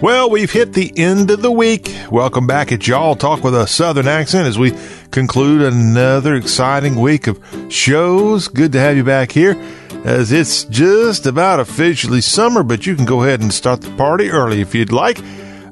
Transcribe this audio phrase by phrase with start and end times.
[0.00, 1.92] Well, we've hit the end of the week.
[2.08, 4.72] Welcome back at Y'all Talk with a Southern accent as we
[5.10, 8.46] conclude another exciting week of shows.
[8.46, 9.60] Good to have you back here
[10.04, 14.30] as it's just about officially summer, but you can go ahead and start the party
[14.30, 15.18] early if you'd like.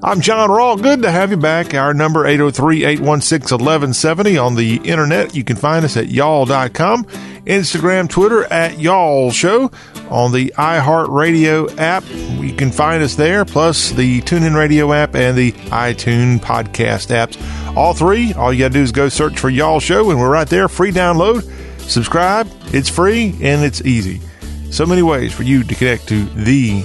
[0.03, 0.83] I'm John Rawl.
[0.83, 1.75] Good to have you back.
[1.75, 5.35] Our number 803-816-1170 on the internet.
[5.35, 7.05] You can find us at y'all.com,
[7.47, 9.71] Instagram, Twitter at y'all show
[10.11, 12.05] on the iHeartRadio app.
[12.11, 17.37] You can find us there, plus the TuneIn Radio app and the iTunes podcast apps.
[17.77, 20.31] All three, all you got to do is go search for Y'all Show, and we're
[20.31, 20.69] right there.
[20.69, 21.43] Free download.
[21.81, 22.49] Subscribe.
[22.67, 24.21] It's free and it's easy.
[24.71, 26.83] So many ways for you to connect to the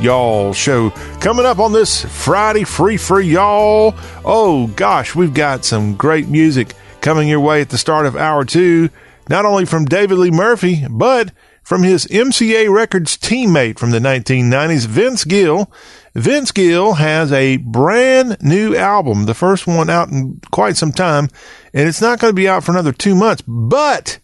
[0.00, 0.88] Y'all show.
[1.20, 3.94] Coming up on this Friday, free for y'all.
[4.24, 6.72] Oh gosh, we've got some great music
[7.02, 8.88] coming your way at the start of hour two,
[9.28, 11.32] not only from David Lee Murphy, but
[11.62, 15.70] from his MCA Records teammate from the 1990s, Vince Gill.
[16.14, 21.28] Vince Gill has a brand new album, the first one out in quite some time,
[21.74, 23.42] and it's not going to be out for another two months.
[23.46, 24.18] But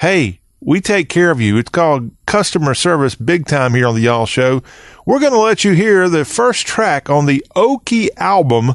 [0.00, 1.58] hey, we take care of you.
[1.58, 4.62] It's called customer service big time here on the Y'all Show.
[5.04, 8.74] We're going to let you hear the first track on the Okie album,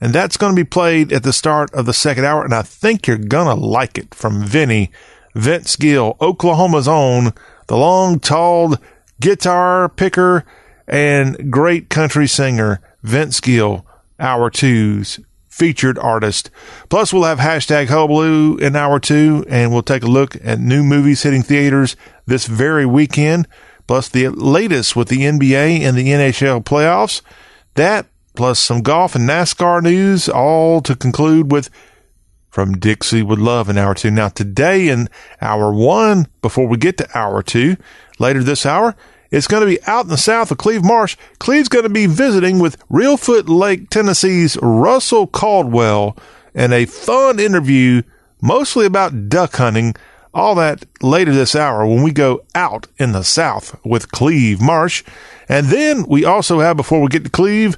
[0.00, 2.44] and that's going to be played at the start of the second hour.
[2.44, 4.92] And I think you're going to like it from Vinny,
[5.34, 7.32] Vince Gill, Oklahoma's own,
[7.66, 8.76] the long, tall
[9.20, 10.44] guitar picker
[10.86, 13.84] and great country singer, Vince Gill,
[14.20, 15.18] hour two's
[15.54, 16.50] featured artist.
[16.88, 20.82] Plus, we'll have hashtag Hullabaloo in hour two, and we'll take a look at new
[20.82, 21.94] movies hitting theaters
[22.26, 23.46] this very weekend.
[23.86, 27.22] Plus, the latest with the NBA and the NHL playoffs.
[27.74, 31.70] That plus some golf and NASCAR news, all to conclude with
[32.50, 34.10] from Dixie with Love in hour two.
[34.10, 35.08] Now, today in
[35.40, 37.76] hour one, before we get to hour two,
[38.18, 38.96] later this hour,
[39.34, 41.16] it's going to be out in the south of Cleve Marsh.
[41.40, 46.16] Cleve's going to be visiting with Reelfoot Lake, Tennessee's Russell Caldwell
[46.54, 48.02] and a fun interview,
[48.40, 49.94] mostly about duck hunting.
[50.32, 55.02] All that later this hour when we go out in the south with Cleve Marsh.
[55.48, 57.76] And then we also have, before we get to Cleve,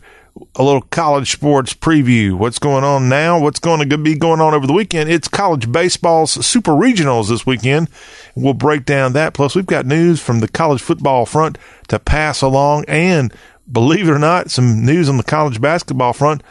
[0.54, 2.34] a little college sports preview.
[2.34, 3.38] What's going on now?
[3.38, 5.10] What's going to be going on over the weekend?
[5.10, 7.88] It's college baseball's super regionals this weekend.
[8.34, 9.34] We'll break down that.
[9.34, 11.58] Plus, we've got news from the college football front
[11.88, 12.84] to pass along.
[12.86, 13.32] And
[13.70, 16.42] believe it or not, some news on the college basketball front.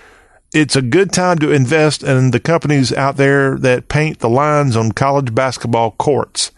[0.53, 4.77] It's a good time to invest in the companies out there that paint the lines
[4.77, 6.51] on college basketball courts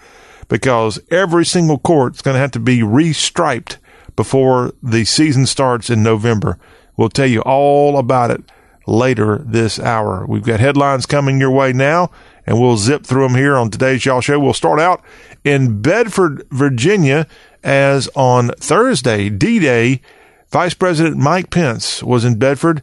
[0.50, 3.78] because every single court is going to have to be restriped
[4.16, 6.60] before the season starts in November.
[6.98, 8.44] We'll tell you all about it
[8.88, 10.26] later this hour.
[10.26, 12.10] We've got headlines coming your way now,
[12.46, 14.40] and we'll zip through them here on today's Y'all Show.
[14.40, 15.04] We'll start out
[15.44, 17.28] in Bedford, Virginia,
[17.64, 20.02] as on Thursday, D Day,
[20.50, 22.82] Vice President Mike Pence was in Bedford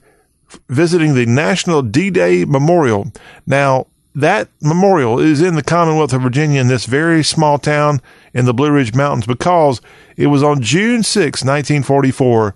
[0.69, 3.11] visiting the National D Day Memorial.
[3.47, 8.01] Now, that memorial is in the Commonwealth of Virginia in this very small town
[8.33, 9.81] in the Blue Ridge Mountains because
[10.17, 12.55] it was on June 6, 1944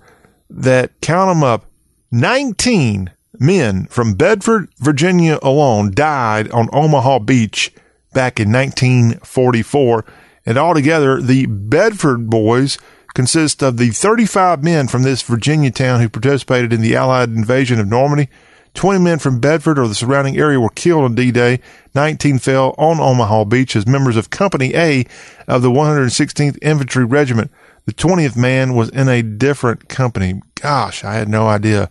[0.51, 1.67] that count them up
[2.11, 7.73] 19 men from Bedford, Virginia alone died on Omaha Beach
[8.13, 10.05] back in 1944.
[10.47, 12.79] And altogether, the Bedford boys
[13.15, 17.81] consist of the 35 men from this Virginia town who participated in the Allied invasion
[17.81, 18.29] of Normandy.
[18.75, 21.61] 20 men from Bedford or the surrounding area were killed on D-Day.
[21.95, 25.05] 19 fell on Omaha Beach as members of Company A
[25.47, 27.51] of the 116th Infantry Regiment.
[27.89, 30.43] The 20th man was in a different company.
[30.57, 31.91] Gosh, I had no idea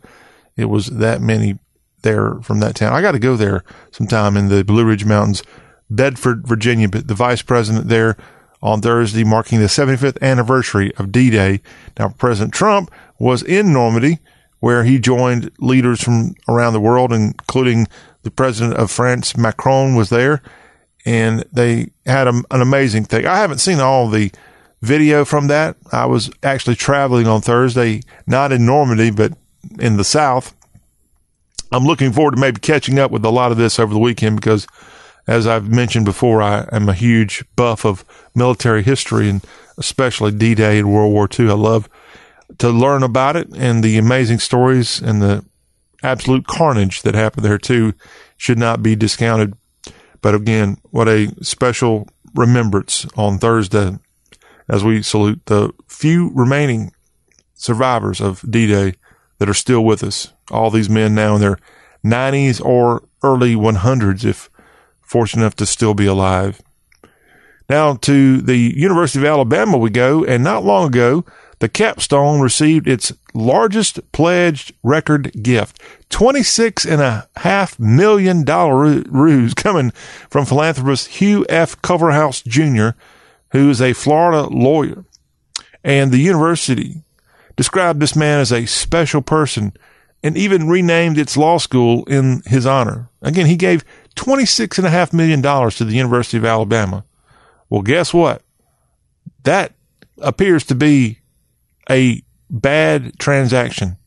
[0.56, 1.58] it was that many
[2.04, 2.94] there from that town.
[2.94, 5.42] I got to go there sometime in the Blue Ridge Mountains,
[5.90, 6.88] Bedford, Virginia.
[6.88, 8.16] But the vice president there
[8.62, 11.62] on Thursday, marking the 75th anniversary of D Day.
[11.98, 14.20] Now, President Trump was in Normandy,
[14.60, 17.88] where he joined leaders from around the world, including
[18.22, 20.44] the president of France, Macron, was there.
[21.08, 23.26] And they had a, an amazing thing.
[23.26, 24.32] I haven't seen all the
[24.82, 25.78] video from that.
[25.92, 29.34] I was actually traveling on Thursday, not in Normandy, but
[29.80, 30.56] in the South.
[31.72, 34.38] I'm looking forward to maybe catching up with a lot of this over the weekend
[34.38, 34.68] because,
[35.28, 39.44] as I've mentioned before, I am a huge buff of military history and
[39.78, 41.50] especially D Day and World War II.
[41.50, 41.90] I love
[42.60, 45.44] to learn about it and the amazing stories and the
[46.04, 47.94] absolute carnage that happened there too
[48.38, 49.54] should not be discounted.
[50.22, 53.98] But again, what a special remembrance on Thursday
[54.70, 56.92] as we salute the few remaining
[57.54, 58.94] survivors of D Day
[59.40, 60.34] that are still with us.
[60.52, 61.58] All these men now in their
[62.06, 64.50] 90s or early 100s, if
[65.02, 66.62] fortunate enough to still be alive.
[67.70, 71.26] Now to the University of Alabama we go, and not long ago,
[71.60, 78.46] the capstone received its largest pledged record gift $26.5 million
[79.12, 79.92] ruse coming
[80.30, 81.82] from philanthropist Hugh F.
[81.82, 82.98] Culverhouse Jr.,
[83.52, 85.06] who is a Florida lawyer.
[85.84, 87.04] And the university
[87.56, 89.74] described this man as a special person
[90.24, 93.10] and even renamed its law school in his honor.
[93.22, 93.86] Again, he gave
[94.16, 97.06] $26.5 million to the University of Alabama.
[97.70, 98.42] Well, guess what?
[99.44, 99.74] That
[100.20, 101.20] appears to be
[101.90, 103.98] a bad transaction.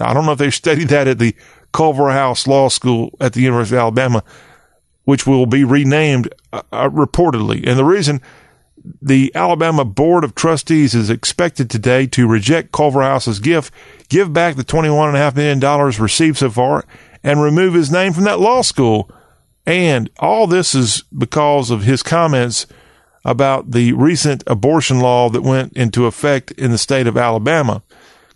[0.00, 1.34] I don't know if they studied that at the
[1.72, 4.22] Culverhouse Law School at the University of Alabama,
[5.04, 7.66] which will be renamed uh, uh, reportedly.
[7.66, 8.20] And the reason
[9.00, 13.72] the Alabama Board of Trustees is expected today to reject Culverhouse's gift,
[14.08, 16.84] give back the $21.5 million received so far,
[17.22, 19.10] and remove his name from that law school.
[19.66, 22.66] And all this is because of his comments
[23.24, 27.82] about the recent abortion law that went into effect in the state of Alabama.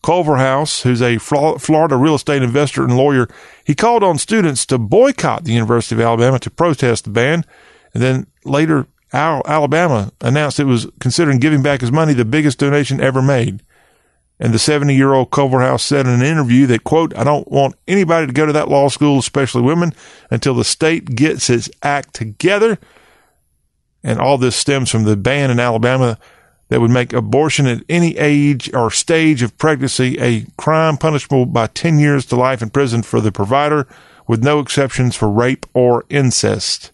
[0.03, 3.29] Culverhouse, who's a Florida real estate investor and lawyer,
[3.65, 7.45] he called on students to boycott the University of Alabama to protest the ban.
[7.93, 13.01] And then later, Alabama announced it was considering giving back his money, the biggest donation
[13.01, 13.63] ever made.
[14.39, 17.75] And the 70 year old Culverhouse said in an interview that, quote, I don't want
[17.87, 19.93] anybody to go to that law school, especially women,
[20.31, 22.79] until the state gets its act together.
[24.03, 26.19] And all this stems from the ban in Alabama
[26.69, 31.67] that would make abortion at any age or stage of pregnancy a crime punishable by
[31.67, 33.87] 10 years to life in prison for the provider,
[34.27, 36.93] with no exceptions for rape or incest.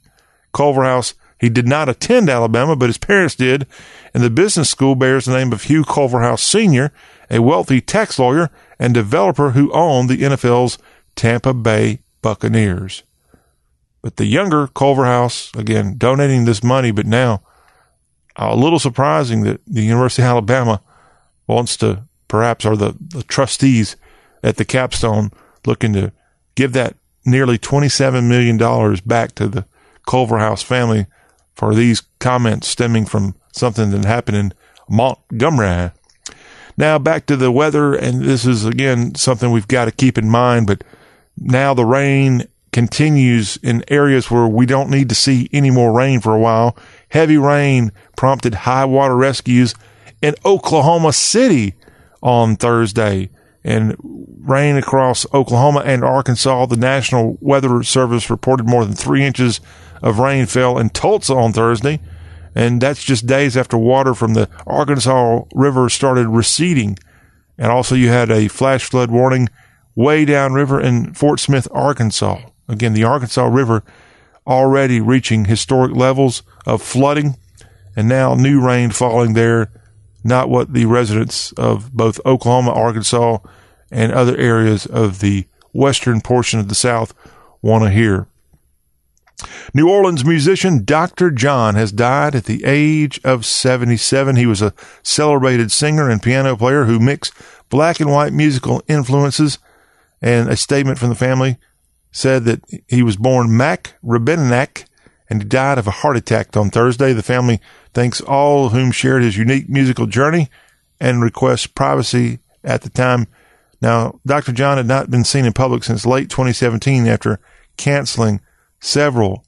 [0.53, 3.67] Culverhouse, he did not attend Alabama, but his parents did,
[4.15, 6.93] and the business school bears the name of Hugh Culverhouse Sr.,
[7.31, 10.79] a wealthy tax lawyer and developer who owned the NFL's
[11.15, 13.03] Tampa Bay Buccaneers.
[14.01, 17.43] But the younger Culverhouse, again, donating this money, but now
[18.37, 20.81] a little surprising that the University of Alabama
[21.47, 23.97] wants to perhaps are the, the trustees
[24.43, 25.31] at the capstone
[25.65, 26.13] looking to
[26.55, 26.95] give that
[27.25, 28.57] nearly $27 million
[29.05, 29.67] back to the
[30.07, 31.07] Culverhouse family
[31.57, 34.55] for these comments stemming from something that happened in
[34.89, 35.91] Montgomery.
[36.77, 40.29] Now back to the weather, and this is again something we've got to keep in
[40.29, 40.85] mind, but
[41.39, 46.21] now the rain continues in areas where we don't need to see any more rain
[46.21, 46.77] for a while.
[47.09, 49.75] Heavy rain prompted high water rescues
[50.21, 51.75] in Oklahoma City
[52.23, 53.31] on Thursday
[53.65, 53.97] and
[54.43, 56.67] rain across Oklahoma and Arkansas.
[56.67, 59.61] The National Weather Service reported more than three inches
[60.03, 62.01] of rain fell in Tulsa on Thursday.
[62.55, 66.99] And that's just days after water from the Arkansas River started receding.
[67.59, 69.49] And also you had a flash flood warning
[69.95, 72.41] way downriver in Fort Smith, Arkansas.
[72.69, 73.83] Again, the Arkansas River
[74.47, 77.37] already reaching historic levels of flooding
[77.97, 79.71] and now new rain falling there,
[80.23, 83.39] not what the residents of both Oklahoma, Arkansas,
[83.91, 87.15] and other areas of the western portion of the South
[87.63, 88.29] want to hear.
[89.75, 91.31] New Orleans musician Dr.
[91.31, 94.37] John has died at the age of 77.
[94.37, 94.73] He was a
[95.03, 97.35] celebrated singer and piano player who mixed
[97.69, 99.59] black and white musical influences.
[100.23, 101.59] And a statement from the family
[102.11, 104.87] said that he was born Mac Rebennack
[105.29, 107.13] and he died of a heart attack on Thursday.
[107.13, 107.61] The family
[107.93, 110.49] thanks all of whom shared his unique musical journey
[110.99, 113.27] and requests privacy at the time.
[113.83, 114.53] Now, Dr.
[114.53, 117.39] John had not been seen in public since late 2017 after
[117.77, 118.41] canceling
[118.81, 119.45] several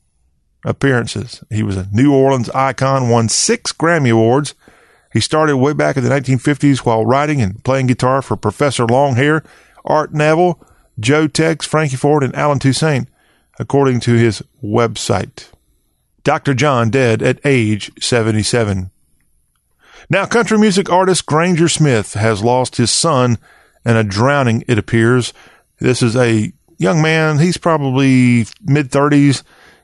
[0.64, 1.42] appearances.
[1.50, 4.54] He was a New Orleans icon, won six Grammy Awards.
[5.12, 9.44] He started way back in the 1950s while writing and playing guitar for Professor Longhair,
[9.84, 10.60] Art Neville,
[11.00, 13.08] Joe Tex, Frankie Ford, and Allen Toussaint,
[13.58, 15.48] according to his website.
[16.24, 16.52] Dr.
[16.52, 18.90] John dead at age 77.
[20.10, 23.38] Now, country music artist Granger Smith has lost his son
[23.84, 25.32] in a drowning, it appears.
[25.78, 27.38] This is a young man.
[27.38, 29.42] He's probably mid 30s,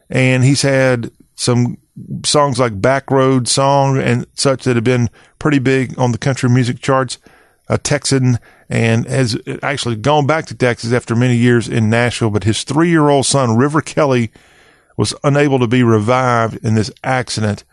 [0.09, 1.79] and he's had some
[2.25, 6.49] songs like Back Road Song and such that have been pretty big on the country
[6.49, 7.19] music charts.
[7.67, 12.31] A Texan and has actually gone back to Texas after many years in Nashville.
[12.31, 14.31] But his three year old son, River Kelly,
[14.97, 17.65] was unable to be revived in this accident.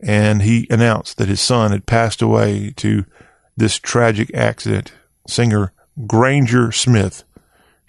[0.00, 3.04] And he announced that his son had passed away to
[3.56, 4.92] this tragic accident.
[5.28, 5.72] Singer
[6.06, 7.24] Granger Smith.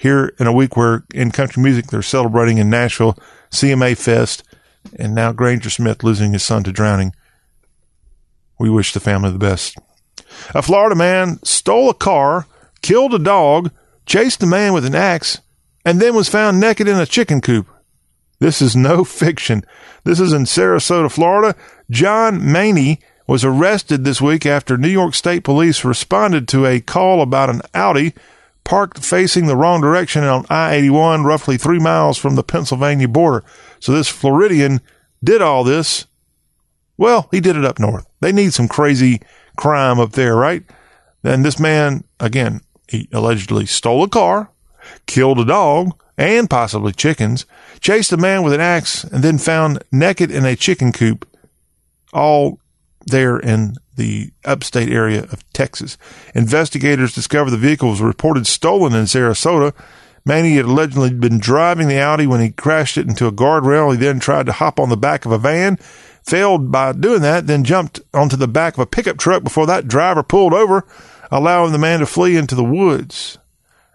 [0.01, 3.15] Here in a week where in country music they're celebrating in Nashville
[3.51, 4.41] CMA Fest,
[4.97, 7.13] and now Granger Smith losing his son to drowning.
[8.57, 9.77] We wish the family the best.
[10.55, 12.47] A Florida man stole a car,
[12.81, 13.69] killed a dog,
[14.07, 15.39] chased a man with an axe,
[15.85, 17.67] and then was found naked in a chicken coop.
[18.39, 19.63] This is no fiction.
[20.03, 21.55] This is in Sarasota, Florida.
[21.91, 27.21] John Maney was arrested this week after New York State Police responded to a call
[27.21, 28.15] about an Audi
[28.63, 33.43] parked facing the wrong direction on I 81, roughly three miles from the Pennsylvania border.
[33.79, 34.81] So this Floridian
[35.23, 36.07] did all this.
[36.97, 38.05] Well, he did it up north.
[38.19, 39.21] They need some crazy
[39.57, 40.63] crime up there, right?
[41.23, 44.51] Then this man, again, he allegedly stole a car,
[45.05, 47.45] killed a dog, and possibly chickens,
[47.79, 51.27] chased a man with an axe, and then found naked in a chicken coop,
[52.13, 52.59] all
[53.05, 55.97] there in the upstate area of Texas.
[56.33, 59.73] Investigators discovered the vehicle was reported stolen in Sarasota.
[60.25, 63.91] Manny had allegedly been driving the Audi when he crashed it into a guardrail.
[63.91, 65.77] He then tried to hop on the back of a van,
[66.23, 69.87] failed by doing that, then jumped onto the back of a pickup truck before that
[69.87, 70.85] driver pulled over,
[71.31, 73.37] allowing the man to flee into the woods.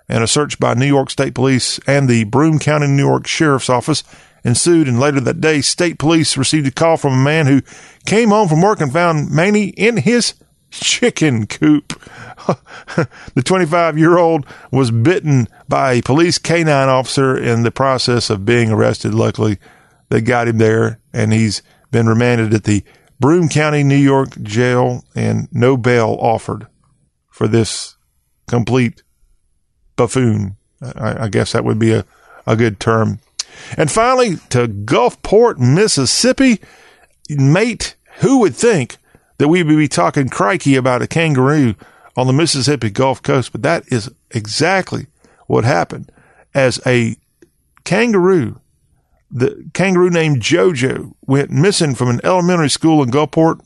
[0.09, 3.71] And a search by New York State Police and the Broome County, New York Sheriff's
[3.71, 4.05] Office
[4.47, 7.63] ensued, and later that day, state police received a call from a man who
[8.07, 10.35] came home from work and found Manny in his
[10.71, 12.01] chicken coop.
[13.35, 18.45] the 25 year old was bitten by a police canine officer in the process of
[18.45, 19.13] being arrested.
[19.13, 19.59] Luckily,
[20.11, 22.85] they got him there, and he's been remanded at the
[23.19, 26.69] Broome County, New York jail, and no bail offered
[27.31, 27.97] for this
[28.47, 29.03] complete
[29.97, 30.57] buffoon.
[30.81, 32.05] I, I guess that would be a,
[32.47, 33.19] a good term
[33.77, 36.61] and finally, to Gulfport, Mississippi.
[37.29, 38.97] Mate, who would think
[39.39, 41.75] that we would be talking crikey about a kangaroo
[42.17, 43.53] on the Mississippi Gulf Coast?
[43.53, 45.07] But that is exactly
[45.47, 46.11] what happened.
[46.55, 47.17] As a
[47.85, 48.61] kangaroo,
[49.31, 53.61] the kangaroo named Jojo went missing from an elementary school in Gulfport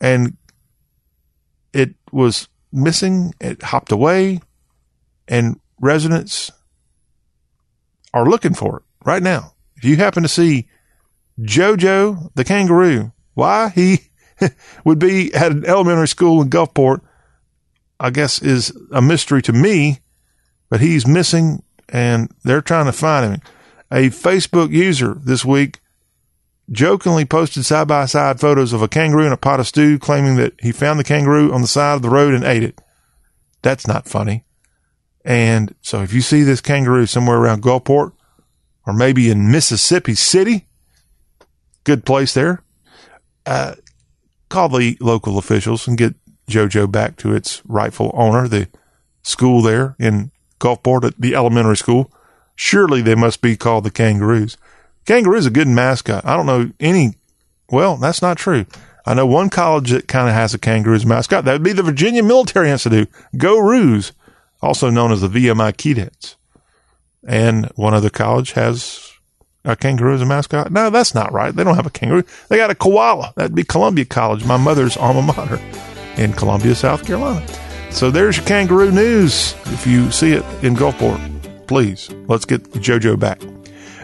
[0.00, 0.36] and
[1.72, 3.32] it was missing.
[3.40, 4.40] It hopped away
[5.28, 6.50] and residents
[8.12, 10.68] are looking for it right now, if you happen to see
[11.40, 14.10] Jojo the kangaroo, why he
[14.84, 17.00] would be at an elementary school in Gulfport,
[17.98, 20.00] I guess is a mystery to me,
[20.68, 23.40] but he's missing and they're trying to find him.
[23.90, 25.80] A Facebook user this week
[26.70, 30.36] jokingly posted side by side photos of a kangaroo and a pot of stew, claiming
[30.36, 32.80] that he found the kangaroo on the side of the road and ate it.
[33.62, 34.44] That's not funny.
[35.24, 38.12] And so if you see this kangaroo somewhere around Gulfport,
[38.90, 40.66] or maybe in Mississippi City.
[41.84, 42.62] Good place there.
[43.46, 43.76] Uh,
[44.48, 46.14] call the local officials and get
[46.48, 48.66] JoJo back to its rightful owner, the
[49.22, 52.10] school there in Gulfport the elementary school.
[52.56, 54.56] Surely they must be called the Kangaroos.
[55.06, 56.26] Kangaroo is a good mascot.
[56.26, 57.14] I don't know any.
[57.70, 58.66] Well, that's not true.
[59.06, 61.44] I know one college that kind of has a kangaroo as mascot.
[61.44, 63.08] That would be the Virginia Military Institute.
[63.36, 64.12] Go Roos,
[64.60, 66.34] also known as the VMI Keydets
[67.26, 69.12] and one other college has
[69.64, 70.72] a kangaroo as a mascot.
[70.72, 71.54] No, that's not right.
[71.54, 72.24] They don't have a kangaroo.
[72.48, 73.32] They got a koala.
[73.36, 75.60] That'd be Columbia College, my mother's alma mater
[76.16, 77.46] in Columbia, South Carolina.
[77.90, 79.54] So there's your kangaroo news.
[79.66, 83.42] If you see it in Gulfport, please let's get JoJo back.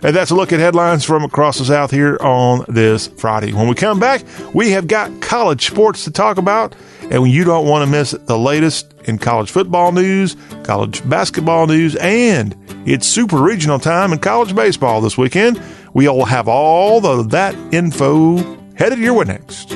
[0.03, 3.53] And that's a look at headlines from across the South here on this Friday.
[3.53, 4.23] When we come back,
[4.55, 6.75] we have got college sports to talk about.
[7.11, 11.97] And you don't want to miss the latest in college football news, college basketball news,
[11.97, 15.61] and it's super regional time in college baseball this weekend,
[15.95, 18.37] we'll have all of that info
[18.75, 19.75] headed your way next.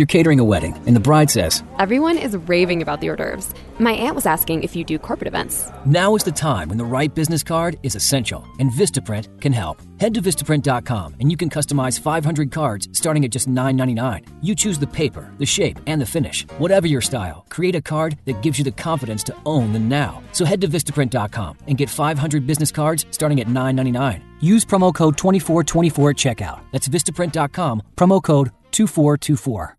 [0.00, 3.52] You're catering a wedding, and the bride says, Everyone is raving about the hors d'oeuvres.
[3.78, 5.70] My aunt was asking if you do corporate events.
[5.84, 9.82] Now is the time when the right business card is essential, and Vistaprint can help.
[10.00, 14.26] Head to Vistaprint.com and you can customize 500 cards starting at just $9.99.
[14.40, 16.46] You choose the paper, the shape, and the finish.
[16.56, 20.22] Whatever your style, create a card that gives you the confidence to own the now.
[20.32, 24.22] So head to Vistaprint.com and get 500 business cards starting at $9.99.
[24.40, 26.62] Use promo code 2424 at checkout.
[26.72, 29.76] That's Vistaprint.com, promo code 2424.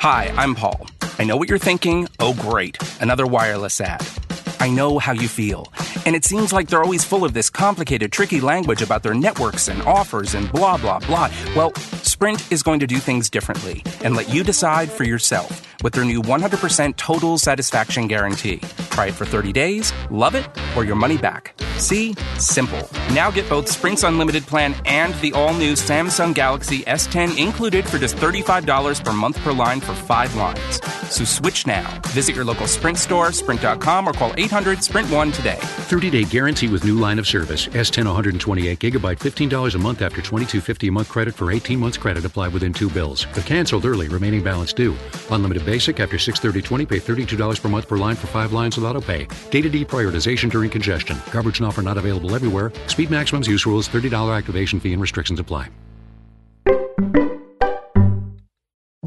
[0.00, 0.86] Hi, I'm Paul.
[1.18, 2.08] I know what you're thinking.
[2.20, 4.06] Oh, great, another wireless ad.
[4.60, 5.72] I know how you feel.
[6.06, 9.68] And it seems like they're always full of this complicated, tricky language about their networks
[9.68, 11.30] and offers and blah, blah, blah.
[11.56, 11.70] Well,
[12.14, 16.04] Sprint is going to do things differently and let you decide for yourself with their
[16.04, 18.60] new 100% total satisfaction guarantee.
[18.90, 21.60] Try it for 30 days, love it, or your money back.
[21.78, 22.14] See?
[22.38, 22.88] Simple.
[23.12, 27.98] Now get both Sprint's unlimited plan and the all new Samsung Galaxy S10 included for
[27.98, 30.80] just $35 per month per line for five lines.
[31.10, 32.00] So switch now.
[32.08, 35.58] Visit your local Sprint store, sprint.com, or call 800 Sprint 1 today.
[35.60, 37.66] 30 day guarantee with new line of service.
[37.66, 42.24] S10 128 gigabyte, $15 a month after 22.50 a month credit for 18 months credit
[42.26, 43.26] applied within two bills.
[43.34, 44.94] If canceled early, remaining balance due.
[45.30, 49.00] Unlimited basic after 630.20, pay $32 per month per line for five lines with auto
[49.00, 49.26] pay.
[49.50, 51.16] Data deprioritization during congestion.
[51.30, 52.72] Coverage and offer not available everywhere.
[52.88, 55.70] Speed maximums, use rules, $30 activation fee, and restrictions apply.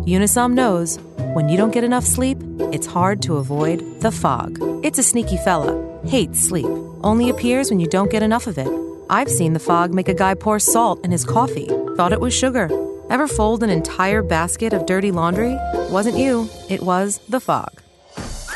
[0.07, 0.97] Unisom knows
[1.35, 2.39] when you don't get enough sleep,
[2.73, 4.57] it's hard to avoid the fog.
[4.83, 5.71] It's a sneaky fella,
[6.07, 6.65] hates sleep,
[7.03, 8.71] only appears when you don't get enough of it.
[9.09, 12.33] I've seen the fog make a guy pour salt in his coffee, thought it was
[12.33, 12.86] sugar.
[13.09, 15.57] Ever fold an entire basket of dirty laundry?
[15.89, 17.81] Wasn't you, it was the fog.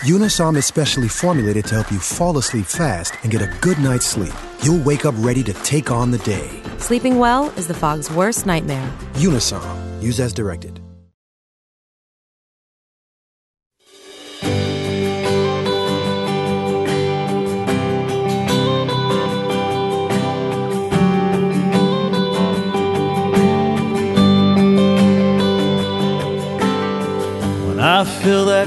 [0.03, 4.05] Unisom is specially formulated to help you fall asleep fast and get a good night's
[4.05, 4.33] sleep.
[4.61, 6.49] You'll wake up ready to take on the day.
[6.79, 8.91] Sleeping well is the fog's worst nightmare.
[9.13, 9.63] Unisom.
[10.03, 10.80] Use as directed.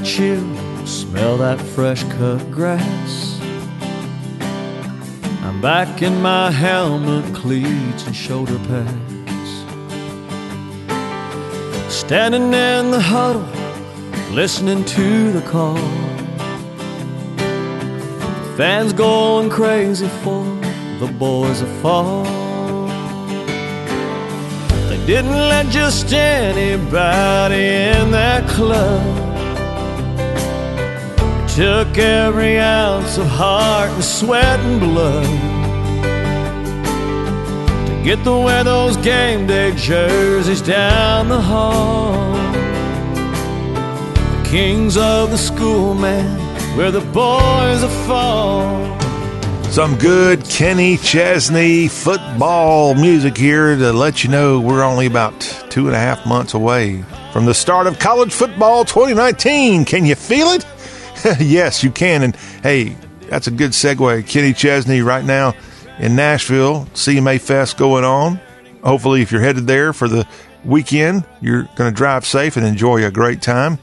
[0.05, 3.41] That chill, smell that fresh cut grass.
[5.43, 9.51] I'm back in my helmet, cleats, and shoulder pads.
[11.93, 13.49] Standing in the huddle,
[14.35, 15.79] listening to the call.
[18.57, 20.45] Fans going crazy for
[21.01, 22.25] the boys of fall.
[24.89, 29.24] They didn't let just anybody in that club.
[31.55, 35.25] Took every ounce of heart and sweat and blood
[37.87, 42.33] to get to wear those game day jerseys down the hall.
[43.13, 46.27] The kings of the school, man,
[46.77, 49.01] where the boys are fall.
[49.71, 55.87] Some good Kenny Chesney football music here to let you know we're only about two
[55.87, 59.85] and a half months away from the start of college football 2019.
[59.85, 60.67] Can you feel it?
[61.41, 62.23] yes, you can.
[62.23, 62.97] And hey,
[63.29, 64.27] that's a good segue.
[64.27, 65.55] Kenny Chesney right now
[65.99, 68.41] in Nashville, CMA Fest going on.
[68.83, 70.27] Hopefully, if you're headed there for the
[70.65, 73.79] weekend, you're going to drive safe and enjoy a great time.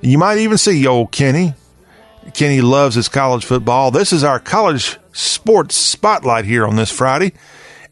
[0.00, 1.54] You might even see old Kenny.
[2.34, 3.90] Kenny loves his college football.
[3.90, 7.32] This is our college sports spotlight here on this Friday.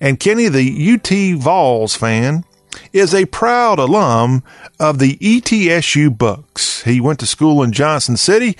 [0.01, 2.45] And Kenny, the UT Vols fan,
[2.93, 4.43] is a proud alum
[4.79, 6.83] of the ETSU Bucks.
[6.83, 8.57] He went to school in Johnson City,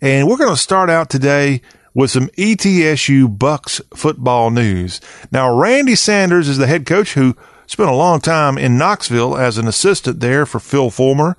[0.00, 1.60] and we're going to start out today
[1.94, 5.00] with some ETSU Bucks football news.
[5.30, 7.36] Now, Randy Sanders is the head coach who
[7.66, 11.36] spent a long time in Knoxville as an assistant there for Phil Fulmer.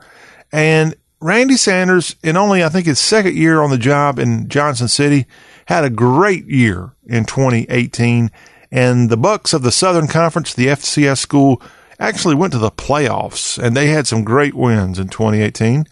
[0.51, 4.87] And Randy Sanders, in only, I think, his second year on the job in Johnson
[4.87, 5.25] City,
[5.65, 8.31] had a great year in 2018.
[8.71, 11.61] And the Bucks of the Southern Conference, the FCS school,
[11.99, 15.85] actually went to the playoffs and they had some great wins in 2018.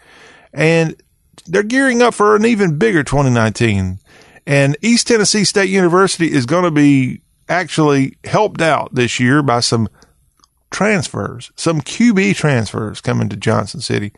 [0.53, 0.95] And
[1.49, 3.99] they're gearing up for an even bigger 2019.
[4.45, 9.59] And East Tennessee State University is going to be actually helped out this year by
[9.59, 9.89] some
[10.71, 14.13] transfers, some QB transfers coming to Johnson City.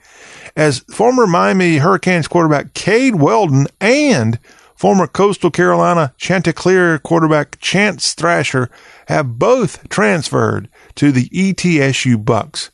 [0.56, 4.38] As former Miami Hurricanes quarterback Cade Weldon and
[4.76, 8.70] former Coastal Carolina Chanticleer quarterback Chance Thrasher
[9.08, 12.72] have both transferred to the ETSU Bucks.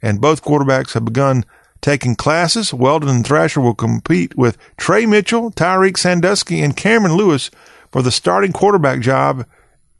[0.00, 1.44] And both quarterbacks have begun
[1.80, 2.74] taking classes.
[2.74, 7.50] Weldon and Thrasher will compete with Trey Mitchell, Tyreek Sandusky, and Cameron Lewis
[7.90, 9.46] for the starting quarterback job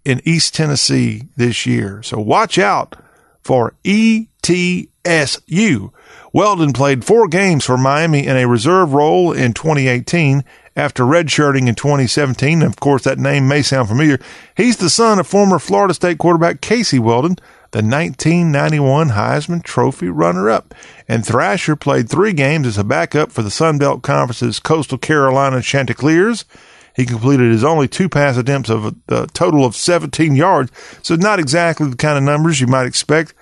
[0.05, 2.03] in East Tennessee this year.
[2.03, 2.97] So watch out
[3.43, 4.29] for ETSU.
[6.33, 10.45] Weldon played four games for Miami in a reserve role in 2018
[10.79, 12.63] after redshirting in 2017.
[12.63, 14.19] Of course, that name may sound familiar.
[14.57, 17.37] He's the son of former Florida State quarterback Casey Weldon,
[17.73, 20.75] the 1991 Heisman Trophy runner up.
[21.09, 25.61] And Thrasher played three games as a backup for the Sun Belt Conference's Coastal Carolina
[25.61, 26.45] Chanticleers.
[26.95, 30.71] He completed his only two pass attempts of a, total of 17 yards.
[31.03, 33.35] So not exactly the kind of numbers you might expect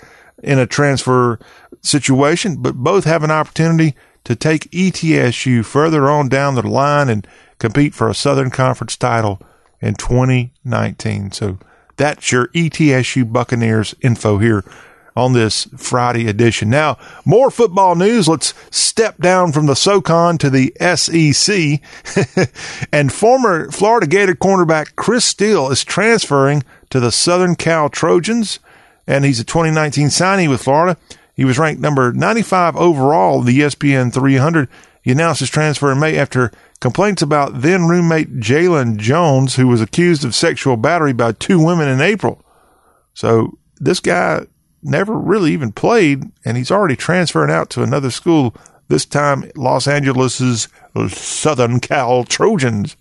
[0.43, 1.39] in a transfer
[1.83, 3.95] situation, but both have an opportunity
[4.27, 7.25] to take ETSU further on down the line and
[7.61, 9.41] compete for a Southern Conference title
[9.81, 11.31] in 2019.
[11.31, 11.59] So
[11.97, 14.65] that's your ETSU Buccaneers info here
[15.15, 16.69] on this Friday edition.
[16.69, 18.27] Now, more football news.
[18.27, 22.49] Let's step down from the SoCon to the SEC.
[22.93, 28.59] and former Florida Gator cornerback Chris Steele is transferring to the Southern Cal Trojans,
[29.07, 30.99] and he's a 2019 signee with Florida.
[31.37, 34.69] He was ranked number 95 overall in the ESPN 300.
[35.03, 39.83] He announced his transfer in May after complaints about then roommate Jalen Jones, who was
[39.83, 42.43] accused of sexual battery by two women in April.
[43.15, 44.47] So this guy
[44.83, 48.55] never really even played, and he's already transferring out to another school,
[48.89, 50.69] this time Los Angeles's
[51.09, 52.97] Southern Cal Trojans.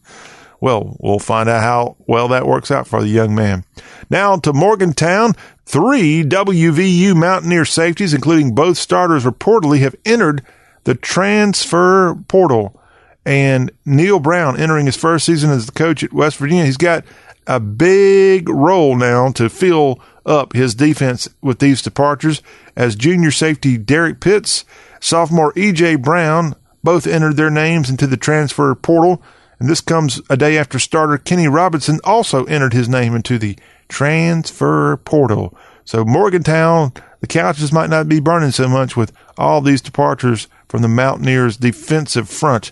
[0.65, 3.65] Well, we'll find out how well that works out for the young man.
[4.09, 5.33] Now to Morgantown.
[5.63, 10.43] Three WVU Mountaineer safeties, including both starters, reportedly have entered
[10.85, 12.81] the transfer portal.
[13.27, 16.65] And Neal Brown entering his first season as the coach at West Virginia.
[16.65, 17.05] He's got
[17.45, 22.41] a big role now to fill up his defense with these departures
[22.75, 24.65] as junior safety Derek Pitts,
[24.99, 29.21] sophomore EJ Brown both entered their names into the transfer portal.
[29.59, 33.57] And this comes a day after starter Kenny Robinson also entered his name into the
[33.87, 35.57] transfer portal.
[35.85, 40.81] So Morgantown, the couches might not be burning so much with all these departures from
[40.81, 42.71] the Mountaineers defensive front.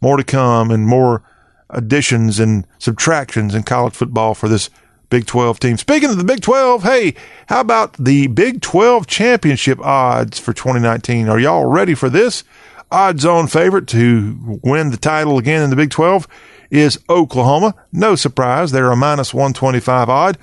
[0.00, 1.22] More to come and more
[1.70, 4.70] additions and subtractions in college football for this
[5.08, 5.76] Big 12 team.
[5.76, 7.14] Speaking of the Big 12, hey,
[7.48, 11.28] how about the Big 12 championship odds for 2019?
[11.28, 12.44] Are y'all ready for this?
[12.92, 16.26] Odds on favorite to win the title again in the Big 12
[16.70, 17.74] is Oklahoma.
[17.92, 20.38] No surprise, they're a minus 125 odd.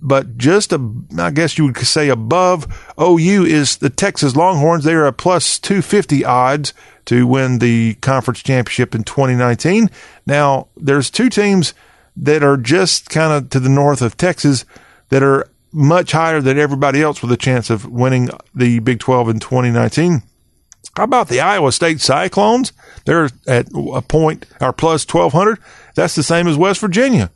[0.00, 2.68] But just, a, I guess you would say above
[3.00, 4.84] OU is the Texas Longhorns.
[4.84, 6.72] They are a plus 250 odds
[7.06, 9.90] to win the conference championship in 2019.
[10.24, 11.74] Now, there's two teams
[12.16, 14.64] that are just kind of to the north of Texas
[15.08, 19.30] that are much higher than everybody else with a chance of winning the Big 12
[19.30, 20.22] in 2019.
[20.96, 22.72] How about the Iowa State Cyclones?
[23.04, 25.58] They're at a point or plus 1200.
[25.94, 27.30] That's the same as West Virginia.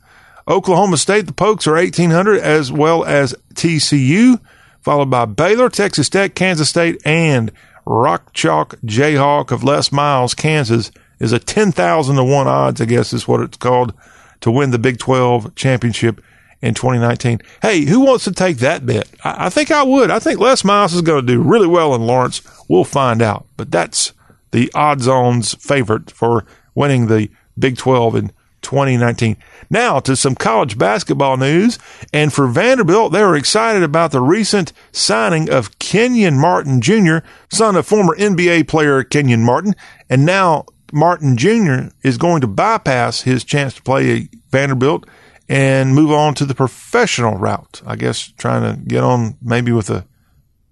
[0.47, 4.41] Oklahoma State, the Pokes are 1800 as well as TCU,
[4.81, 7.51] followed by Baylor, Texas Tech, Kansas State, and
[7.85, 13.13] Rock Chalk Jayhawk of Les Miles, Kansas is a 10,000 to 1 odds, I guess
[13.13, 13.93] is what it's called,
[14.41, 16.21] to win the Big 12 championship
[16.63, 17.41] in 2019.
[17.61, 19.09] Hey, who wants to take that bet?
[19.23, 20.09] I, I think I would.
[20.09, 22.41] I think Les Miles is going to do really well in Lawrence.
[22.69, 23.45] We'll find out.
[23.57, 24.13] But that's
[24.51, 29.35] the odds on's favorite for winning the Big 12 in 2019.
[29.69, 31.77] Now to some college basketball news.
[32.13, 37.17] And for Vanderbilt, they were excited about the recent signing of Kenyon Martin Jr.,
[37.51, 39.75] son of former NBA player Kenyon Martin.
[40.09, 41.89] And now Martin Jr.
[42.03, 45.05] is going to bypass his chance to play Vanderbilt
[45.49, 47.81] and move on to the professional route.
[47.85, 50.05] I guess trying to get on maybe with a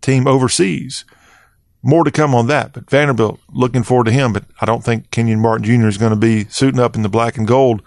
[0.01, 1.05] team overseas.
[1.83, 4.33] More to come on that, but Vanderbilt looking forward to him.
[4.33, 5.87] But I don't think Kenyon Martin Jr.
[5.87, 7.81] is going to be suiting up in the black and gold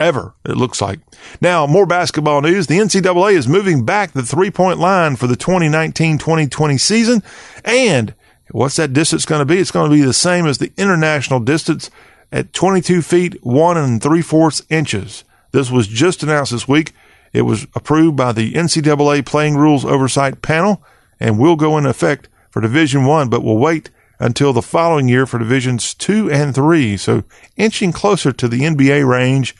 [0.00, 1.00] ever, it looks like.
[1.40, 2.66] Now, more basketball news.
[2.66, 7.22] The NCAA is moving back the three point line for the 2019 2020 season.
[7.64, 8.14] And
[8.50, 9.58] what's that distance going to be?
[9.58, 11.90] It's going to be the same as the international distance
[12.32, 15.24] at 22 feet, one and three fourths inches.
[15.52, 16.92] This was just announced this week.
[17.32, 20.82] It was approved by the NCAA Playing Rules Oversight Panel
[21.20, 25.26] and will go into effect for Division One, but will wait until the following year
[25.26, 26.96] for Divisions Two and Three.
[26.96, 27.24] So
[27.56, 29.54] inching closer to the NBA range.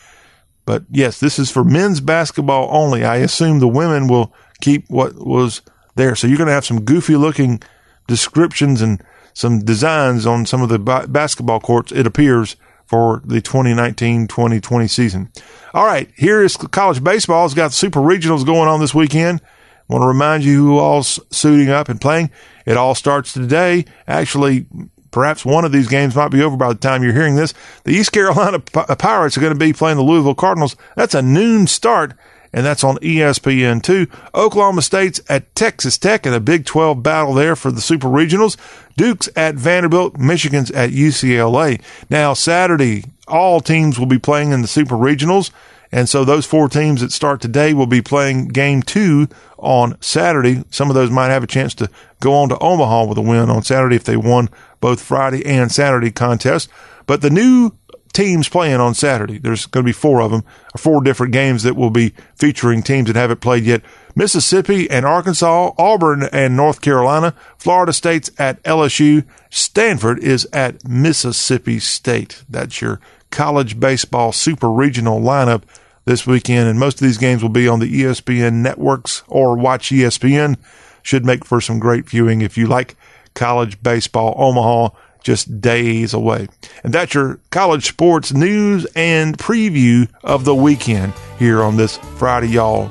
[0.64, 3.04] But yes, this is for men's basketball only.
[3.04, 5.62] I assume the women will keep what was
[5.94, 6.14] there.
[6.14, 7.62] So you're going to have some goofy looking
[8.06, 12.56] descriptions and some designs on some of the basketball courts, it appears,
[12.88, 15.30] for the 2019-2020 season.
[15.74, 17.44] All right, here is college baseball.
[17.44, 19.42] It's got super regionals going on this weekend.
[19.42, 22.30] I want to remind you who all's suiting up and playing.
[22.64, 23.84] It all starts today.
[24.06, 24.66] Actually,
[25.10, 27.52] perhaps one of these games might be over by the time you're hearing this.
[27.84, 30.74] The East Carolina Pirates are going to be playing the Louisville Cardinals.
[30.96, 32.14] That's a noon start
[32.52, 34.10] and that's on ESPN2.
[34.34, 38.56] Oklahoma State's at Texas Tech in a Big 12 battle there for the Super Regionals.
[38.96, 41.80] Duke's at Vanderbilt, Michigan's at UCLA.
[42.10, 45.50] Now, Saturday, all teams will be playing in the Super Regionals.
[45.90, 50.64] And so those four teams that start today will be playing game two on Saturday.
[50.70, 51.88] Some of those might have a chance to
[52.20, 55.72] go on to Omaha with a win on Saturday if they won both Friday and
[55.72, 56.68] Saturday contests.
[57.06, 57.72] But the new
[58.12, 59.38] teams playing on Saturday.
[59.38, 60.44] There's going to be four of them,
[60.76, 63.82] four different games that will be featuring teams that haven't played yet.
[64.14, 71.78] Mississippi and Arkansas, Auburn and North Carolina, Florida State's at LSU, Stanford is at Mississippi
[71.78, 72.42] State.
[72.48, 75.62] That's your college baseball super regional lineup
[76.04, 76.68] this weekend.
[76.68, 80.56] And most of these games will be on the ESPN networks or watch ESPN.
[81.02, 82.96] Should make for some great viewing if you like
[83.34, 84.34] college baseball.
[84.36, 84.90] Omaha
[85.28, 86.48] just days away.
[86.82, 92.48] And that's your college sports news and preview of the weekend here on this Friday,
[92.48, 92.88] y'all.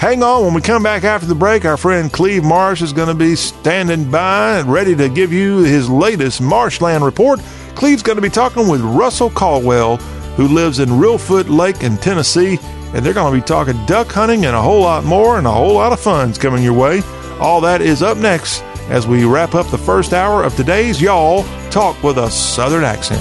[0.00, 3.06] Hang on, when we come back after the break, our friend Cleve Marsh is going
[3.06, 7.38] to be standing by and ready to give you his latest marshland report.
[7.76, 9.98] Cleve's going to be talking with Russell Caldwell,
[10.34, 12.58] who lives in Reelfoot Lake in Tennessee,
[12.94, 15.52] and they're going to be talking duck hunting and a whole lot more, and a
[15.52, 17.00] whole lot of fun's coming your way.
[17.38, 21.44] All that is up next as we wrap up the first hour of today's Y'all
[21.76, 23.20] Talk with a Southern Accent.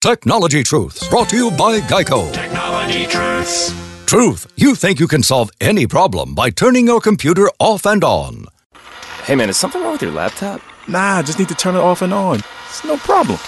[0.00, 2.32] Technology Truths, brought to you by Geico.
[2.32, 3.74] Technology Truths.
[4.06, 8.46] Truth, you think you can solve any problem by turning your computer off and on.
[9.24, 10.62] Hey man, is something wrong with your laptop?
[10.88, 12.40] Nah, I just need to turn it off and on.
[12.70, 13.38] It's no problem.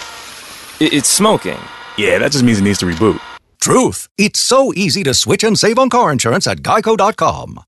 [0.81, 1.59] it's smoking.
[1.97, 3.19] Yeah, that just means it needs to reboot.
[3.63, 7.61] Truth, it's so easy to switch and save on car insurance at geico.com.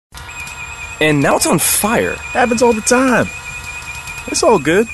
[0.99, 2.15] And now it's on fire.
[2.15, 3.29] Happens all the time.
[4.27, 4.89] It's all good.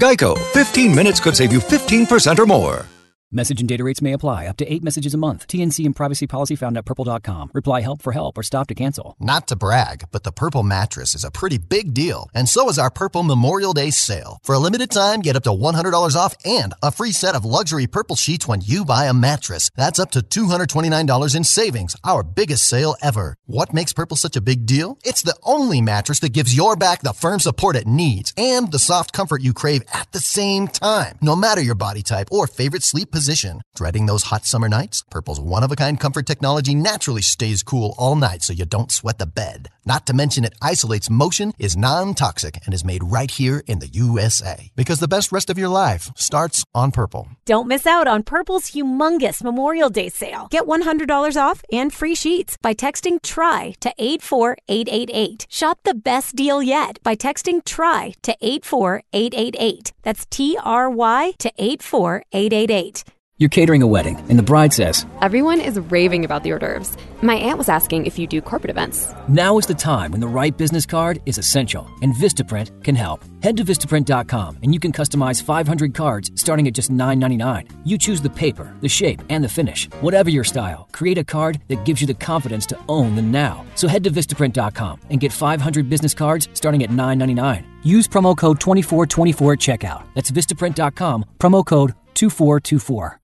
[0.00, 2.86] Geico, 15 minutes could save you 15% or more.
[3.34, 4.46] Message and data rates may apply.
[4.46, 5.48] Up to eight messages a month.
[5.48, 7.50] TNC and privacy policy found at purple.com.
[7.52, 9.16] Reply help for help or stop to cancel.
[9.18, 12.30] Not to brag, but the Purple mattress is a pretty big deal.
[12.32, 14.38] And so is our Purple Memorial Day sale.
[14.44, 17.88] For a limited time, get up to $100 off and a free set of luxury
[17.88, 19.68] Purple sheets when you buy a mattress.
[19.74, 21.96] That's up to $229 in savings.
[22.04, 23.34] Our biggest sale ever.
[23.46, 24.96] What makes Purple such a big deal?
[25.02, 28.78] It's the only mattress that gives your back the firm support it needs and the
[28.78, 31.18] soft comfort you crave at the same time.
[31.20, 33.62] No matter your body type or favorite sleep position position.
[33.74, 35.02] Dreading those hot summer nights?
[35.10, 38.92] Purple's one of a kind comfort technology naturally stays cool all night so you don't
[38.92, 39.70] sweat the bed.
[39.86, 43.78] Not to mention it isolates motion, is non toxic, and is made right here in
[43.78, 44.70] the USA.
[44.76, 47.28] Because the best rest of your life starts on Purple.
[47.46, 50.48] Don't miss out on Purple's humongous Memorial Day sale.
[50.50, 55.46] Get $100 off and free sheets by texting TRY to 84888.
[55.48, 59.92] Shop the best deal yet by texting TRY to 84888.
[60.02, 63.04] That's T R Y to 84888.
[63.44, 66.96] You're catering a wedding, and the bride says, Everyone is raving about the hors d'oeuvres.
[67.20, 69.12] My aunt was asking if you do corporate events.
[69.28, 73.22] Now is the time when the right business card is essential, and Vistaprint can help.
[73.42, 77.68] Head to Vistaprint.com and you can customize 500 cards starting at just $9.99.
[77.84, 79.90] You choose the paper, the shape, and the finish.
[80.00, 83.66] Whatever your style, create a card that gives you the confidence to own the now.
[83.74, 87.62] So head to Vistaprint.com and get 500 business cards starting at $9.99.
[87.82, 90.02] Use promo code 2424 at checkout.
[90.14, 93.20] That's Vistaprint.com, promo code 2424.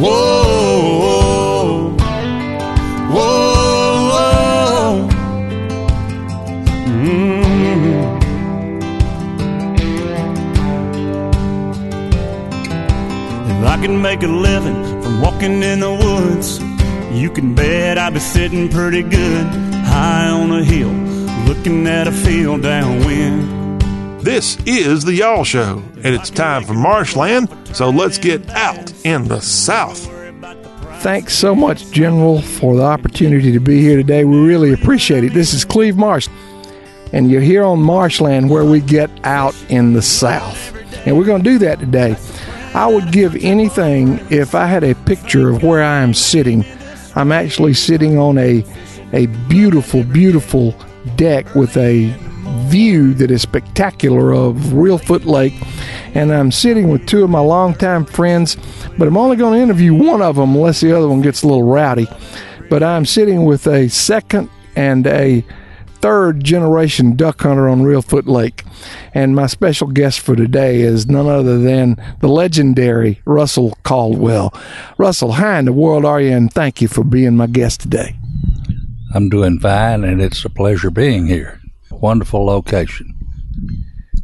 [0.00, 1.94] Whoa,
[3.12, 5.08] whoa, whoa.
[6.86, 8.20] Mm.
[13.50, 16.60] If I can make a living from walking in the woods,
[17.12, 19.46] you can bet I'd be sitting pretty good
[19.84, 20.94] high on a hill,
[21.46, 23.59] looking at a field downwind.
[24.22, 29.26] This is the Y'all Show, and it's time for Marshland, so let's get out in
[29.26, 30.10] the South.
[31.02, 34.24] Thanks so much, General, for the opportunity to be here today.
[34.24, 35.32] We really appreciate it.
[35.32, 36.28] This is Cleve Marsh,
[37.14, 40.76] and you're here on Marshland where we get out in the South.
[41.06, 42.14] And we're going to do that today.
[42.74, 46.66] I would give anything if I had a picture of where I am sitting.
[47.14, 48.62] I'm actually sitting on a,
[49.14, 50.74] a beautiful, beautiful
[51.16, 52.14] deck with a
[52.70, 55.54] view that is spectacular of Reelfoot Lake.
[56.14, 58.56] And I'm sitting with two of my longtime friends,
[58.96, 61.48] but I'm only going to interview one of them unless the other one gets a
[61.48, 62.06] little rowdy.
[62.68, 65.44] But I'm sitting with a second and a
[66.00, 68.64] third generation duck hunter on Reelfoot Lake.
[69.12, 74.54] And my special guest for today is none other than the legendary Russell Caldwell.
[74.96, 76.30] Russell, how in the world are you?
[76.30, 78.16] And thank you for being my guest today.
[79.12, 81.59] I'm doing fine, and it's a pleasure being here.
[82.00, 83.14] Wonderful location.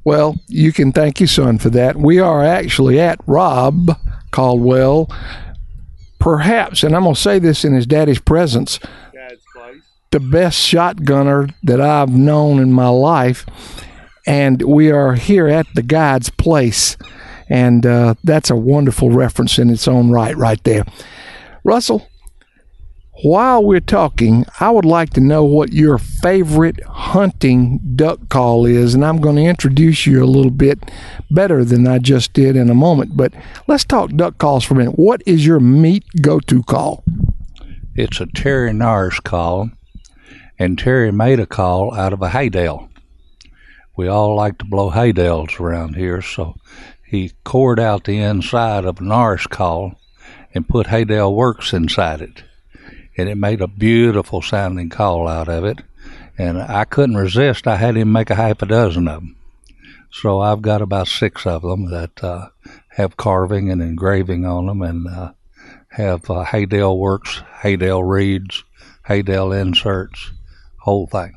[0.04, 1.96] Well, you can thank your son for that.
[1.96, 3.98] We are actually at Rob
[4.30, 5.10] Caldwell,
[6.18, 8.78] perhaps, and I'm going to say this in his daddy's presence,
[10.12, 13.44] the best shotgunner that I've known in my life.
[14.26, 16.96] And we are here at the guide's place.
[17.48, 20.84] And uh, that's a wonderful reference in its own right, right there.
[21.64, 22.08] Russell,
[23.22, 28.94] while we're talking, I would like to know what your favorite hunting duck call is,
[28.94, 30.90] and I'm going to introduce you a little bit
[31.30, 33.16] better than I just did in a moment.
[33.16, 33.32] But
[33.66, 34.98] let's talk duck calls for a minute.
[34.98, 37.04] What is your meat go to call?
[37.94, 39.70] It's a Terry Nars call,
[40.58, 42.90] and Terry made a call out of a haydale.
[43.96, 46.56] We all like to blow haydales around here, so
[47.02, 49.98] he cored out the inside of a Nars call
[50.52, 52.42] and put Haydale Works inside it
[53.16, 55.80] and it made a beautiful sounding call out of it.
[56.38, 57.66] And I couldn't resist.
[57.66, 59.36] I had him make a half a dozen of them.
[60.10, 62.48] So I've got about six of them that uh,
[62.90, 65.32] have carving and engraving on them and uh,
[65.90, 68.64] have uh, Haydale Works, Haydale Reeds,
[69.02, 70.30] Haydale Inserts,
[70.80, 71.36] whole thing.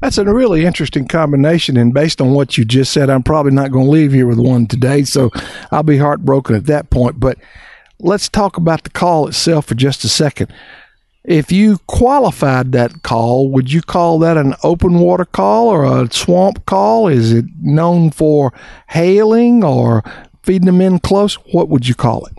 [0.00, 1.76] That's a really interesting combination.
[1.76, 4.38] And based on what you just said, I'm probably not going to leave here with
[4.38, 5.04] one today.
[5.04, 5.30] So
[5.70, 7.18] I'll be heartbroken at that point.
[7.18, 7.38] But
[7.98, 10.52] let's talk about the call itself for just a second.
[11.24, 16.12] If you qualified that call, would you call that an open water call or a
[16.12, 17.08] swamp call?
[17.08, 18.52] Is it known for
[18.88, 20.02] hailing or
[20.42, 21.36] feeding them in close?
[21.52, 22.34] What would you call it?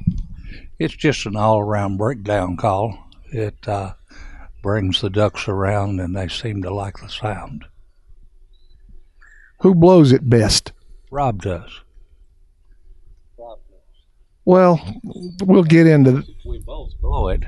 [0.77, 2.95] It's just an all around breakdown call.
[3.31, 3.93] It uh,
[4.61, 7.65] brings the ducks around and they seem to like the sound.
[9.61, 10.73] Who blows it best?
[11.09, 11.81] Rob does.
[14.45, 14.79] Well,
[15.43, 17.43] we'll get into We both blow it,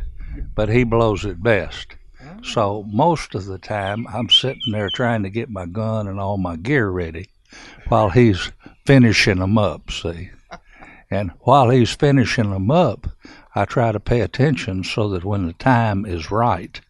[0.56, 1.96] but he blows it best.
[2.44, 6.38] So most of the time, I'm sitting there trying to get my gun and all
[6.38, 7.30] my gear ready
[7.88, 8.52] while he's
[8.86, 10.32] finishing them up, see?
[11.10, 13.08] And while he's finishing them up,
[13.54, 16.82] I try to pay attention so that when the time is right,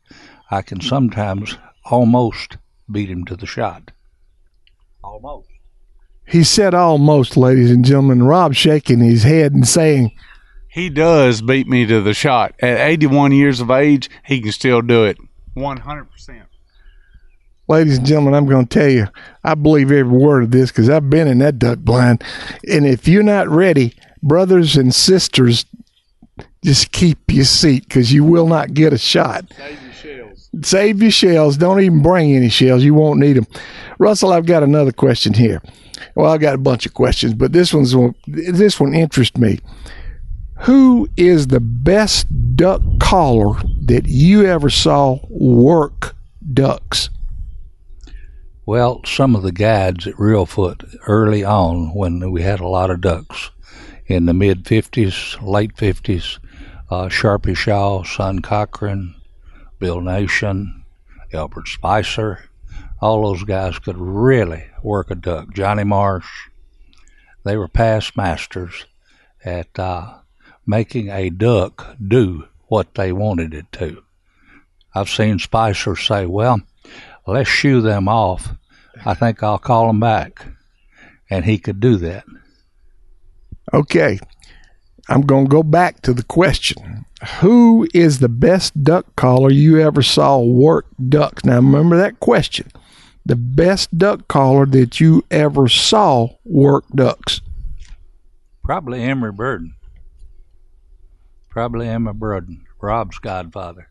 [0.49, 2.57] I can sometimes almost
[2.89, 3.91] beat him to the shot.
[5.03, 5.49] Almost.
[6.27, 8.23] He said almost, ladies and gentlemen.
[8.23, 10.11] Rob shaking his head and saying,
[10.67, 12.53] He does beat me to the shot.
[12.59, 15.17] At 81 years of age, he can still do it.
[15.55, 16.43] 100%.
[17.69, 19.07] Ladies and gentlemen, I'm going to tell you,
[19.43, 22.23] I believe every word of this because I've been in that duck blind.
[22.69, 25.65] And if you're not ready, brothers and sisters,
[26.63, 29.45] just keep your seat because you will not get a shot.
[29.53, 30.49] Save your shells.
[30.63, 31.57] Save your shells.
[31.57, 32.83] Don't even bring any shells.
[32.83, 33.47] You won't need them.
[33.99, 35.61] Russell, I've got another question here.
[36.15, 37.95] Well, I've got a bunch of questions, but this one's
[38.27, 39.60] this one interests me.
[40.62, 46.15] Who is the best duck caller that you ever saw work
[46.53, 47.10] ducks?
[48.65, 53.01] Well, some of the guides at Reelfoot early on, when we had a lot of
[53.01, 53.51] ducks
[54.07, 56.39] in the mid 50s, late 50s,
[56.89, 59.15] uh, Sharpie Shaw, Son Cochran,
[59.79, 60.83] Bill Nation,
[61.33, 62.46] Albert Spicer,
[63.01, 65.53] all those guys could really work a duck.
[65.53, 66.27] Johnny Marsh,
[67.43, 68.86] they were past masters
[69.43, 70.15] at uh,
[70.65, 74.03] making a duck do what they wanted it to.
[74.93, 76.62] I've seen Spicer say, well,
[77.25, 78.49] let's shoo them off.
[79.05, 80.45] I think I'll call them back.
[81.29, 82.25] And he could do that.
[83.73, 84.19] Okay.
[85.10, 87.05] I'm going to go back to the question.
[87.39, 91.45] Who is the best duck caller you ever saw work ducks?
[91.45, 92.71] Now, remember that question.
[93.27, 97.41] The best duck caller that you ever saw work ducks.
[98.63, 99.73] Probably Emery Burden.
[101.49, 103.89] Probably Emery Burden, Rob's godfather.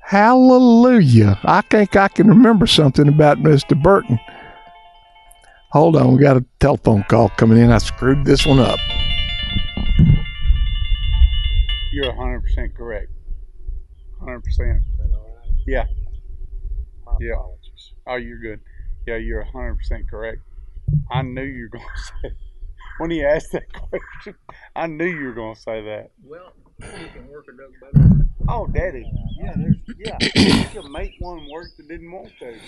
[0.00, 1.38] Hallelujah.
[1.42, 3.80] I think I can remember something about Mr.
[3.80, 4.18] Burton.
[5.72, 7.70] Hold on, we got a telephone call coming in.
[7.70, 8.80] I screwed this one up.
[11.92, 13.12] You're 100% correct.
[14.22, 14.80] 100%.
[15.66, 15.84] Yeah.
[17.20, 17.34] yeah.
[18.10, 18.60] Oh, you're good.
[19.06, 20.40] Yeah, you're 100% correct.
[21.12, 21.84] I knew you were going
[22.22, 22.34] to say
[22.98, 24.34] When he asked that question,
[24.74, 26.10] I knew you were going to say that.
[26.24, 28.26] Well, you can work a duck better.
[28.48, 29.08] Oh, Daddy.
[29.38, 30.18] Yeah, there's, yeah.
[30.34, 32.58] you can make one work that didn't want to.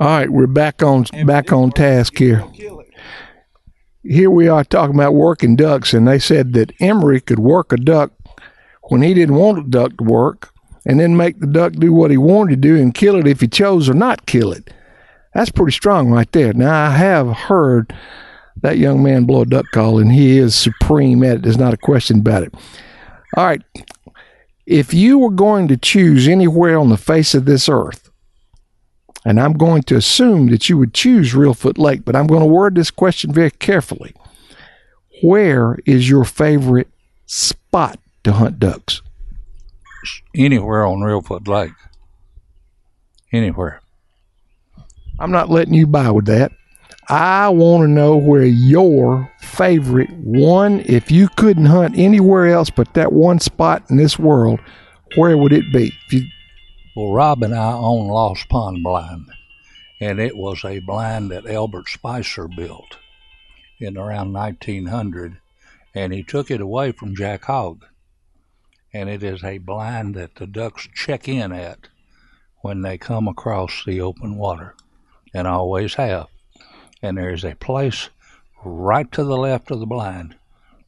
[0.00, 2.42] All right, we're back on back on task here.
[4.02, 7.76] Here we are talking about working ducks, and they said that Emery could work a
[7.76, 8.12] duck
[8.84, 10.54] when he didn't want a duck to work,
[10.86, 13.40] and then make the duck do what he wanted to do and kill it if
[13.40, 14.72] he chose or not kill it.
[15.36, 16.54] That's pretty strong right there.
[16.54, 17.94] Now I have heard
[18.62, 21.42] that young man blow a duck call, and he is supreme at it.
[21.42, 22.54] There's not a question about it.
[23.36, 23.60] All right.
[24.64, 28.10] If you were going to choose anywhere on the face of this earth,
[29.26, 32.46] and I'm going to assume that you would choose Reelfoot Lake, but I'm going to
[32.46, 34.14] word this question very carefully.
[35.22, 36.88] Where is your favorite
[37.26, 39.02] spot to hunt ducks?
[40.34, 41.72] Anywhere on Reelfoot Lake.
[43.30, 43.82] Anywhere.
[45.18, 46.52] I'm not letting you by with that.
[47.08, 52.92] I want to know where your favorite one, if you couldn't hunt anywhere else but
[52.94, 54.60] that one spot in this world,
[55.14, 55.92] where would it be?
[56.10, 56.26] You,
[56.96, 59.26] Well, Rob and I own Lost Pond Blind,
[60.00, 62.98] and it was a blind that Albert Spicer built
[63.78, 65.38] in around 1900,
[65.94, 67.84] and he took it away from Jack Hogg.
[68.92, 71.88] And it is a blind that the ducks check in at
[72.62, 74.74] when they come across the open water,
[75.36, 76.28] and always have.
[77.02, 78.08] And there is a place
[78.64, 80.34] right to the left of the blind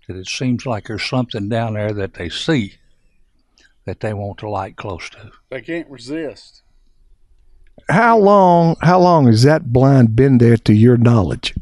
[0.09, 2.74] that it seems like there's something down there that they see
[3.84, 5.30] that they want to light close to.
[5.51, 6.62] They can't resist.
[7.90, 8.76] how long?
[8.80, 11.55] How long has that blind been there, to your knowledge?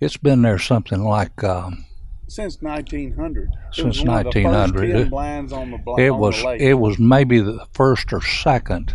[0.00, 1.86] It's been there something like um,
[2.28, 3.48] Since 1900.
[3.50, 4.86] It since was one the first 1900.
[4.92, 6.60] 10 It- blinds on the, bl- it on was the lake.
[6.60, 8.94] it was maybe the first or second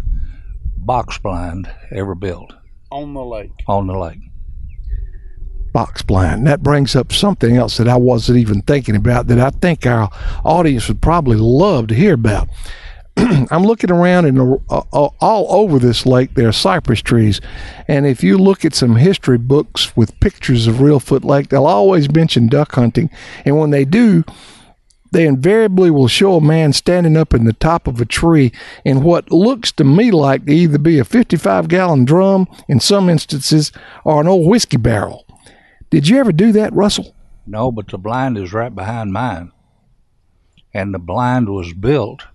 [0.77, 2.53] box blind ever built
[2.91, 3.51] on the lake.
[3.67, 4.19] on the lake.
[5.71, 6.47] box blind.
[6.47, 10.09] That brings up something else that I wasn't even thinking about that I think our
[10.43, 12.49] audience would probably love to hear about.
[13.17, 17.41] I'm looking around and uh, uh, all over this lake there are cypress trees,
[17.87, 22.11] and if you look at some history books with pictures of Reelfoot Lake, they'll always
[22.11, 23.09] mention duck hunting,
[23.45, 24.23] and when they do,
[25.11, 28.51] they invariably will show a man standing up in the top of a tree
[28.85, 33.09] in what looks to me like to either be a 55 gallon drum in some
[33.09, 33.71] instances
[34.03, 35.25] or an old whiskey barrel.
[35.89, 37.15] Did you ever do that, Russell?
[37.47, 39.51] No, but the blind is right behind mine.
[40.73, 42.25] And the blind was built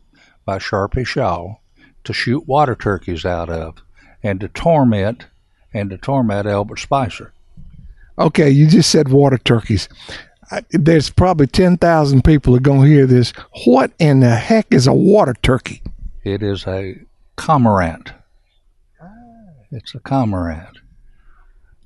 [0.45, 1.57] by Sharpie Shaw
[2.03, 3.77] to shoot water turkeys out of
[4.23, 5.27] and to torment
[5.73, 7.33] and to torment Albert Spicer.
[8.19, 9.89] Okay, you just said water turkeys.
[10.71, 13.33] There's probably 10,000 people that are going to hear this.
[13.65, 15.83] What in the heck is a water turkey?
[16.23, 16.97] It is a
[17.37, 18.13] cormorant.
[19.71, 20.79] It's a cormorant.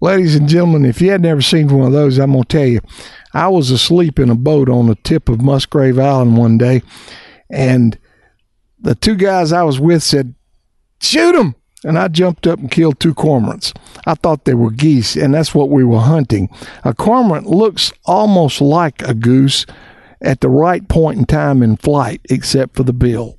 [0.01, 2.67] Ladies and gentlemen, if you had never seen one of those, I'm going to tell
[2.67, 2.81] you.
[3.33, 6.83] I was asleep in a boat on the tip of Musgrave Island one day,
[7.51, 7.99] and
[8.81, 10.35] the two guys I was with said,
[11.01, 11.55] Shoot them!
[11.85, 13.73] And I jumped up and killed two cormorants.
[14.07, 16.49] I thought they were geese, and that's what we were hunting.
[16.85, 19.65] A cormorant looks almost like a goose
[20.21, 23.37] at the right point in time in flight, except for the bill.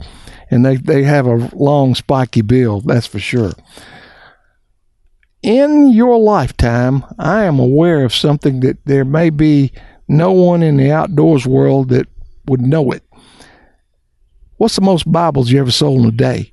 [0.50, 3.52] And they, they have a long, spiky bill, that's for sure.
[5.42, 9.72] In your lifetime, I am aware of something that there may be
[10.08, 12.08] no one in the outdoors world that
[12.48, 13.04] would know it.
[14.58, 16.52] What's the most Bibles you ever sold in a day?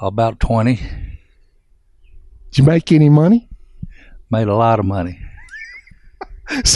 [0.00, 0.76] About 20.
[0.76, 3.48] Did you make any money?
[4.30, 5.18] Made a lot of money.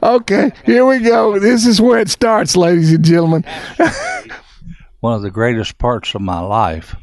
[0.00, 1.40] okay, here we go.
[1.40, 3.44] This is where it starts, ladies and gentlemen.
[5.00, 6.94] One of the greatest parts of my life,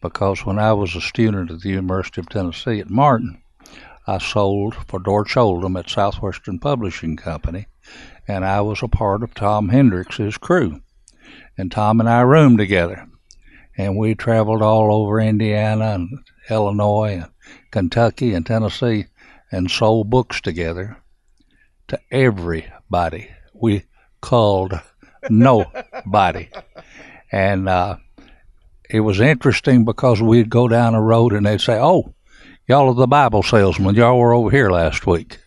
[0.00, 3.42] because when I was a student at the University of Tennessee at Martin,
[4.06, 7.66] I sold for Dortch Oldham at Southwestern Publishing Company,
[8.26, 10.80] and I was a part of Tom Hendricks's crew
[11.56, 13.08] and Tom and I roomed together.
[13.78, 17.30] And we traveled all over Indiana and Illinois and
[17.70, 19.06] Kentucky and Tennessee
[19.52, 20.96] and sold books together
[21.88, 23.30] to everybody.
[23.52, 23.84] We
[24.20, 24.80] called
[25.28, 26.48] nobody.
[27.30, 27.96] And uh,
[28.88, 32.14] it was interesting because we'd go down a road and they'd say, Oh,
[32.66, 33.94] y'all are the Bible salesmen.
[33.94, 35.38] Y'all were over here last week.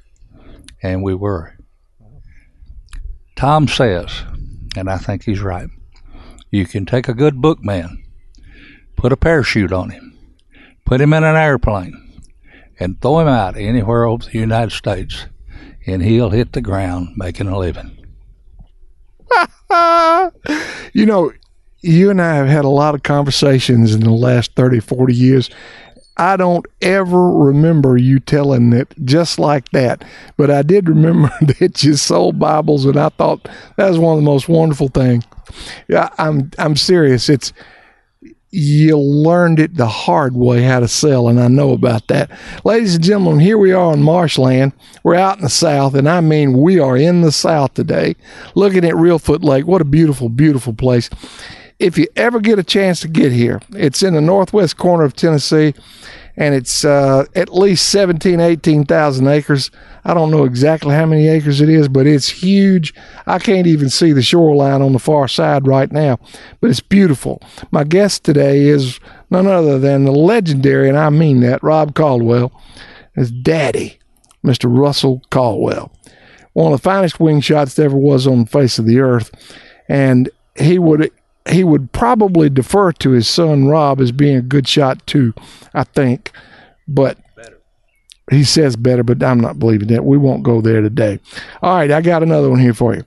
[0.81, 1.55] And we were.
[3.35, 4.23] Tom says,
[4.75, 5.69] and I think he's right,
[6.51, 8.03] you can take a good bookman,
[8.95, 10.17] put a parachute on him,
[10.85, 12.21] put him in an airplane,
[12.79, 15.27] and throw him out anywhere over the United States,
[15.85, 17.95] and he'll hit the ground making a living.
[20.93, 21.31] you know,
[21.81, 25.49] you and I have had a lot of conversations in the last 30, 40 years.
[26.19, 30.03] I don't ever remember you telling it just like that,
[30.35, 33.47] but I did remember that you sold Bibles, and I thought
[33.77, 35.23] that was one of the most wonderful things.
[35.87, 37.29] Yeah, I'm I'm serious.
[37.29, 37.53] It's
[38.51, 42.29] you learned it the hard way how to sell, and I know about that.
[42.65, 44.73] Ladies and gentlemen, here we are in marshland.
[45.03, 48.17] We're out in the south, and I mean we are in the south today,
[48.55, 49.67] looking at Reelfoot Lake.
[49.67, 51.09] What a beautiful, beautiful place.
[51.79, 55.15] If you ever get a chance to get here, it's in the northwest corner of
[55.15, 55.73] Tennessee
[56.39, 59.71] and it's uh, at least 17, 18,000 acres.
[60.05, 62.93] I don't know exactly how many acres it is, but it's huge.
[63.27, 66.17] I can't even see the shoreline on the far side right now,
[66.61, 67.41] but it's beautiful.
[67.71, 72.53] My guest today is none other than the legendary, and I mean that, Rob Caldwell,
[73.15, 73.99] his daddy,
[74.43, 74.73] Mr.
[74.73, 75.91] Russell Caldwell.
[76.53, 79.29] One of the finest wing shots that ever was on the face of the earth.
[79.89, 81.11] And he would
[81.49, 85.33] he would probably defer to his son Rob as being a good shot too,
[85.73, 86.31] I think.
[86.87, 87.17] But
[88.31, 90.05] he says better, but I'm not believing that.
[90.05, 91.19] We won't go there today.
[91.61, 93.03] All right, I got another one here for you.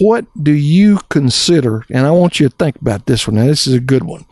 [0.00, 3.36] What do you consider, and I want you to think about this one.
[3.36, 4.26] Now, this is a good one.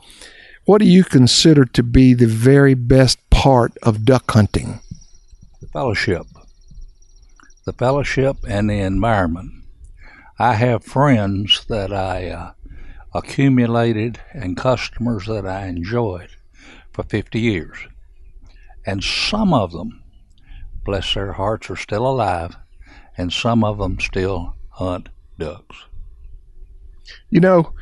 [0.64, 4.80] What do you consider to be the very best part of duck hunting?
[5.60, 6.26] The fellowship.
[7.66, 9.63] The fellowship and the environment
[10.38, 12.52] I have friends that I uh,
[13.14, 16.30] accumulated and customers that I enjoyed
[16.92, 17.78] for 50 years.
[18.84, 20.02] And some of them,
[20.84, 22.56] bless their hearts, are still alive,
[23.16, 25.08] and some of them still hunt
[25.38, 25.84] ducks.
[27.30, 27.72] You know,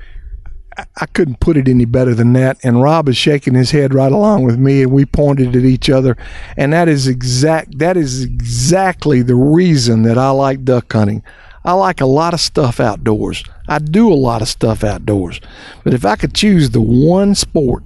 [0.76, 2.59] I couldn't put it any better than that.
[2.62, 5.90] And Rob is shaking his head right along with me, and we pointed at each
[5.90, 6.16] other.
[6.57, 7.78] And that is exact.
[7.78, 11.22] That is exactly the reason that I like duck hunting.
[11.65, 13.45] I like a lot of stuff outdoors.
[13.69, 15.41] I do a lot of stuff outdoors.
[15.85, 17.85] But if I could choose the one sport,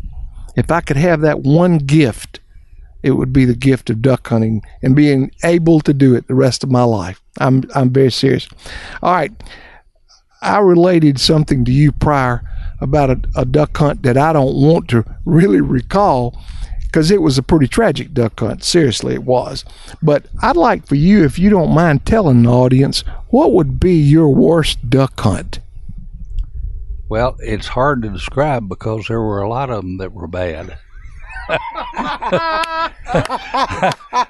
[0.57, 2.41] If I could have that one gift,
[3.03, 6.35] it would be the gift of duck hunting and being able to do it the
[6.35, 7.20] rest of my life.
[7.39, 8.49] I'm I'm very serious.
[9.03, 9.33] All right.
[10.43, 12.43] I related something to you prior
[12.81, 16.39] about a, a duck hunt that I don't want to really recall
[16.87, 18.64] because it was a pretty tragic duck hunt.
[18.64, 19.64] Seriously, it was.
[20.03, 23.95] But I'd like for you, if you don't mind telling the audience, what would be
[23.95, 25.61] your worst duck hunt?
[27.09, 30.78] Well, it's hard to describe because there were a lot of them that were bad.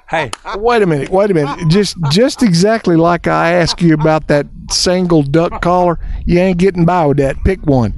[0.09, 1.67] hey, wait a minute, wait a minute.
[1.67, 6.85] Just just exactly like I asked you about that single duck collar, you ain't getting
[6.85, 7.43] by with that.
[7.43, 7.95] Pick one.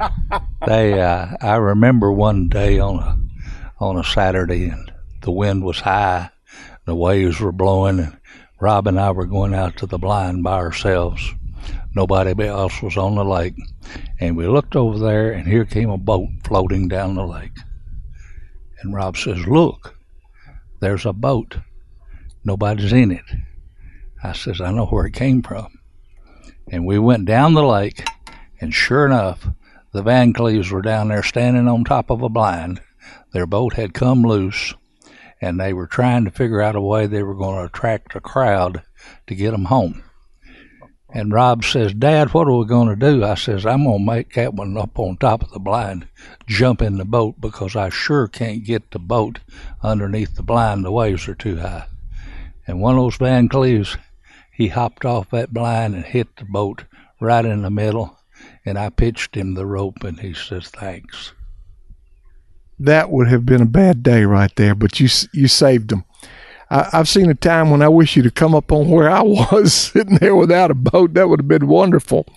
[0.65, 3.17] They, uh, I remember one day on a
[3.79, 6.29] on a Saturday, and the wind was high,
[6.85, 8.17] the waves were blowing, and
[8.59, 11.33] Rob and I were going out to the blind by ourselves.
[11.95, 13.55] Nobody else was on the lake,
[14.19, 17.57] and we looked over there, and here came a boat floating down the lake.
[18.81, 19.95] And Rob says, Look,
[20.79, 21.57] there's a boat.
[22.43, 23.25] Nobody's in it.
[24.23, 25.67] I says, I know where it came from.
[26.71, 28.07] And we went down the lake,
[28.61, 29.47] and sure enough,
[29.91, 32.81] the Van Cleves were down there standing on top of a blind.
[33.31, 34.73] Their boat had come loose,
[35.41, 38.21] and they were trying to figure out a way they were going to attract a
[38.21, 38.83] crowd
[39.27, 40.03] to get them home.
[41.11, 43.23] And Rob says, Dad, what are we going to do?
[43.23, 46.07] I says, I'm going to make that one up on top of the blind
[46.45, 49.39] jump in the boat because I sure can't get the boat
[49.81, 50.85] underneath the blind.
[50.85, 51.87] The waves are too high.
[52.67, 53.97] And one of those Van Cleves,
[54.51, 56.83] he hopped off that blind and hit the boat
[57.19, 58.15] right in the middle.
[58.63, 61.33] And I pitched him the rope, and he says, Thanks.
[62.79, 66.05] That would have been a bad day right there, but you you saved them.
[66.69, 69.21] I, have seen a time when I wish you'd have come up on where I
[69.51, 71.13] was sitting there without a boat.
[71.13, 72.27] That would have been wonderful.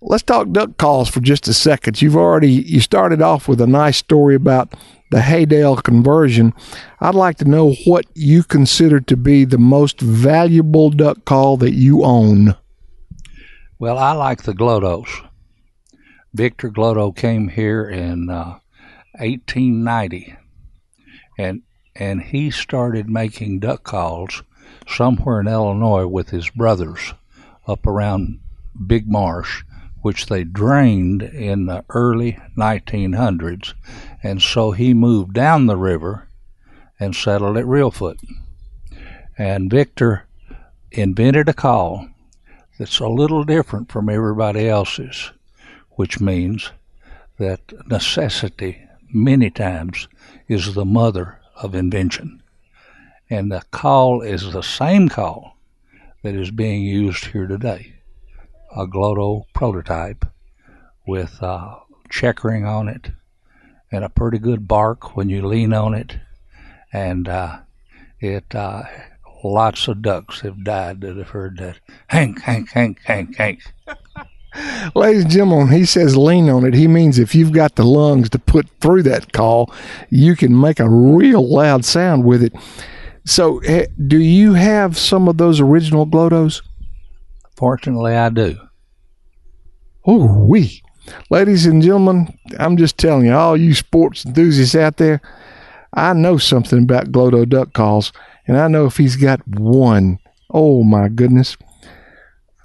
[0.00, 2.00] Let's talk duck calls for just a second.
[2.00, 4.74] You've already you started off with a nice story about
[5.10, 6.52] the Haydale conversion.
[7.00, 11.72] I'd like to know what you consider to be the most valuable duck call that
[11.72, 12.56] you own.
[13.78, 15.08] Well, I like the Glodos.
[16.34, 18.58] Victor Glodo came here in uh,
[19.18, 20.36] 1890,
[21.38, 21.62] and
[21.98, 24.42] and he started making duck calls
[24.86, 27.14] somewhere in Illinois with his brothers
[27.66, 28.38] up around
[28.86, 29.64] Big Marsh,
[30.02, 33.74] which they drained in the early 1900s.
[34.22, 36.28] And so he moved down the river
[37.00, 38.18] and settled at Reelfoot.
[39.38, 40.26] And Victor
[40.92, 42.08] invented a call
[42.78, 45.32] that's a little different from everybody else's,
[45.92, 46.70] which means
[47.38, 50.08] that necessity many times
[50.48, 52.42] is the mother of invention.
[53.28, 55.56] And the call is the same call
[56.22, 57.94] that is being used here today
[58.76, 60.26] a Glodo prototype
[61.06, 61.76] with uh,
[62.10, 63.10] checkering on it
[63.90, 66.18] and a pretty good bark when you lean on it.
[66.92, 67.60] And uh,
[68.20, 68.82] it uh,
[69.42, 71.78] lots of ducks have died that have heard that.
[72.08, 73.60] Hank, Hank, Hank, Hank, Hank.
[74.94, 76.74] Ladies and gentlemen, he says lean on it.
[76.74, 79.72] He means if you've got the lungs to put through that call,
[80.10, 82.54] you can make a real loud sound with it.
[83.24, 86.62] So, eh, do you have some of those original Glodos?
[87.56, 88.56] Fortunately, I do.
[90.06, 90.82] Oh, we.
[91.30, 95.20] Ladies and gentlemen, I'm just telling you, all you sports enthusiasts out there,
[95.92, 98.12] I know something about Glodo duck calls,
[98.46, 100.18] and I know if he's got one,
[100.50, 101.56] oh my goodness,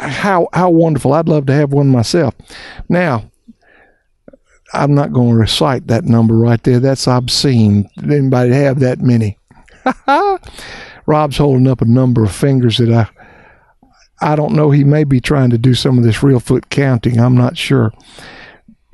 [0.02, 1.14] how how wonderful!
[1.14, 2.34] I'd love to have one myself.
[2.89, 3.30] Now,
[4.74, 6.80] I'm not going to recite that number right there.
[6.80, 7.89] That's obscene.
[7.97, 9.38] Did anybody have that many?
[11.06, 13.08] Rob's holding up a number of fingers that I
[14.22, 14.72] I don't know.
[14.72, 17.20] He may be trying to do some of this real foot counting.
[17.20, 17.91] I'm not sure.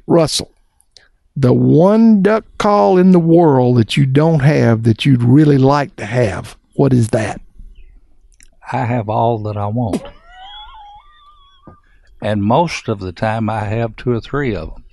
[0.07, 0.51] Russell,
[1.35, 5.97] the one duck call in the world that you don't have that you'd really like
[5.97, 7.41] to have, what is that?
[8.71, 10.01] I have all that I want
[12.21, 14.83] and most of the time I have two or three of them.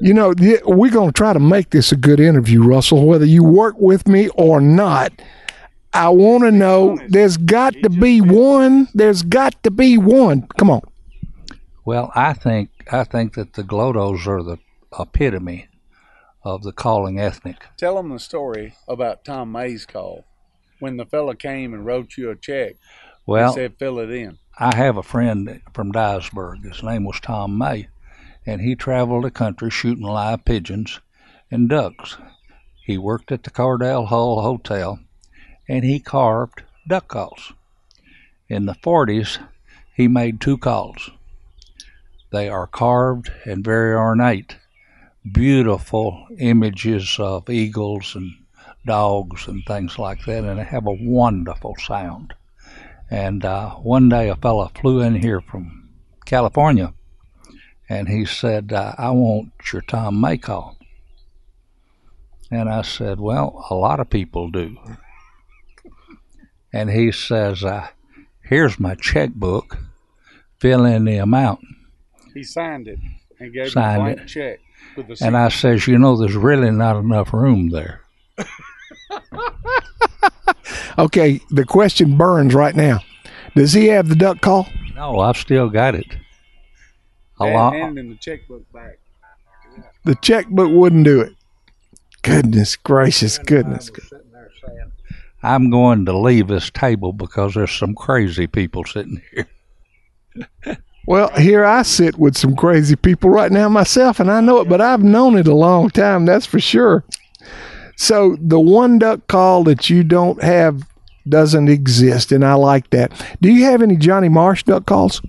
[0.00, 0.32] You know,
[0.64, 4.06] we're going to try to make this a good interview, Russell, whether you work with
[4.06, 5.12] me or not.
[5.92, 8.88] I want to know there's got to be one.
[8.94, 10.46] There's got to be one.
[10.56, 10.82] Come on.
[11.84, 14.58] Well, I think I think that the Glodos are the
[14.98, 15.68] epitome
[16.44, 17.64] of the calling ethnic.
[17.76, 20.24] Tell them the story about Tom May's call
[20.78, 22.76] when the fella came and wrote you a check.
[23.26, 24.38] Well, he said fill it in.
[24.60, 26.64] I have a friend from Dyersburg.
[26.64, 27.86] His name was Tom May,
[28.44, 30.98] and he traveled the country shooting live pigeons
[31.48, 32.16] and ducks.
[32.84, 34.98] He worked at the Cardell Hall Hotel,
[35.68, 37.52] and he carved duck calls.
[38.48, 39.38] In the 40s,
[39.94, 41.08] he made two calls.
[42.32, 44.56] They are carved and very ornate,
[45.30, 48.32] beautiful images of eagles and
[48.84, 52.34] dogs and things like that, and they have a wonderful sound.
[53.10, 55.88] And uh, one day a fella flew in here from
[56.26, 56.92] California,
[57.88, 60.76] and he said, uh, "I want your Tom May call."
[62.50, 64.76] And I said, "Well, a lot of people do."
[66.72, 67.88] And he says, uh,
[68.42, 69.78] "Here's my checkbook.
[70.58, 71.60] Fill in the amount."
[72.34, 72.98] He signed it
[73.40, 74.28] and gave Signed me a blank it.
[74.28, 74.60] check
[74.96, 78.02] with the And I says, "You know, there's really not enough room there."
[80.98, 83.00] Okay, the question burns right now.
[83.54, 84.66] Does he have the duck call?
[84.96, 86.16] No, I've still got it.
[87.40, 87.72] A and lot.
[87.74, 88.98] handing the checkbook back.
[90.04, 91.34] The checkbook wouldn't do it.
[92.22, 93.90] Goodness gracious, goodness.
[95.42, 99.46] I'm going to leave this table because there's some crazy people sitting here.
[101.06, 104.68] Well, here I sit with some crazy people right now myself, and I know it,
[104.68, 107.02] but I've known it a long time, that's for sure.
[107.98, 110.86] So the one duck call that you don't have
[111.28, 113.12] doesn't exist, and I like that.
[113.42, 115.20] Do you have any Johnny Marsh duck calls?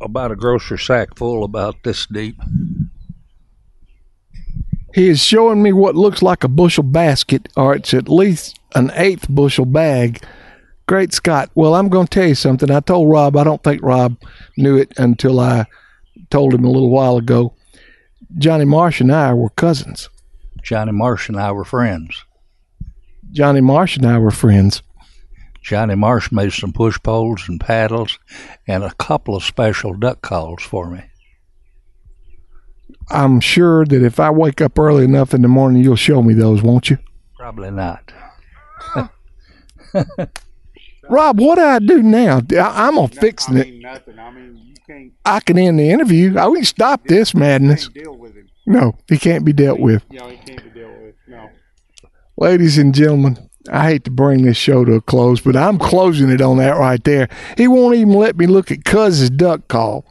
[0.00, 2.36] About a grocery sack full about this deep.
[4.92, 8.90] He is showing me what looks like a bushel basket, or it's at least an
[8.94, 10.20] eighth bushel bag.
[10.86, 11.48] Great Scott.
[11.54, 12.72] Well, I'm going to tell you something.
[12.72, 14.16] I told Rob, I don't think Rob
[14.56, 15.66] knew it until I
[16.30, 17.54] told him a little while ago.
[18.36, 20.08] Johnny Marsh and I were cousins.
[20.68, 22.26] Johnny Marsh and I were friends.
[23.32, 24.82] Johnny Marsh and I were friends.
[25.62, 28.18] Johnny Marsh made some push poles and paddles
[28.66, 31.04] and a couple of special duck calls for me.
[33.08, 36.34] I'm sure that if I wake up early enough in the morning, you'll show me
[36.34, 36.98] those, won't you?
[37.34, 38.12] Probably not.
[41.08, 42.42] Rob, what do I do now?
[42.52, 43.80] I- I'm gonna fix it.
[43.80, 44.18] Nothing.
[44.18, 46.36] I mean, you can't I can end the interview.
[46.36, 47.88] I we can stop this madness.
[47.88, 48.37] deal with him.
[48.68, 50.04] No, he can't be dealt with.
[50.12, 51.14] Know, he can't be dealt with.
[51.26, 51.48] No.
[52.36, 56.28] Ladies and gentlemen, I hate to bring this show to a close, but I'm closing
[56.28, 57.30] it on that right there.
[57.56, 60.04] He won't even let me look at Cuz's duck call.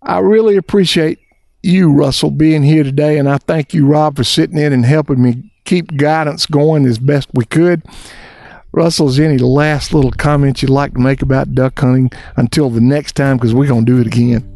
[0.00, 1.18] I really appreciate
[1.62, 5.22] you, Russell, being here today, and I thank you, Rob, for sitting in and helping
[5.22, 7.82] me keep guidance going as best we could.
[8.72, 12.70] Russell, is there any last little comments you'd like to make about duck hunting until
[12.70, 13.36] the next time?
[13.36, 14.48] Because we're going to do it again.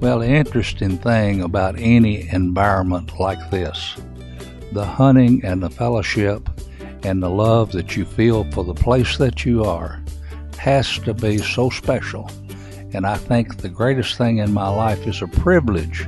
[0.00, 3.96] Well, the interesting thing about any environment like this,
[4.72, 6.48] the hunting and the fellowship
[7.02, 10.02] and the love that you feel for the place that you are,
[10.58, 12.30] has to be so special.
[12.92, 16.06] And I think the greatest thing in my life is a privilege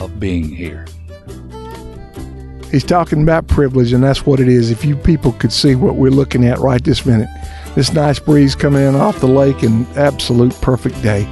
[0.00, 0.86] of being here.
[2.72, 4.70] He's talking about privilege, and that's what it is.
[4.70, 7.28] If you people could see what we're looking at right this minute,
[7.74, 11.28] this nice breeze coming in off the lake, and absolute perfect day.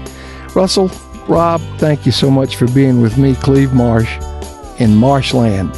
[0.55, 0.91] Russell,
[1.29, 4.17] Rob, thank you so much for being with me, Cleve Marsh,
[4.81, 5.71] in Marshland.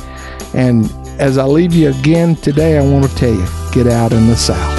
[0.55, 4.29] And as I leave you again today, I want to tell you get out in
[4.29, 4.79] the South.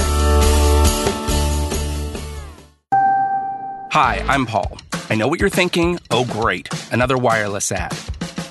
[3.92, 4.78] Hi, I'm Paul.
[5.10, 6.00] I know what you're thinking.
[6.10, 6.70] Oh, great.
[6.94, 7.92] Another wireless ad.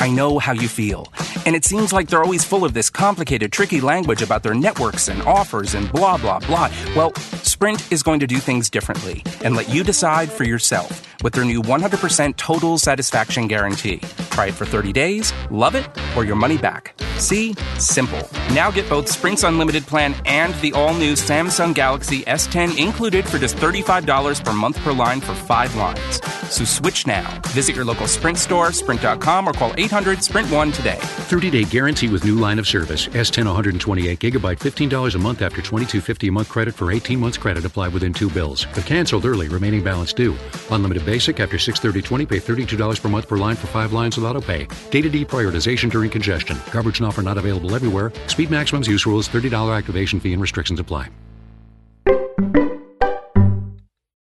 [0.01, 1.13] I know how you feel.
[1.45, 5.09] And it seems like they're always full of this complicated, tricky language about their networks
[5.09, 6.71] and offers and blah, blah, blah.
[6.97, 11.35] Well, Sprint is going to do things differently and let you decide for yourself with
[11.35, 14.01] their new 100% total satisfaction guarantee.
[14.31, 15.87] Try it for 30 days, love it,
[16.17, 16.99] or your money back.
[17.19, 17.55] See?
[17.79, 18.27] Simple.
[18.55, 23.37] Now get both Sprint's unlimited plan and the all new Samsung Galaxy S10 included for
[23.39, 26.23] just $35 per month per line for five lines.
[26.49, 27.41] So switch now.
[27.49, 29.90] Visit your local Sprint store, sprint.com, or call 800
[30.23, 30.99] Sprint 1 today.
[31.01, 33.09] 30 day guarantee with new line of service.
[33.09, 37.65] S10 128 gigabyte, $15 a month after $22.50 a month credit for 18 months credit
[37.65, 38.67] applied within two bills.
[38.77, 40.37] If canceled early, remaining balance due.
[40.71, 44.41] Unlimited basic after 63020, pay $32 per month per line for five lines with auto
[44.41, 44.69] pay.
[44.91, 46.57] Data deprioritization during congestion.
[46.71, 48.13] Coverage and offer not available everywhere.
[48.29, 51.09] Speed maximums, use rules, $30 activation fee and restrictions apply.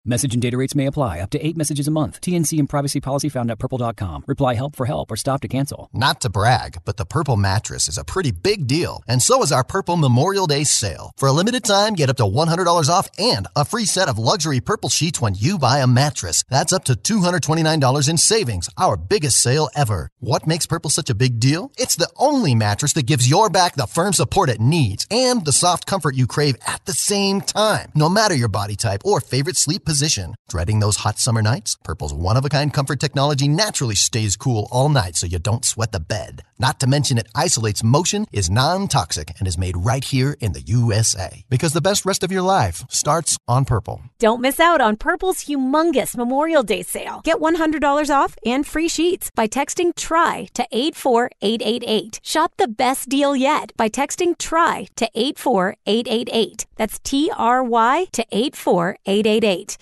[0.06, 1.20] Message and data rates may apply.
[1.20, 2.22] Up to eight messages a month.
[2.22, 4.24] TNC and privacy policy found at purple.com.
[4.26, 5.90] Reply help for help or stop to cancel.
[5.92, 9.52] Not to brag, but the Purple mattress is a pretty big deal, and so is
[9.52, 11.12] our Purple Memorial Day sale.
[11.18, 14.60] For a limited time, get up to $100 off and a free set of luxury
[14.60, 16.44] Purple sheets when you buy a mattress.
[16.48, 20.08] That's up to $229 in savings, our biggest sale ever.
[20.18, 21.72] What makes Purple such a big deal?
[21.76, 25.52] It's the only mattress that gives your back the firm support it needs and the
[25.52, 29.58] soft comfort you crave at the same time, no matter your body type or favorite
[29.58, 29.99] sleep position.
[30.00, 30.34] Position.
[30.48, 31.76] Dreading those hot summer nights?
[31.84, 35.64] Purple's one of a kind comfort technology naturally stays cool all night so you don't
[35.64, 36.40] sweat the bed.
[36.58, 40.52] Not to mention it isolates motion, is non toxic, and is made right here in
[40.52, 41.44] the USA.
[41.50, 44.02] Because the best rest of your life starts on Purple.
[44.18, 47.20] Don't miss out on Purple's humongous Memorial Day sale.
[47.24, 52.20] Get $100 off and free sheets by texting TRY to 84888.
[52.22, 56.66] Shop the best deal yet by texting TRY to 84888.
[56.76, 59.78] That's T R Y to 84888.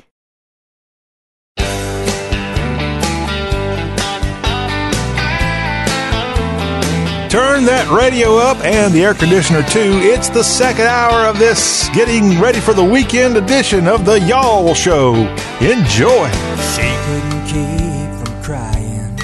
[7.29, 10.01] Turn that radio up and the air conditioner too.
[10.01, 14.73] It's the second hour of this getting ready for the weekend edition of the Y'all
[14.73, 15.13] Show.
[15.61, 16.31] Enjoy.
[16.73, 19.15] She couldn't keep from crying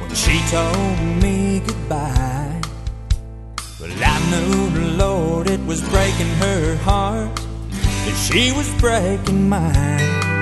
[0.00, 2.60] when she told me goodbye.
[3.80, 7.34] Well, I knew Lord it was breaking her heart,
[7.70, 10.41] that she was breaking mine.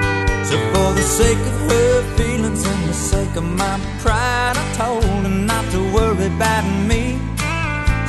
[0.51, 5.05] So for the sake of her feelings and the sake of my pride, I told
[5.05, 7.19] her not to worry about me.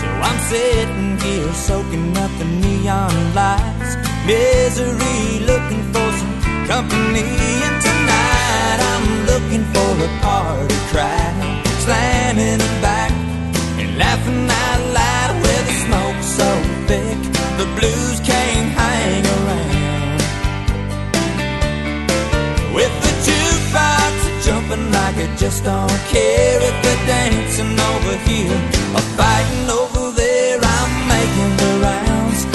[0.01, 3.93] So I'm sitting here soaking up the neon lights,
[4.25, 6.35] misery, looking for some
[6.65, 7.29] company.
[7.67, 13.11] And tonight I'm looking for a party crowd, slamming them back
[13.77, 16.49] and laughing out loud with the smoke so
[16.89, 17.19] thick
[17.59, 19.30] the blues can't hang
[22.73, 28.59] With the jukebox jumping like it just don't care if they're dancing over here
[28.95, 30.59] or fighting over there.
[30.63, 32.45] I'm making the rounds,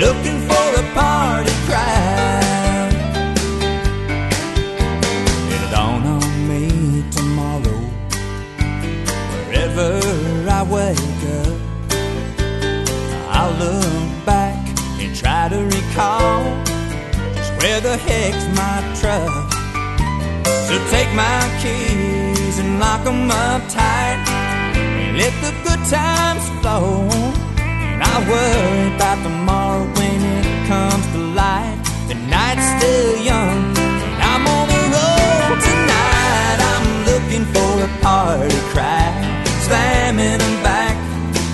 [0.00, 2.92] looking for a party crowd.
[5.52, 7.80] It'll dawn on me tomorrow,
[9.30, 9.90] wherever
[10.48, 11.58] I wake up.
[13.28, 14.56] I'll look back
[15.00, 16.44] and try to recall
[17.34, 19.53] just where the heck's my truck.
[20.68, 24.44] So take my keys and lock 'em up tight
[25.16, 27.08] let the good times flow.
[27.58, 31.78] And I worry about tomorrow when it comes to light.
[32.08, 36.58] The night's still young and I'm on the road tonight.
[36.72, 39.14] I'm looking for a party crowd,
[39.66, 40.96] slamming them back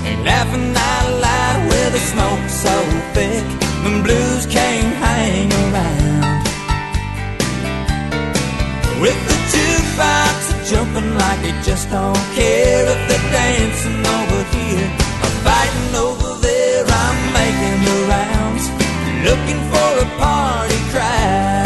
[0.09, 2.75] and laughing out loud with the smoke so
[3.15, 3.45] thick.
[3.85, 6.00] The blues can't hang around.
[9.01, 14.91] With the jukebox jumping like they just don't care if they're dancing over here
[15.25, 16.85] or fighting over there.
[16.87, 18.65] I'm making the rounds,
[19.25, 21.60] looking for a party crowd.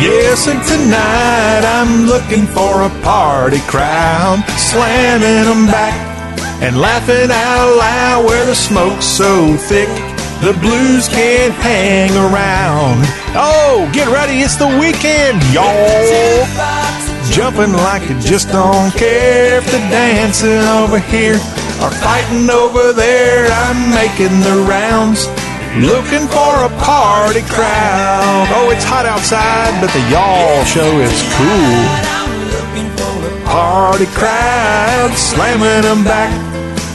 [0.00, 5.92] Yes, and tonight I'm looking for a party crowd, slamming them back
[6.62, 9.88] and laughing out loud where the smoke's so thick
[10.40, 13.04] the blues can't hang around.
[13.36, 16.48] Oh, get ready, it's the weekend, y'all.
[17.30, 21.36] Jumping like you just don't care if they're dancing over here
[21.84, 23.52] or fighting over there.
[23.52, 25.28] I'm making the rounds.
[25.78, 28.48] Looking for a party crowd.
[28.50, 32.10] Oh, it's hot outside, but the y'all show is cool.
[33.46, 36.32] Party crowd, slamming them back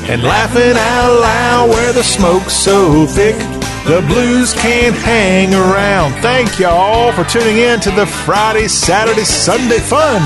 [0.09, 3.38] and laughing out loud where the smoke's so thick.
[3.86, 6.21] The blues can't hang around.
[6.21, 10.21] Thank y'all for tuning in to the Friday, Saturday, Sunday fun.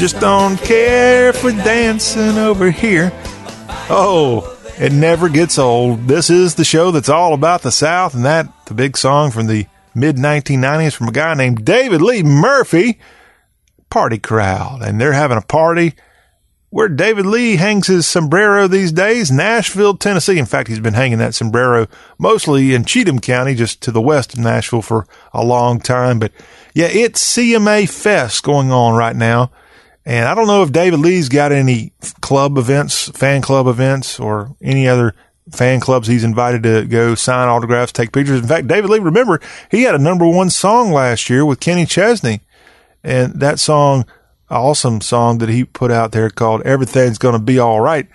[0.00, 3.12] Just don't care we're dancing over here.
[3.88, 6.06] Oh, it never gets old.
[6.06, 9.46] This is the show that's all about the South, and that the big song from
[9.46, 12.98] the mid 1990s from a guy named David Lee Murphy,
[13.90, 15.94] Party Crowd, and they're having a party
[16.70, 20.38] where David Lee hangs his sombrero these days, Nashville, Tennessee.
[20.38, 24.34] In fact, he's been hanging that sombrero mostly in Cheatham County, just to the west
[24.34, 26.18] of Nashville for a long time.
[26.18, 26.32] But
[26.74, 29.50] yeah, it's CMA Fest going on right now.
[30.08, 31.92] And I don't know if David Lee's got any
[32.22, 35.14] club events, fan club events, or any other
[35.50, 38.40] fan clubs he's invited to go sign autographs, take pictures.
[38.40, 39.38] In fact, David Lee, remember,
[39.70, 42.40] he had a number one song last year with Kenny Chesney.
[43.04, 44.06] And that song,
[44.48, 48.06] awesome song that he put out there called Everything's Gonna Be All Right.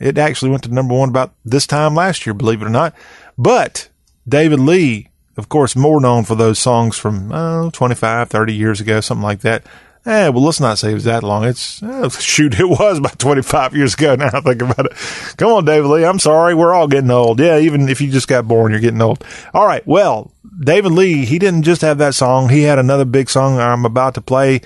[0.00, 2.96] It actually went to number one about this time last year, believe it or not.
[3.38, 3.90] But
[4.28, 9.00] David Lee, of course, more known for those songs from oh, 25, 30 years ago,
[9.00, 9.64] something like that
[10.04, 11.44] Eh, well, let's not say it was that long.
[11.44, 14.14] It's oh, shoot, it was about 25 years ago.
[14.22, 14.92] Now I think about it.
[15.36, 16.04] Come on, David Lee.
[16.04, 17.38] I'm sorry, we're all getting old.
[17.38, 19.24] Yeah, even if you just got born, you're getting old.
[19.54, 19.86] All right.
[19.86, 22.48] Well, David Lee, he didn't just have that song.
[22.48, 24.60] He had another big song I'm about to play.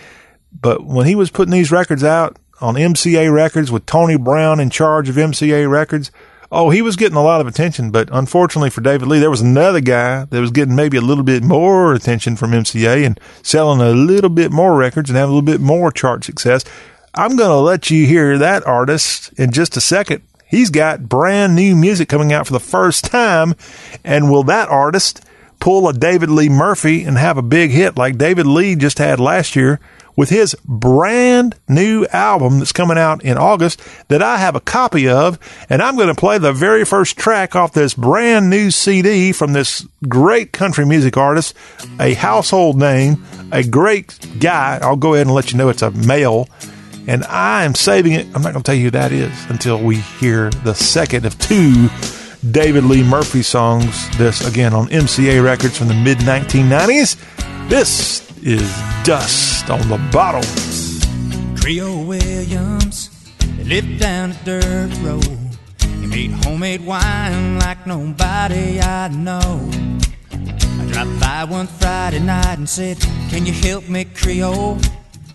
[0.59, 4.71] But when he was putting these records out on MCA Records with Tony Brown in
[4.71, 6.11] charge of MCA Records,
[6.51, 9.41] Oh, he was getting a lot of attention, but unfortunately for David Lee, there was
[9.41, 13.81] another guy that was getting maybe a little bit more attention from MCA and selling
[13.81, 16.65] a little bit more records and having a little bit more chart success.
[17.15, 20.23] I'm going to let you hear that artist in just a second.
[20.47, 23.55] He's got brand new music coming out for the first time.
[24.05, 25.25] And will that artist
[25.59, 29.19] pull a David Lee Murphy and have a big hit like David Lee just had
[29.19, 29.81] last year
[30.17, 35.09] with his brand new album that's coming out in August that I have a copy
[35.09, 35.39] of.
[35.69, 39.53] And I'm going to play the very first track off this brand new CD from
[39.53, 41.55] this great country music artist,
[42.01, 44.79] a household name, a great guy.
[44.83, 46.49] I'll go ahead and let you know it's a male.
[47.07, 48.27] And I am saving it.
[48.35, 51.39] I'm not going to tell you who that is until we hear the second of
[51.39, 51.89] two
[52.51, 54.09] David Lee Murphy songs.
[54.19, 57.17] This again on MCA Records from the mid 1990s.
[57.69, 60.49] This is Dust on the Bottle.
[61.61, 63.11] Creole Williams
[63.65, 65.37] lived down a dirt road.
[66.01, 69.69] He made homemade wine like nobody I know.
[70.31, 74.79] I dropped by one Friday night and said, Can you help me, Creole?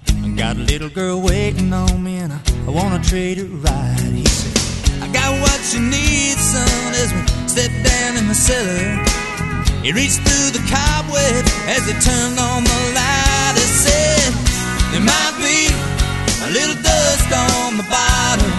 [0.07, 3.99] I got a little girl waiting on me and I, I wanna treat her right.
[3.99, 9.30] He said, I got what you need, son, as we step down in the cellar.
[9.83, 13.53] He reached through the cobweb as he turned on the light.
[13.57, 14.29] He said,
[14.93, 15.73] There might be
[16.45, 18.51] a little dust on the bottom,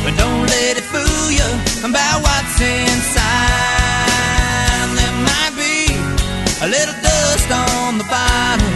[0.00, 1.44] but don't let it fool you
[1.84, 3.20] about what's inside.
[4.96, 5.92] There might be
[6.64, 8.72] a little dust on the bottom,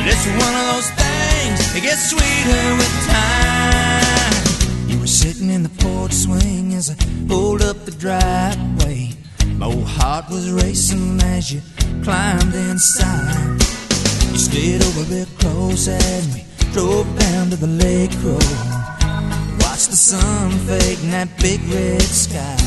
[0.00, 4.88] but it's one of those things that gets sweeter with time.
[4.88, 6.96] You were sitting in the porch swing as I
[7.28, 9.21] pulled up the driveway.
[9.62, 11.62] My heart was racing as you
[12.02, 13.62] climbed inside.
[14.32, 16.42] You slid over real close and we
[16.74, 18.42] drove down to the lake road.
[19.62, 22.58] Watched the sun fade in that big red sky.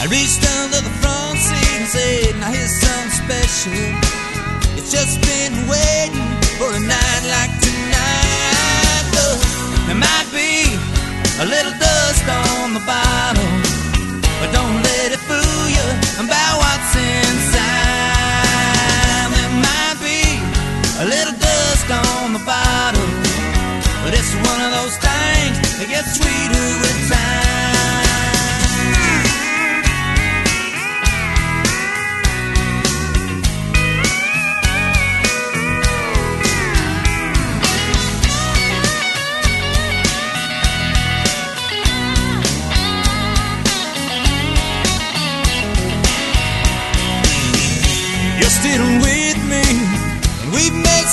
[0.00, 3.88] I reached under the front seat and said, Now here's something special.
[4.76, 6.28] It's just been waiting
[6.60, 9.04] for a night like tonight.
[9.16, 9.40] Look,
[9.88, 10.76] there might be
[11.40, 13.48] a little dust on the bottom,
[14.44, 15.43] but don't let it fool
[16.18, 17.62] about what's inside.
[19.66, 20.38] Might be
[21.02, 23.10] a little dust on the bottom,
[24.04, 27.43] but it's one of those things that gets sweeter with time.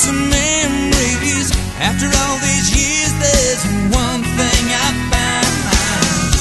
[0.02, 1.52] Some memories.
[1.78, 6.34] After all these years, there's one thing I found.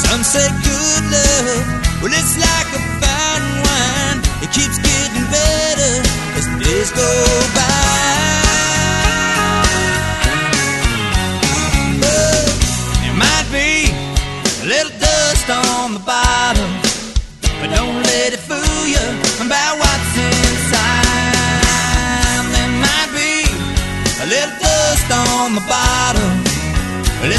[0.00, 1.60] Some say good love,
[2.00, 4.18] well, it's like a fine wine.
[4.40, 5.94] It keeps getting better
[6.38, 7.10] as the days go
[7.54, 7.81] by.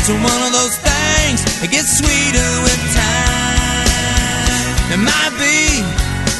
[0.03, 3.07] It's one of those things that gets sweeter with time.
[4.91, 5.79] There might be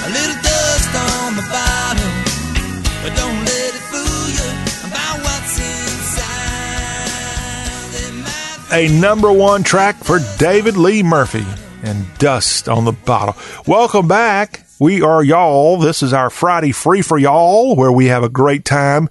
[0.03, 2.11] a little dust on the bottom,
[2.99, 4.51] but don't let it fool you
[4.83, 5.63] about what's
[8.67, 8.75] inside.
[8.75, 11.45] A number one track for David Lee Murphy
[11.83, 13.37] and Dust on the Bottle.
[13.65, 14.65] Welcome back.
[14.77, 15.77] We are y'all.
[15.77, 19.07] This is our Friday free for y'all where we have a great time.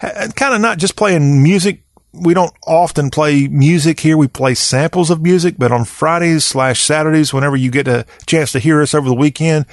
[0.00, 1.81] Uh, kind of not just playing music.
[2.12, 4.18] We don't often play music here.
[4.18, 8.52] We play samples of music, but on Fridays slash Saturdays, whenever you get a chance
[8.52, 9.64] to hear us over the weekend,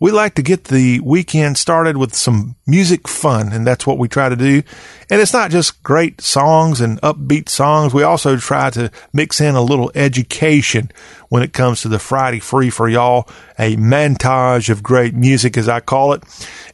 [0.00, 4.06] we like to get the weekend started with some music fun, and that's what we
[4.06, 4.62] try to do.
[5.10, 7.92] And it's not just great songs and upbeat songs.
[7.92, 10.92] We also try to mix in a little education
[11.30, 13.28] when it comes to the Friday free for y'all,
[13.58, 16.22] a montage of great music, as I call it.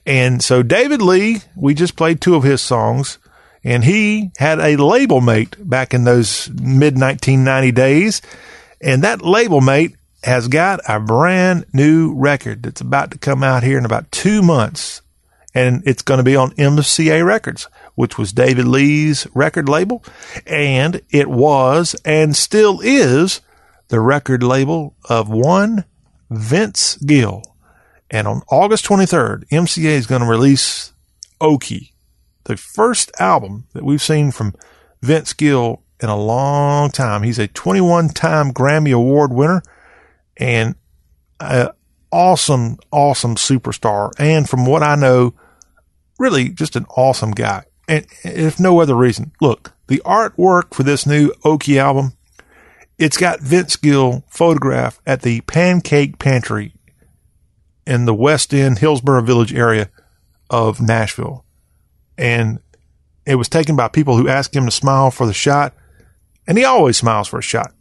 [0.05, 3.19] And so David Lee, we just played two of his songs
[3.65, 8.23] and he had a label mate back in those mid 1990 days.
[8.81, 13.63] And that label mate has got a brand new record that's about to come out
[13.63, 15.01] here in about two months.
[15.55, 17.69] And it's going to be on MCA Records.
[17.95, 20.05] which was David Lee's record label,
[20.47, 23.41] and it was and still is
[23.89, 25.85] the record label of one
[26.31, 27.43] Vince Gill.
[28.11, 30.93] And on August 23rd, MCA is going to release
[31.41, 31.93] Okie,
[32.45, 34.55] the first album that we've seen from
[35.03, 37.23] Vince Gill in a long time.
[37.23, 39.63] He's a 21 time Grammy Award winner
[40.37, 40.75] and
[41.41, 41.69] an
[42.13, 44.13] awesome, awesome superstar.
[44.19, 45.35] And from what I know,
[46.19, 47.65] really just an awesome guy.
[47.89, 52.13] And if no other reason, look, the artwork for this new Okie album,
[52.99, 56.75] it's got Vince Gill photographed at the Pancake Pantry
[57.87, 59.91] in the West End, Hillsboro Village area
[60.49, 61.44] of Nashville.
[62.17, 62.61] And
[63.27, 65.75] it was taken by people who asked him to smile for the shot.
[66.47, 67.73] And he always smiles for a shot.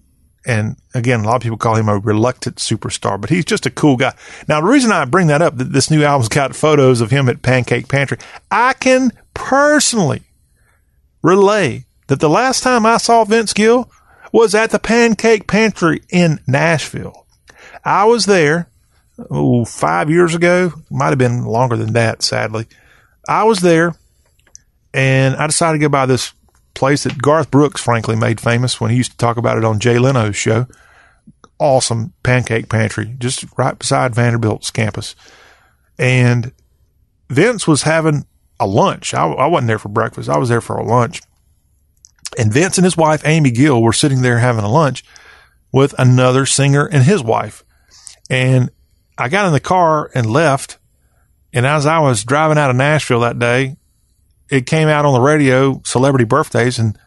[0.45, 3.71] And again, a lot of people call him a reluctant superstar, but he's just a
[3.71, 4.13] cool guy.
[4.47, 7.29] Now, the reason I bring that up, that this new album's got photos of him
[7.29, 8.17] at Pancake Pantry,
[8.51, 10.23] I can personally
[11.21, 13.89] relay that the last time I saw Vince Gill
[14.33, 17.25] was at the Pancake Pantry in Nashville.
[17.85, 18.69] I was there
[19.29, 20.73] oh, five years ago.
[20.89, 22.67] Might have been longer than that, sadly.
[23.27, 23.95] I was there
[24.93, 26.33] and I decided to go by this
[26.73, 29.79] place that Garth Brooks, frankly, made famous when he used to talk about it on
[29.79, 30.67] Jay Leno's show.
[31.59, 35.15] Awesome pancake pantry, just right beside Vanderbilt's campus.
[35.97, 36.51] And
[37.29, 38.25] Vince was having
[38.59, 39.13] a lunch.
[39.13, 40.29] I, I wasn't there for breakfast.
[40.29, 41.21] I was there for a lunch.
[42.37, 45.03] And Vince and his wife, Amy Gill, were sitting there having a lunch
[45.71, 47.63] with another singer and his wife.
[48.29, 48.71] And
[49.17, 50.79] I got in the car and left.
[51.51, 53.77] And as I was driving out of Nashville that day,
[54.49, 56.97] it came out on the radio, celebrity birthdays, and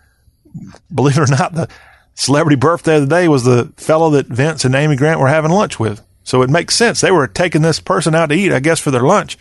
[0.92, 1.68] believe it or not, the
[2.14, 5.50] celebrity birthday of the day was the fellow that Vince and Amy Grant were having
[5.50, 6.02] lunch with.
[6.24, 7.00] So it makes sense.
[7.00, 9.38] They were taking this person out to eat, I guess, for their lunch.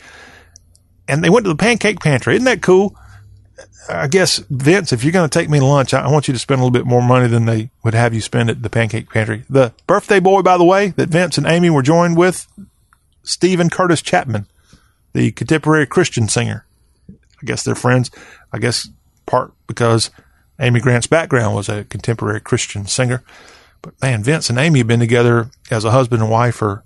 [1.08, 2.36] And they went to the pancake pantry.
[2.36, 2.96] Isn't that cool?
[3.88, 6.40] I guess, Vince, if you're going to take me to lunch, I want you to
[6.40, 9.10] spend a little bit more money than they would have you spend at the pancake
[9.10, 9.44] pantry.
[9.50, 12.48] The birthday boy, by the way, that Vince and Amy were joined with,
[13.24, 14.48] Steven Curtis Chapman,
[15.14, 16.65] the contemporary Christian singer.
[17.46, 18.10] I guess they're friends.
[18.52, 18.90] I guess
[19.28, 20.10] part because
[20.60, 23.24] Amy Grant's background was a contemporary Christian singer.
[23.84, 26.84] But man, Vince and Amy have been together as a husband and wife for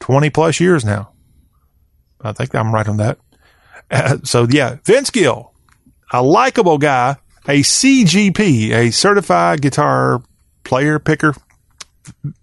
[0.00, 1.12] 20 plus years now.
[2.20, 3.18] I think I'm right on that.
[3.88, 5.52] Uh, so yeah, Vince Gill,
[6.12, 7.16] a likable guy,
[7.46, 10.20] a CGP, a certified guitar
[10.64, 11.32] player picker.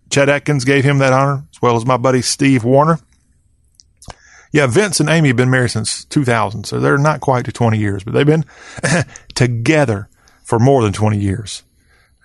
[0.10, 3.00] Chet Atkins gave him that honor, as well as my buddy Steve Wariner.
[4.54, 7.80] Yeah, Vince and Amy have been married since 2000, so they're not quite to 20
[7.80, 8.46] years, but they've been
[9.34, 10.08] together
[10.44, 11.64] for more than 20 years.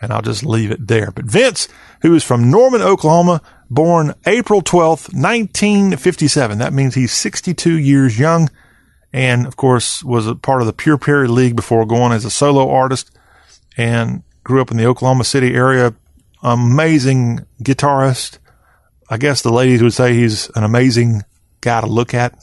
[0.02, 1.10] And I'll just leave it there.
[1.10, 1.68] But Vince,
[2.02, 6.58] who is from Norman, Oklahoma, born April 12th, 1957.
[6.58, 8.50] That means he's 62 years young.
[9.10, 12.30] And of course, was a part of the Pure Prairie League before going as a
[12.30, 13.10] solo artist
[13.78, 15.94] and grew up in the Oklahoma City area.
[16.42, 18.38] Amazing guitarist.
[19.08, 21.22] I guess the ladies would say he's an amazing
[21.60, 22.38] guy to look at.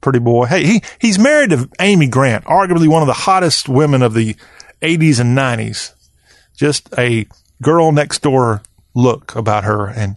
[0.00, 0.46] Pretty boy.
[0.46, 4.36] Hey, he, he's married to Amy Grant, arguably one of the hottest women of the
[4.80, 5.92] 80s and 90s.
[6.56, 7.26] Just a
[7.62, 8.62] girl next door
[8.94, 9.88] look about her.
[9.88, 10.16] And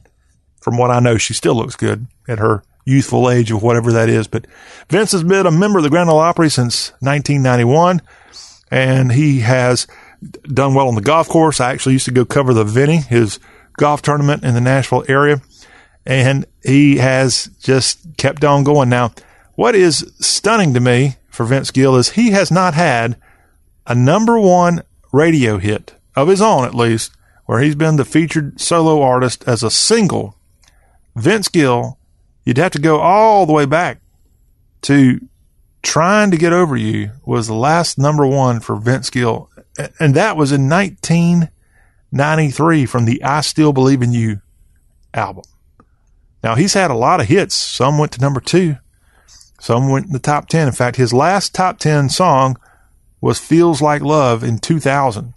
[0.60, 4.10] from what I know, she still looks good at her youthful age of whatever that
[4.10, 4.28] is.
[4.28, 4.46] But
[4.90, 8.02] Vince has been a member of the Grand Ole Opry since 1991,
[8.70, 9.88] and he has
[10.44, 11.60] done well on the golf course.
[11.60, 13.40] I actually used to go cover the Vinny, his
[13.78, 15.42] golf tournament in the Nashville area
[16.06, 18.90] and he has just kept on going.
[18.90, 19.14] Now,
[19.56, 23.18] what is stunning to me for Vince Gill is he has not had
[23.86, 27.12] a number one radio hit of his own, at least,
[27.46, 30.36] where he's been the featured solo artist as a single.
[31.16, 31.98] Vince Gill,
[32.46, 34.02] you'd have to go all the way back
[34.84, 35.20] to
[35.84, 39.50] trying to get over you was the last number one for Vince Gill.
[40.00, 44.42] And that was in 1993 from the I Still Believe in You
[45.14, 45.44] album.
[46.44, 47.56] Now he's had a lot of hits.
[47.56, 48.78] Some went to number two.
[49.60, 50.68] Some went in the top 10.
[50.68, 52.58] In fact, his last top 10 song
[53.22, 55.34] was Feels Like Love in 2000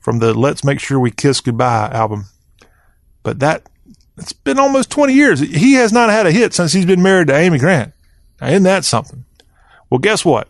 [0.00, 2.24] from the Let's Make Sure We Kiss Goodbye album.
[3.22, 3.62] But that,
[4.18, 5.38] it's been almost 20 years.
[5.38, 7.94] He has not had a hit since he's been married to Amy Grant.
[8.40, 9.24] Now, isn't that something?
[9.88, 10.48] Well, guess what?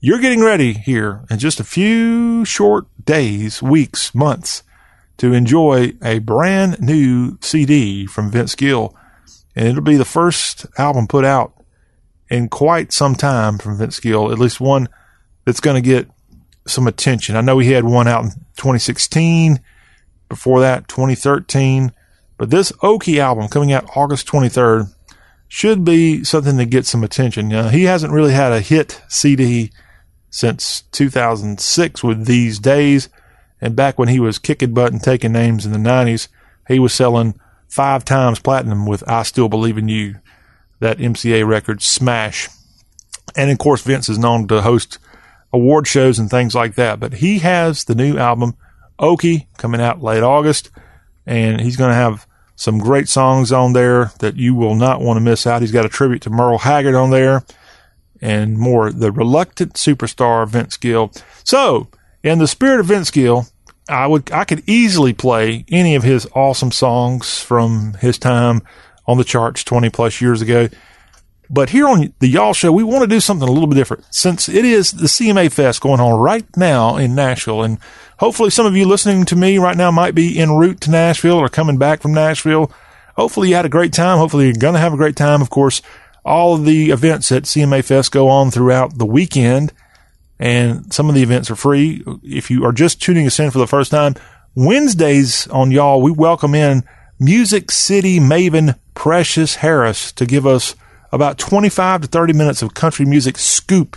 [0.00, 4.64] You're getting ready here in just a few short days, weeks, months
[5.18, 8.96] to enjoy a brand new CD from Vince Gill
[9.54, 11.52] and it'll be the first album put out
[12.28, 14.88] in quite some time from Vince Gill, at least one
[15.44, 16.08] that's going to get
[16.66, 17.36] some attention.
[17.36, 19.60] I know he had one out in 2016,
[20.32, 21.92] before that 2013,
[22.38, 24.90] but this Okie album coming out August 23rd
[25.46, 27.52] should be something that gets some attention.
[27.52, 29.70] Uh, he hasn't really had a hit CD
[30.30, 33.10] since 2006 with These Days.
[33.60, 36.28] And back when he was kicking butt and taking names in the 90s,
[36.66, 37.38] he was selling
[37.72, 40.16] five times platinum with I Still Believe in You,
[40.80, 42.50] that MCA record smash.
[43.34, 44.98] And of course, Vince is known to host
[45.54, 47.00] award shows and things like that.
[47.00, 48.56] But he has the new album,
[48.98, 50.68] Okie, coming out late August.
[51.24, 55.16] And he's going to have some great songs on there that you will not want
[55.16, 55.62] to miss out.
[55.62, 57.42] He's got a tribute to Merle Haggard on there
[58.20, 58.92] and more.
[58.92, 61.10] The Reluctant Superstar, Vince Gill.
[61.42, 61.88] So,
[62.22, 63.46] in the spirit of Vince Gill,
[63.92, 68.62] I would I could easily play any of his awesome songs from his time
[69.06, 70.68] on the charts 20 plus years ago.
[71.50, 74.06] But here on the Y'all Show, we want to do something a little bit different
[74.10, 77.62] since it is the CMA Fest going on right now in Nashville.
[77.62, 77.78] And
[78.18, 81.36] hopefully some of you listening to me right now might be en route to Nashville
[81.36, 82.72] or coming back from Nashville.
[83.16, 84.16] Hopefully you had a great time.
[84.16, 85.42] Hopefully you're going to have a great time.
[85.42, 85.82] Of course,
[86.24, 89.74] all of the events at CMA Fest go on throughout the weekend
[90.38, 92.02] and some of the events are free.
[92.22, 94.14] If you are just tuning us in for the first time,
[94.54, 96.84] Wednesdays on y'all, we welcome in
[97.18, 100.74] Music City Maven Precious Harris to give us
[101.12, 103.96] about 25 to 30 minutes of country music scoop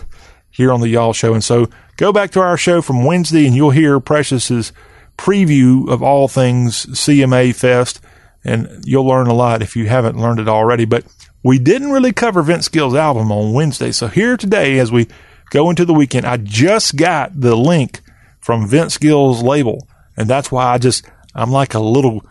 [0.51, 1.33] here on the Y'all Show.
[1.33, 1.67] And so
[1.97, 4.71] go back to our show from Wednesday and you'll hear Precious's
[5.17, 8.01] preview of all things CMA Fest.
[8.43, 10.85] And you'll learn a lot if you haven't learned it already.
[10.85, 11.05] But
[11.43, 13.91] we didn't really cover Vince Gill's album on Wednesday.
[13.91, 15.07] So here today, as we
[15.49, 18.01] go into the weekend, I just got the link
[18.39, 19.87] from Vince Gill's label.
[20.17, 22.25] And that's why I just, I'm like a little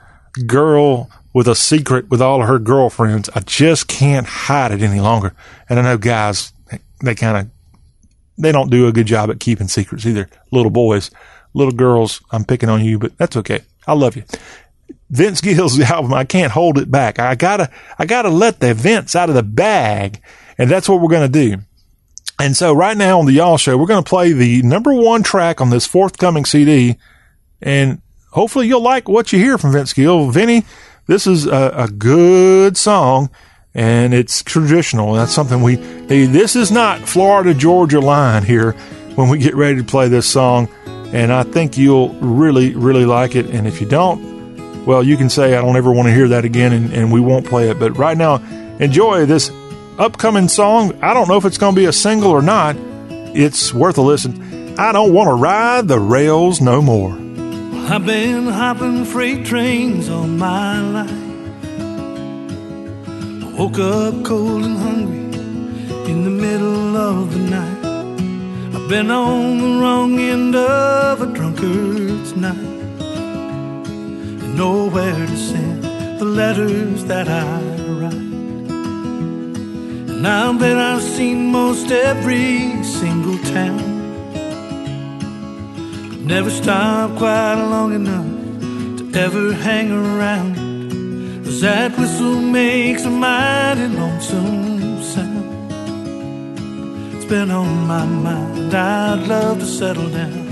[0.46, 3.28] girl with a secret with all her girlfriends.
[3.34, 5.34] I just can't hide it any longer.
[5.68, 6.52] And I know guys,
[7.02, 7.50] they kind of,
[8.38, 10.28] they don't do a good job at keeping secrets either.
[10.50, 11.10] Little boys,
[11.52, 13.62] little girls, I'm picking on you, but that's okay.
[13.86, 14.24] I love you.
[15.10, 17.18] Vince Gill's album, I can't hold it back.
[17.18, 20.20] I gotta, I gotta let the Vince out of the bag.
[20.58, 21.62] And that's what we're going to do.
[22.44, 25.22] And so right now on the Y'all Show, we're going to play the number one
[25.22, 26.98] track on this forthcoming CD.
[27.62, 30.30] And hopefully you'll like what you hear from Vince Gill.
[30.30, 30.66] Vinny,
[31.06, 33.30] this is a, a good song
[33.72, 35.14] and it's traditional.
[35.14, 38.72] That's something we, this is not Florida Georgia line here
[39.14, 40.68] when we get ready to play this song.
[41.14, 43.46] And I think you'll really, really like it.
[43.46, 46.44] And if you don't, well, you can say, I don't ever want to hear that
[46.44, 47.78] again and, and we won't play it.
[47.78, 48.34] But right now,
[48.80, 49.50] enjoy this
[49.98, 50.98] upcoming song.
[51.02, 52.76] I don't know if it's going to be a single or not.
[53.36, 54.78] It's worth a listen.
[54.78, 57.12] I don't want to ride the rails no more.
[57.12, 61.10] I've been hopping freight trains all my life.
[63.44, 67.84] I woke up cold and hungry in the middle of the night.
[68.74, 72.56] I've been on the wrong end of a drunkard's night.
[72.56, 75.84] And nowhere to send
[76.18, 78.33] the letters that I write.
[80.20, 83.80] Now that I've seen most every single town.
[86.12, 88.26] I've Never stopped quite long enough
[88.98, 90.54] to ever hang around.
[91.44, 95.72] Cause that whistle makes a mighty lonesome sound.
[97.14, 100.46] It's been on my mind, I'd love to settle down.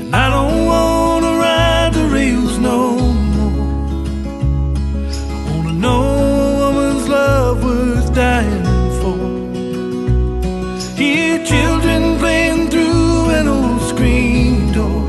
[0.00, 2.98] And I don't wanna ride the rails no
[3.36, 3.66] more.
[5.34, 6.13] I wanna know
[8.14, 8.64] dying
[9.00, 9.18] for.
[10.96, 15.02] Hear children playing through an old screen door.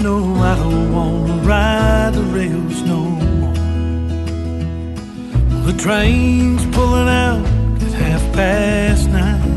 [0.00, 3.54] No, I don't wanna ride the rails no more.
[5.64, 7.46] The train's pulling out
[7.82, 9.56] at half past nine.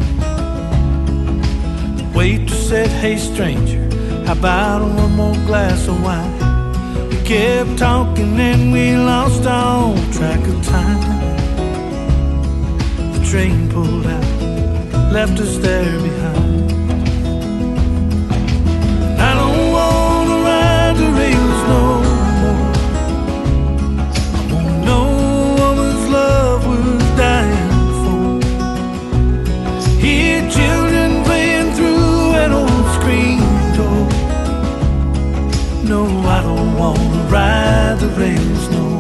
[1.98, 3.84] The waitress said, Hey, stranger,
[4.26, 7.10] how about one more glass of wine?
[7.10, 11.35] We kept talking and we lost all track of time.
[13.36, 16.72] Train pulled out left us there behind.
[19.20, 21.84] I don't wanna ride the rails no
[22.42, 22.72] more.
[24.56, 25.08] I know
[25.42, 28.24] a woman's love was dying for.
[30.00, 33.42] Hear children playing through an old screen
[33.76, 34.08] door.
[35.92, 36.02] No,
[36.36, 38.95] I don't wanna ride the rails no more.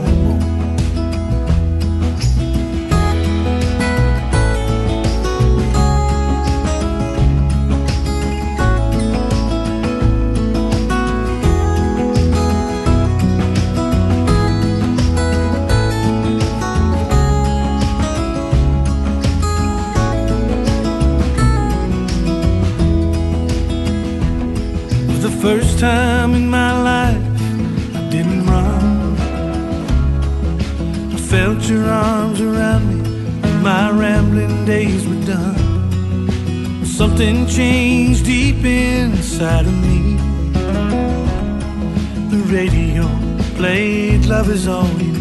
[44.27, 45.14] Love is All You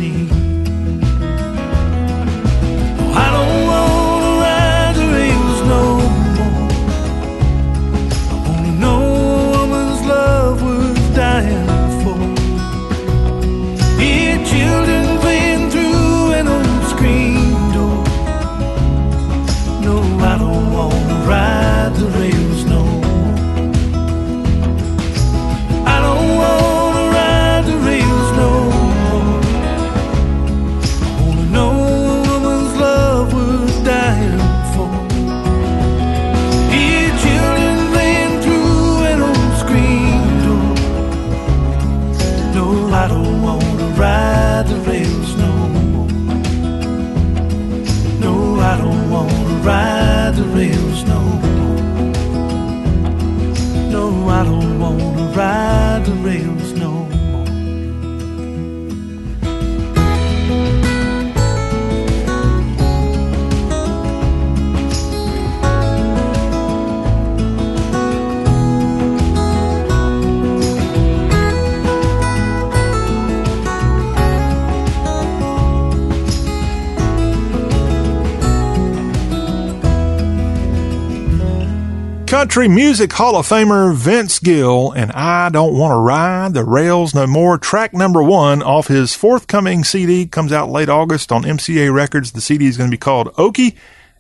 [82.55, 87.13] Country Music Hall of Famer Vince Gill and I Don't Want to Ride the Rails
[87.13, 91.93] No More, track number one off his forthcoming CD, comes out late August on MCA
[91.93, 92.31] Records.
[92.31, 93.75] The CD is going to be called Okie,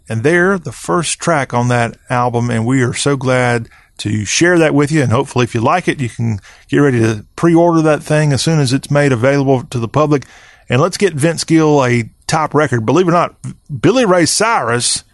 [0.08, 4.58] and they're the first track on that album, and we are so glad to share
[4.58, 5.00] that with you.
[5.00, 8.32] And hopefully, if you like it, you can get ready to pre order that thing
[8.32, 10.24] as soon as it's made available to the public.
[10.68, 12.84] And let's get Vince Gill a top record.
[12.84, 13.36] Believe it or not,
[13.80, 15.04] Billy Ray Cyrus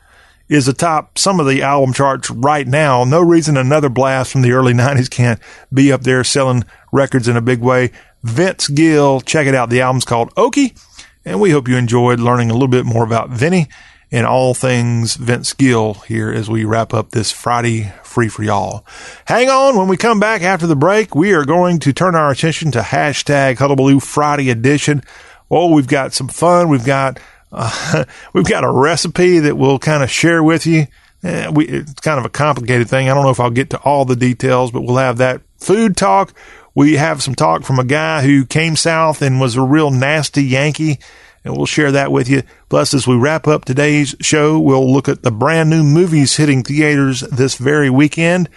[0.51, 3.05] is atop some of the album charts right now.
[3.05, 5.41] No reason another blast from the early 90s can't
[5.73, 7.93] be up there selling records in a big way.
[8.25, 9.71] Vince Gill, check it out.
[9.71, 10.77] The album's called Okie,
[11.25, 13.69] and we hope you enjoyed learning a little bit more about Vinny
[14.11, 18.85] and all things Vince Gill here as we wrap up this Friday free for y'all.
[19.27, 19.79] Hang on.
[19.79, 22.81] When we come back after the break, we are going to turn our attention to
[22.81, 25.05] hashtag Hullabaloo Friday edition.
[25.49, 26.69] Oh, we've got some fun.
[26.69, 27.21] We've got
[27.53, 30.87] uh, we've got a recipe that we'll kind of share with you.
[31.23, 33.11] Eh, we, it's kind of a complicated thing.
[33.11, 35.97] I don't know if I'll get to all the details, but we'll have that food
[35.97, 36.33] talk.
[36.75, 40.45] We have some talk from a guy who came south and was a real nasty
[40.45, 40.99] Yankee,
[41.45, 42.43] and we'll share that with you.
[42.69, 46.63] Plus, as we wrap up today's show, we'll look at the brand new movies hitting
[46.63, 48.49] theaters this very weekend,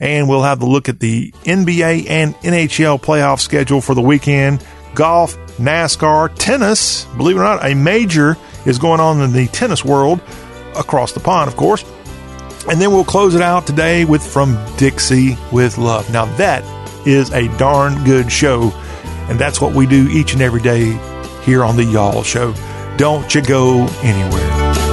[0.00, 4.64] and we'll have a look at the NBA and NHL playoff schedule for the weekend
[4.94, 7.04] golf, NASCAR, tennis.
[7.16, 8.36] Believe it or not, a major
[8.66, 10.20] is going on in the tennis world
[10.76, 11.84] across the pond, of course.
[12.68, 16.10] And then we'll close it out today with From Dixie with Love.
[16.12, 16.64] Now, that
[17.06, 18.70] is a darn good show.
[19.28, 20.98] And that's what we do each and every day
[21.44, 22.54] here on the Y'all Show.
[22.96, 24.87] Don't you go anywhere.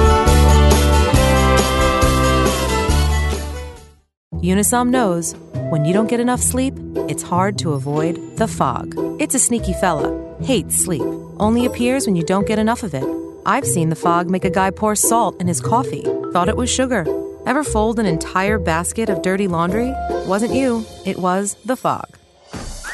[4.46, 5.34] Unisom knows
[5.70, 6.72] when you don't get enough sleep,
[7.08, 8.94] it's hard to avoid the fog.
[9.18, 10.06] It's a sneaky fella,
[10.40, 11.02] hates sleep,
[11.40, 13.02] only appears when you don't get enough of it.
[13.44, 16.70] I've seen the fog make a guy pour salt in his coffee, thought it was
[16.70, 17.04] sugar.
[17.44, 19.92] Ever fold an entire basket of dirty laundry?
[20.28, 22.16] Wasn't you, it was the fog.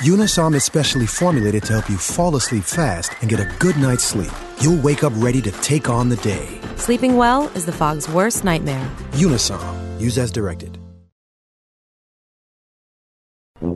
[0.00, 4.04] Unisom is specially formulated to help you fall asleep fast and get a good night's
[4.04, 4.32] sleep.
[4.62, 6.48] You'll wake up ready to take on the day.
[6.76, 8.90] Sleeping well is the fog's worst nightmare.
[9.12, 9.60] Unisom.
[10.00, 10.78] Use as directed.
[13.62, 13.70] As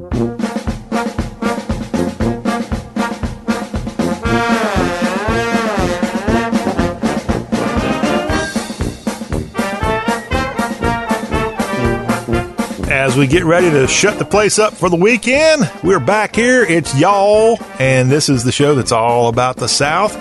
[13.17, 16.65] we get ready to shut the place up for the weekend, we're back here.
[16.65, 20.17] It's y'all, and this is the show that's all about the South.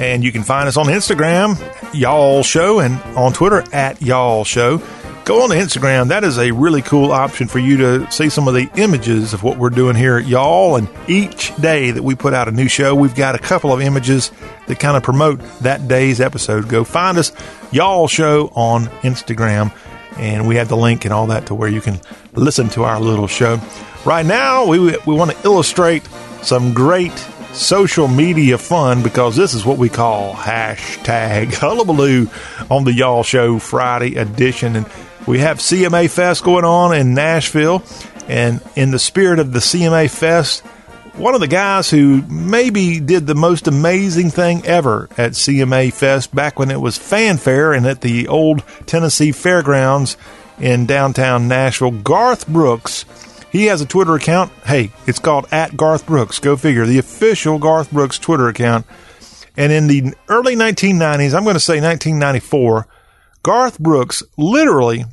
[0.00, 1.56] And you can find us on Instagram,
[1.94, 4.82] y'all show, and on Twitter at y'all show.
[5.24, 6.08] Go on to Instagram.
[6.08, 9.42] That is a really cool option for you to see some of the images of
[9.42, 10.76] what we're doing here at y'all.
[10.76, 13.80] And each day that we put out a new show, we've got a couple of
[13.80, 14.30] images
[14.66, 16.68] that kind of promote that day's episode.
[16.68, 17.32] Go find us,
[17.72, 19.72] y'all show on Instagram
[20.18, 21.98] and we have the link and all that to where you can
[22.34, 23.58] listen to our little show.
[24.04, 26.06] Right now, we we want to illustrate
[26.42, 27.16] some great
[27.52, 32.28] social media fun because this is what we call hashtag hullabaloo
[32.70, 34.86] on the Y'all Show Friday edition, and
[35.26, 37.82] we have CMA Fest going on in Nashville,
[38.28, 40.62] and in the spirit of the CMA Fest.
[41.16, 46.34] one of the guys who maybe did the most amazing thing ever at CMA Fest
[46.34, 50.16] back when it was fanfare and at the old Tennessee Fairgrounds
[50.58, 53.04] in downtown Nashville, Garth Brooks.
[53.50, 54.50] He has a Twitter account.
[54.64, 56.40] Hey, it's called at Garth Brooks.
[56.40, 56.86] Go figure.
[56.86, 58.84] The official Garth Brooks Twitter account.
[59.56, 62.88] And in the early 1990s, I'm going to say 1994,
[63.44, 65.04] Garth Brooks literally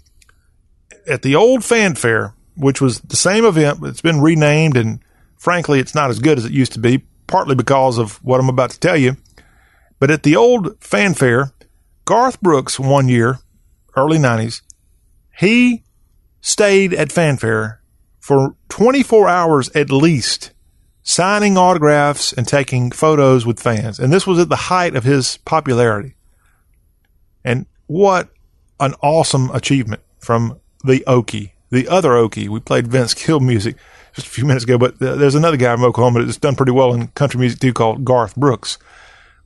[1.06, 5.03] at the old fanfare, which was the same event, but it's been renamed and
[5.38, 8.49] frankly, it's not as good as it used to be, partly because of what I'm
[8.49, 9.18] about to tell you.
[9.99, 11.52] But at the old fanfare,
[12.06, 13.40] Garth Brooks one year,
[13.98, 14.62] early 90s,
[15.38, 15.84] he
[16.40, 17.82] stayed at fanfare
[18.20, 20.52] for 24 hours at least,
[21.03, 23.99] signing autographs and taking photos with fans.
[23.99, 26.16] And this was at the height of his popularity.
[27.44, 28.30] And what
[28.80, 32.47] an awesome achievement from the Okie, the other Okie.
[32.47, 33.76] We played Vince Gill music
[34.15, 36.93] just a few minutes ago, but there's another guy from Oklahoma that's done pretty well
[36.93, 38.77] in country music too called Garth Brooks.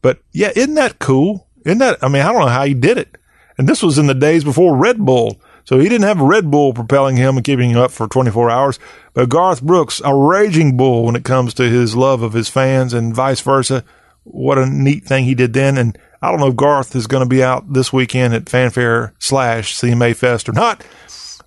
[0.03, 1.47] But yeah, isn't that cool?
[1.65, 3.17] Isn't that, I mean, I don't know how he did it.
[3.57, 5.41] And this was in the days before Red Bull.
[5.63, 8.77] So he didn't have Red Bull propelling him and keeping him up for 24 hours.
[9.15, 12.93] But Garth Brooks, a raging bull when it comes to his love of his fans
[12.93, 13.84] and vice versa.
[14.23, 15.80] What a neat thing he did then.
[15.80, 19.13] And I don't know if Garth is going to be out this weekend at Fanfare
[19.19, 20.83] slash CMA Fest or not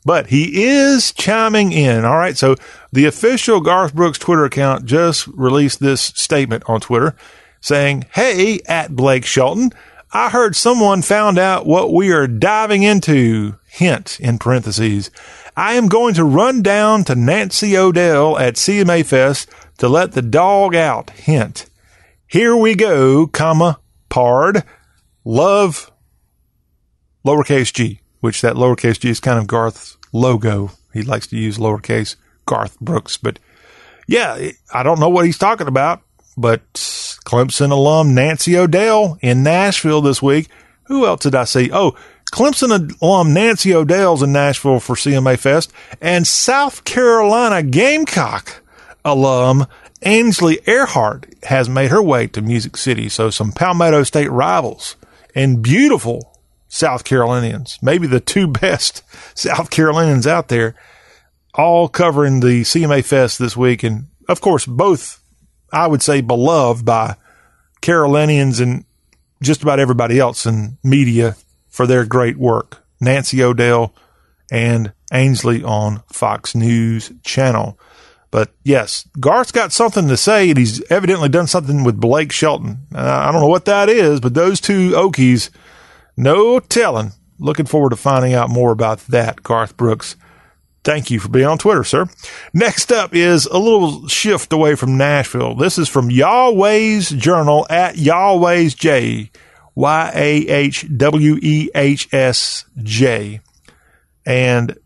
[0.09, 2.05] but he is chiming in.
[2.07, 2.35] All right.
[2.35, 2.57] So
[2.93, 7.15] the official Garth Brooks Twitter account just released this statement on Twitter
[7.61, 9.71] saying, Hey, at Blake Shelton,
[10.11, 13.57] I heard someone found out what we are diving into.
[13.67, 15.11] Hint in parentheses.
[15.55, 20.23] I am going to run down to Nancy O'Dell at CMA Fest to let the
[20.23, 21.11] dog out.
[21.11, 21.67] Hint.
[22.27, 23.79] Here we go, comma,
[24.09, 24.65] pard.
[25.25, 25.91] Love
[27.27, 30.71] lowercase g which that lowercase g is kind of Garth's logo.
[30.93, 32.17] He likes to use lowercase
[32.47, 33.17] Garth Brooks.
[33.17, 33.39] But
[34.07, 36.03] yeah, I don't know what he's talking about,
[36.37, 40.49] but Clemson alum Nancy O'Dell in Nashville this week.
[40.85, 41.71] Who else did I see?
[41.73, 41.95] Oh,
[42.33, 48.63] Clemson alum Nancy O'Dell's in Nashville for CMA Fest and South Carolina Gamecock
[49.05, 49.67] alum
[50.03, 53.09] Ainsley Earhardt has made her way to Music City.
[53.09, 54.97] So some Palmetto State rivals
[55.35, 56.39] and beautiful
[56.69, 59.03] South Carolinians, maybe the two best
[59.37, 60.75] South Carolinians out there,
[61.55, 63.83] all covering the CMA Fest this week.
[63.83, 65.21] And of course, both,
[65.73, 67.17] I would say, beloved by
[67.81, 68.85] Carolinians and
[69.43, 71.37] just about everybody else in media
[71.69, 72.85] for their great work.
[73.01, 73.95] Nancy O'Dell
[74.51, 77.79] and Ainsley on Fox News Channel.
[78.31, 82.87] But yes, Garth's got something to say, and he's evidently done something with Blake Shelton.
[82.95, 85.51] Uh, I don't know what that is, but those two Okies
[86.17, 87.13] no telling.
[87.39, 90.17] Looking forward to finding out more about that, Garth Brooks.
[90.83, 92.07] Thank you for being on Twitter, sir.
[92.53, 95.55] Next up is a little shift away from Nashville.
[95.55, 99.31] This is from Yahweh's Journal at Yahweh's J,
[99.75, 103.41] Y A H W E H S J.
[104.27, 104.77] And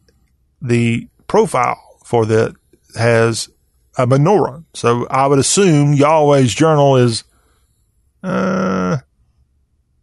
[0.60, 2.56] the profile for that
[2.96, 3.48] has
[3.96, 4.64] a menorah.
[4.74, 7.24] So I would assume Yahweh's Journal is,
[8.22, 8.98] uh,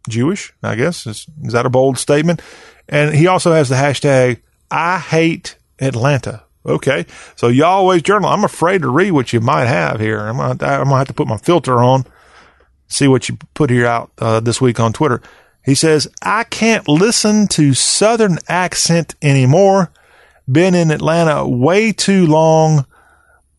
[0.08, 1.06] Jewish, I guess.
[1.06, 2.40] Is, is that a bold statement?
[2.88, 4.40] And he also has the hashtag,
[4.70, 6.44] I hate Atlanta.
[6.64, 7.06] Okay.
[7.36, 8.28] So Yahweh's Journal.
[8.28, 10.20] I'm afraid to read what you might have here.
[10.20, 12.04] I'm going to, have to put my filter on,
[12.86, 15.22] see what you put here out uh, this week on Twitter.
[15.64, 19.90] He says, I can't listen to Southern accent anymore.
[20.50, 22.86] Been in Atlanta way too long.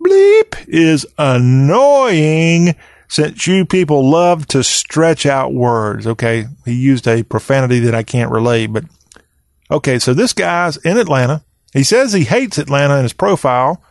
[0.03, 2.75] Bleep is annoying
[3.07, 6.07] since you people love to stretch out words.
[6.07, 6.47] Okay.
[6.65, 8.85] He used a profanity that I can't relay, but
[9.69, 9.99] okay.
[9.99, 11.43] So this guy's in Atlanta.
[11.73, 13.81] He says he hates Atlanta in his profile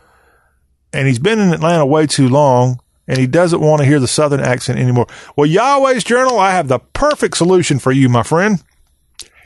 [0.93, 4.07] and he's been in Atlanta way too long and he doesn't want to hear the
[4.07, 5.07] Southern accent anymore.
[5.35, 8.61] Well, Yahweh's Journal, I have the perfect solution for you, my friend.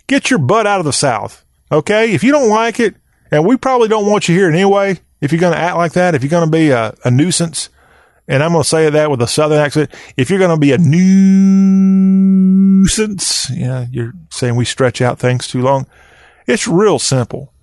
[0.08, 1.44] Get your butt out of the South.
[1.72, 2.14] Okay.
[2.14, 2.96] If you don't like it,
[3.36, 6.16] and we probably don't want you here anyway, if you're going to act like that,
[6.16, 7.70] if you're going to be a, a nuisance,
[8.28, 9.92] and I'm going to say that with a southern accent.
[10.18, 11.52] If you're going to be a nuisance,
[13.52, 15.86] yeah, you're saying we stretch out things too long.
[16.48, 17.54] It's real simple.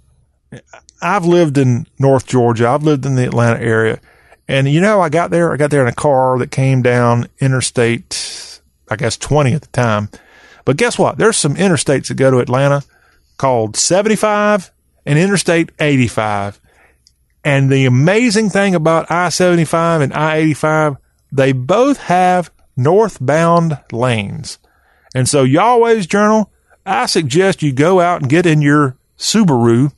[1.00, 2.68] I've lived in North Georgia.
[2.68, 4.00] I've lived in the Atlanta area.
[4.46, 7.26] And you know, I got there, I got there in a car that came down
[7.40, 10.10] interstate, I guess 20 at the time.
[10.64, 11.18] But guess what?
[11.18, 12.84] There's some interstates that go to Atlanta
[13.36, 14.70] called 75
[15.04, 16.60] and Interstate 85.
[17.44, 20.96] And the amazing thing about I 75 and I 85,
[21.32, 24.58] they both have northbound lanes.
[25.14, 26.50] And so, Yahweh's Journal,
[26.86, 29.92] I suggest you go out and get in your Subaru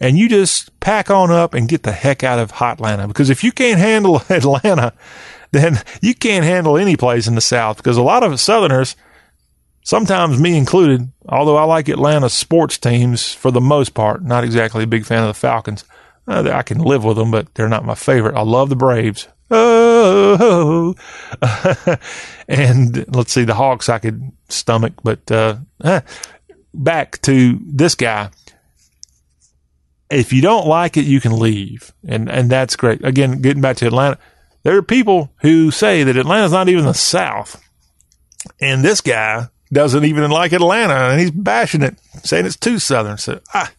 [0.00, 3.08] and you just pack on up and get the heck out of Hotlanta.
[3.08, 4.92] Because if you can't handle Atlanta,
[5.52, 7.78] then you can't handle any place in the South.
[7.78, 8.96] Because a lot of Southerners,
[9.86, 14.82] sometimes me included, although I like Atlanta sports teams for the most part, not exactly
[14.82, 15.84] a big fan of the Falcons.
[16.26, 18.34] Uh, I can live with them, but they're not my favorite.
[18.34, 19.28] I love the Braves.
[19.48, 20.96] Oh,
[22.48, 26.00] and let's see, the Hawks I could stomach, but uh, eh.
[26.74, 28.30] back to this guy.
[30.10, 33.04] If you don't like it, you can leave, and and that's great.
[33.04, 34.18] Again, getting back to Atlanta,
[34.64, 37.60] there are people who say that Atlanta's not even the South,
[38.60, 43.18] and this guy doesn't even like Atlanta, and he's bashing it, saying it's too Southern.
[43.18, 43.72] So, ah,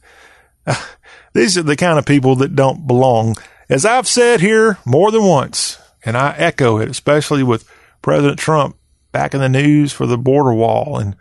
[0.65, 0.95] ah,
[1.34, 3.35] these are the kind of people that don't belong
[3.69, 7.69] as I've said here more than once, and I echo it, especially with
[8.01, 8.77] President Trump
[9.11, 11.15] back in the news for the border wall and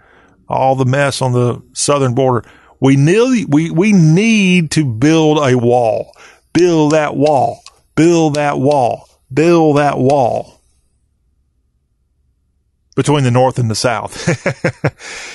[0.48, 2.48] all the mess on the southern border.
[2.78, 6.12] We need, we, we need to build a wall.
[6.52, 7.62] Build that wall.
[7.97, 9.09] Build that wall.
[9.32, 10.56] Build that wall
[12.97, 14.27] between the north and the south.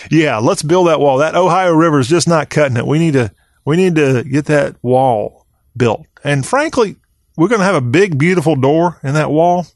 [0.12, 1.20] yeah, let's build that wall.
[1.20, 2.86] That Ohio River is just not cutting it.
[2.86, 3.32] We need to
[3.64, 5.46] we need to get that wall
[5.78, 6.06] built.
[6.24, 6.98] And frankly,
[7.38, 9.68] we're going to have a big, beautiful door in that wall.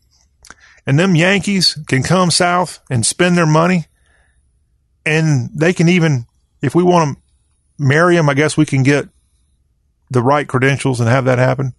[0.88, 3.86] And them Yankees can come south and spend their money.
[5.06, 6.26] And they can even,
[6.62, 7.24] if we want to
[7.84, 9.08] marry them, I guess we can get
[10.10, 11.74] the right credentials and have that happen.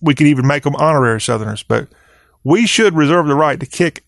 [0.00, 1.88] We could even make them honorary Southerners, but
[2.44, 4.04] we should reserve the right to kick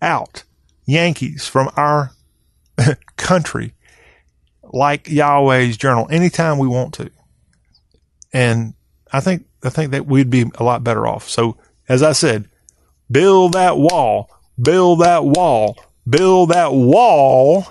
[0.00, 0.44] out
[0.84, 2.12] Yankees from our
[3.16, 3.74] country
[4.72, 7.10] like Yahweh's journal anytime we want to.
[8.32, 8.74] And
[9.12, 11.28] I think I think that we'd be a lot better off.
[11.28, 11.56] So
[11.88, 12.48] as I said,
[13.10, 14.30] build that wall,
[14.60, 15.76] build that wall,
[16.08, 17.66] build that wall,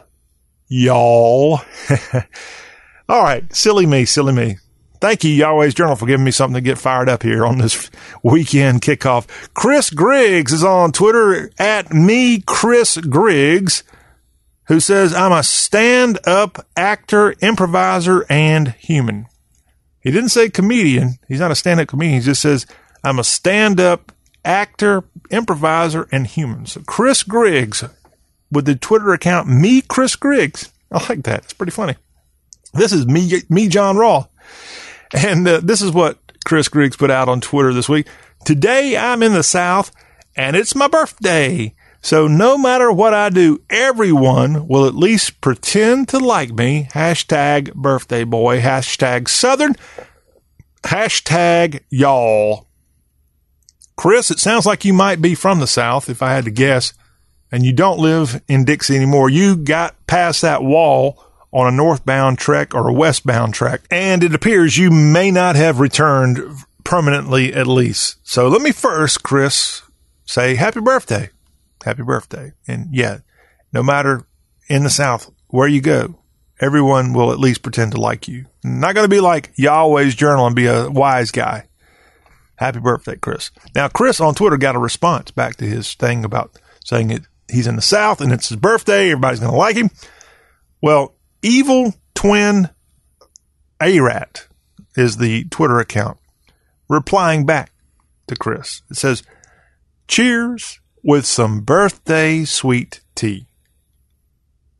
[0.67, 1.61] y'all.
[3.09, 4.57] All right, silly me, silly me.
[5.01, 7.89] Thank you, Yahweh's Journal, for giving me something to get fired up here on this
[8.21, 9.27] weekend kickoff.
[9.55, 13.83] Chris Griggs is on Twitter at me, Chris Griggs,
[14.67, 19.25] who says, I'm a stand up actor, improviser, and human.
[20.01, 21.17] He didn't say comedian.
[21.27, 22.19] He's not a stand up comedian.
[22.19, 22.67] He just says,
[23.03, 24.11] I'm a stand up
[24.45, 26.67] actor, improviser, and human.
[26.67, 27.83] So Chris Griggs
[28.51, 30.71] with the Twitter account, me, Chris Griggs.
[30.91, 31.45] I like that.
[31.45, 31.95] It's pretty funny.
[32.73, 34.27] This is me, me, John Raw.
[35.13, 38.07] And uh, this is what Chris Griggs put out on Twitter this week.
[38.45, 39.91] Today I'm in the South
[40.35, 41.75] and it's my birthday.
[42.01, 46.87] So no matter what I do, everyone will at least pretend to like me.
[46.93, 48.59] Hashtag birthday boy.
[48.59, 49.75] Hashtag Southern.
[50.83, 52.67] Hashtag y'all.
[53.95, 56.93] Chris, it sounds like you might be from the South, if I had to guess,
[57.51, 59.29] and you don't live in Dixie anymore.
[59.29, 64.33] You got past that wall on a northbound trek or a westbound trek, and it
[64.33, 66.39] appears you may not have returned
[66.83, 68.17] permanently at least.
[68.23, 69.81] So let me first, Chris,
[70.25, 71.29] say happy birthday
[71.83, 72.53] happy birthday.
[72.67, 73.19] And yeah,
[73.73, 74.25] no matter
[74.69, 76.19] in the South where you go,
[76.59, 78.45] everyone will at least pretend to like you.
[78.63, 81.67] Not going to be like Yahweh's journal and be a wise guy.
[82.55, 83.49] Happy birthday, Chris.
[83.73, 87.67] Now, Chris on Twitter got a response back to his thing about saying it, he's
[87.67, 89.11] in the South and it's his birthday.
[89.11, 89.89] Everybody's going to like him.
[90.81, 92.69] Well, evil twin
[93.79, 94.47] Arat
[94.95, 96.17] is the Twitter account
[96.89, 97.71] replying back
[98.27, 98.81] to Chris.
[98.89, 99.23] It says,
[100.07, 103.47] Cheers with some birthday sweet tea.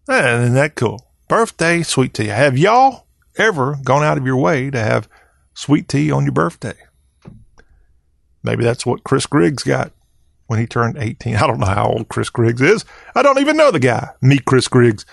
[0.09, 1.07] Eh, isn't that cool?
[1.27, 2.27] Birthday sweet tea.
[2.27, 3.07] Have y'all
[3.38, 5.07] ever gone out of your way to have
[5.53, 6.75] sweet tea on your birthday?
[8.43, 9.91] Maybe that's what Chris Griggs got
[10.47, 11.35] when he turned 18.
[11.38, 12.85] I don't know how old Chris Griggs is.
[13.15, 14.09] I don't even know the guy.
[14.21, 15.05] Meet Chris Griggs.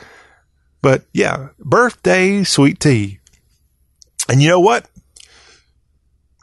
[0.83, 3.19] But yeah, birthday sweet tea.
[4.29, 4.89] And you know what?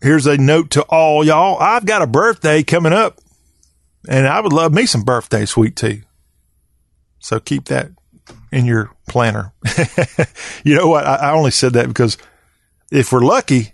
[0.02, 1.58] Here's a note to all y'all.
[1.60, 3.20] I've got a birthday coming up
[4.08, 6.04] and I would love me some birthday sweet tea.
[7.20, 7.92] So keep that
[8.52, 9.54] in your planner.
[10.64, 11.06] you know what?
[11.06, 12.18] I, I only said that because
[12.92, 13.74] if we're lucky,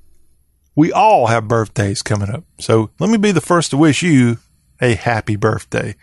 [0.75, 2.43] we all have birthdays coming up.
[2.59, 4.37] So let me be the first to wish you
[4.81, 5.95] a happy birthday.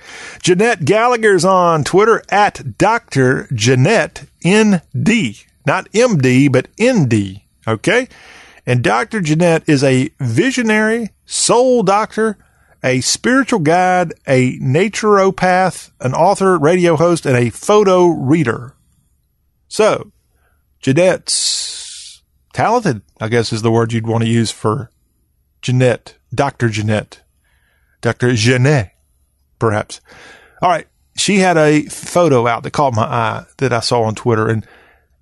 [0.42, 3.48] Jeanette Gallagher's on Twitter at Dr.
[3.52, 5.44] Jeanette ND.
[5.66, 7.42] Not MD, but ND.
[7.66, 8.08] Okay?
[8.64, 9.20] And Dr.
[9.20, 12.38] Jeanette is a visionary soul doctor
[12.82, 18.74] a spiritual guide, a naturopath, an author, radio host, and a photo reader.
[19.68, 20.12] So,
[20.80, 22.22] Jeanette's
[22.52, 24.90] talented, I guess is the word you'd want to use for
[25.60, 26.68] Jeanette, Dr.
[26.68, 27.22] Jeanette,
[28.00, 28.34] Dr.
[28.34, 28.94] Jeanette,
[29.58, 30.00] perhaps.
[30.62, 30.86] All right.
[31.16, 34.64] She had a photo out that caught my eye that I saw on Twitter, and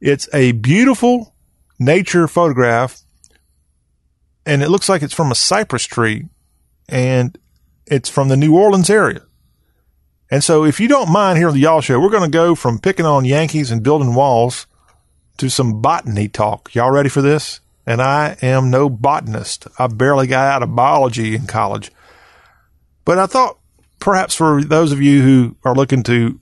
[0.01, 1.35] it's a beautiful
[1.79, 3.03] nature photograph
[4.47, 6.29] and it looks like it's from a cypress tree,
[6.89, 7.37] and
[7.85, 9.23] it's from the New Orleans area.
[10.31, 12.55] And so, if you don't mind here on the Y'all Show, we're going to go
[12.55, 14.67] from picking on Yankees and building walls
[15.39, 16.75] to some botany talk.
[16.75, 17.61] Y'all ready for this?
[17.85, 19.69] And I am no botanist.
[19.79, 21.93] I barely got out of biology in college.
[23.07, 23.59] But I thought
[24.01, 26.39] perhaps for those of you who are looking to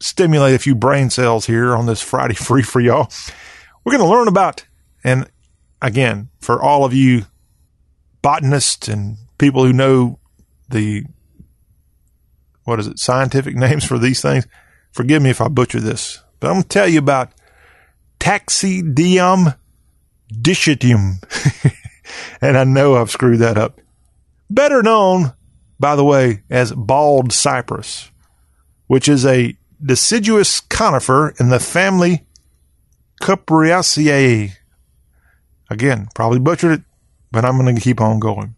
[0.00, 3.10] stimulate a few brain cells here on this Friday free for y'all,
[3.82, 4.66] we're going to learn about,
[5.02, 5.30] and
[5.80, 7.24] again, for all of you
[8.20, 10.18] botanists and people who know
[10.68, 11.04] the
[12.64, 14.46] what is it, scientific names for these things.
[14.90, 17.32] Forgive me if I butcher this, but I'm going to tell you about
[18.18, 19.56] Taxidium
[20.32, 21.22] dichitium.
[22.40, 23.80] and I know I've screwed that up.
[24.48, 25.32] Better known,
[25.78, 28.10] by the way, as bald cypress,
[28.86, 32.24] which is a deciduous conifer in the family
[33.22, 34.52] Cupreaceae.
[35.70, 36.84] Again, probably butchered it,
[37.30, 38.54] but I'm going to keep on going.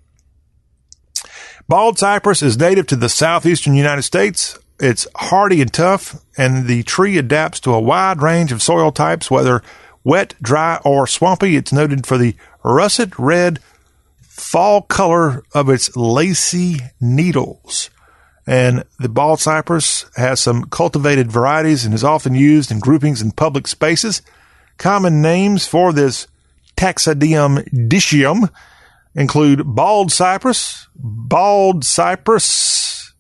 [1.69, 4.59] Bald cypress is native to the southeastern United States.
[4.79, 9.31] It's hardy and tough, and the tree adapts to a wide range of soil types,
[9.31, 9.63] whether
[10.05, 11.57] wet, dry, or swampy.
[11.57, 13.59] It's noted for the russet red
[14.37, 17.91] fall color of its lacy needles.
[18.47, 23.33] And the bald cypress has some cultivated varieties and is often used in groupings in
[23.33, 24.23] public spaces.
[24.79, 26.29] Common names for this
[26.77, 28.51] taxodium dichitium
[29.15, 33.15] include bald cypress, bald cypress,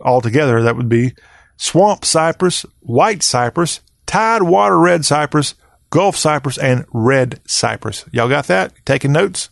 [0.00, 1.14] altogether that would be
[1.56, 5.54] swamp cypress, white cypress, tidewater red cypress,
[5.92, 8.06] Gulf cypress, and red cypress.
[8.12, 8.72] Y'all got that?
[8.86, 9.50] Taking notes?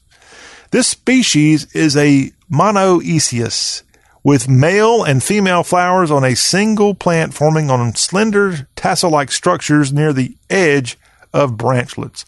[0.71, 3.83] This species is a monoecious
[4.23, 9.93] with male and female flowers on a single plant forming on slender tassel like structures
[9.93, 10.97] near the edge
[11.33, 12.25] of branchlets.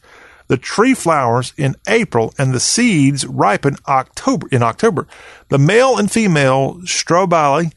[0.48, 5.06] The tree flowers in April and the seeds ripen October in October.
[5.48, 7.72] The male and female strobili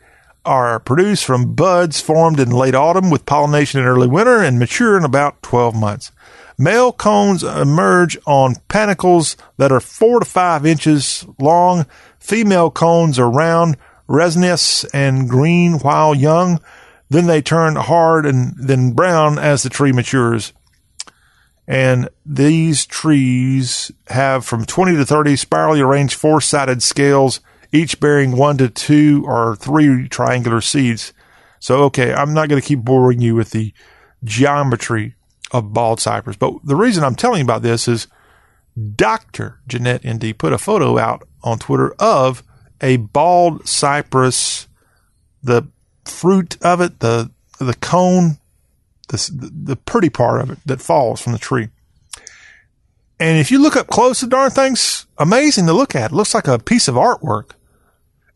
[0.46, 4.98] are produced from buds formed in late autumn with pollination in early winter and mature
[4.98, 6.12] in about 12 months.
[6.57, 11.86] Male cones emerge on panicles that are four to five inches long.
[12.19, 13.77] Female cones are round,
[14.07, 16.60] resinous, and green while young.
[17.10, 20.53] Then they turn hard and then brown as the tree matures.
[21.68, 27.41] And these trees have from 20 to 30 spirally arranged four sided scales,
[27.72, 31.11] each bearing one to two or three triangular seeds.
[31.60, 33.73] So, okay, I'm not going to keep boring you with the
[34.23, 35.15] geometry
[35.52, 36.38] of bald cypress.
[36.38, 38.08] But the reason I'm telling you about this is
[38.96, 39.60] Dr.
[39.68, 42.44] Jeanette ND put a photo out on Twitter of
[42.82, 44.68] a bald cypress,
[45.44, 45.68] the
[46.04, 48.38] fruit of it, the the cone
[49.08, 51.70] the, the pretty part of it that falls from the tree.
[53.20, 56.12] And if you look up close, the darn thing's amazing to look at.
[56.12, 57.52] It looks like a piece of artwork.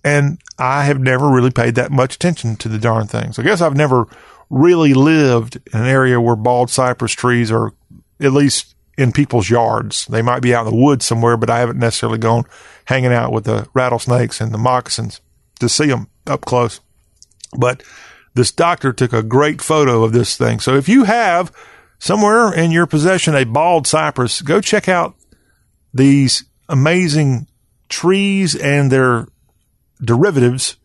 [0.04, 3.38] And I have never really paid that much attention to the darn things.
[3.38, 4.08] I guess I've never
[4.50, 7.74] really lived in an area where bald cypress trees are
[8.20, 10.06] at least in people's yards.
[10.08, 12.44] They might be out in the woods somewhere, but I haven't necessarily gone
[12.86, 15.22] hanging out with the rattlesnakes and the moccasins
[15.60, 16.82] to see them up close.
[17.58, 17.84] But
[18.34, 20.60] this doctor took a great photo of this thing.
[20.60, 21.52] So if you have
[21.98, 25.16] somewhere in your possession a bald cypress, go check out
[25.94, 27.48] these amazing
[27.90, 29.28] trees and their
[30.02, 30.78] derivatives,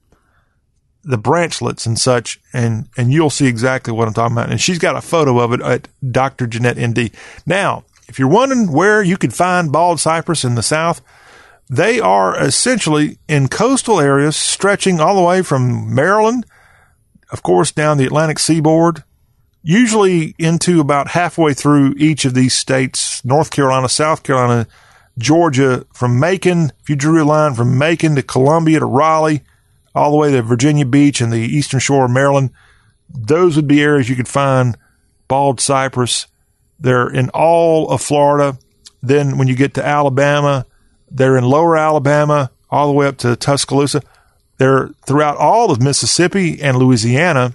[1.05, 4.51] the branchlets and such, and, and you'll see exactly what I'm talking about.
[4.51, 6.47] And she's got a photo of it at Dr.
[6.47, 7.11] Jeanette ND.
[7.47, 11.01] Now, if you're wondering where you could find bald cypress in the South,
[11.69, 16.45] they are essentially in coastal areas stretching all the way from Maryland
[17.35, 19.03] of course, down the Atlantic seaboard,
[19.61, 24.69] usually into about halfway through each of these states North Carolina, South Carolina,
[25.19, 29.43] Georgia, from Macon, if you drew a line from Macon to Columbia to Raleigh,
[29.95, 32.51] all the way to Virginia Beach and the eastern shore of Maryland,
[33.09, 34.77] those would be areas you could find
[35.29, 36.27] bald cypress.
[36.79, 38.59] They're in all of Florida.
[39.03, 40.67] Then when you get to Alabama,
[41.11, 44.03] they're in lower Alabama, all the way up to Tuscaloosa.
[44.59, 47.55] They're throughout all of Mississippi and Louisiana.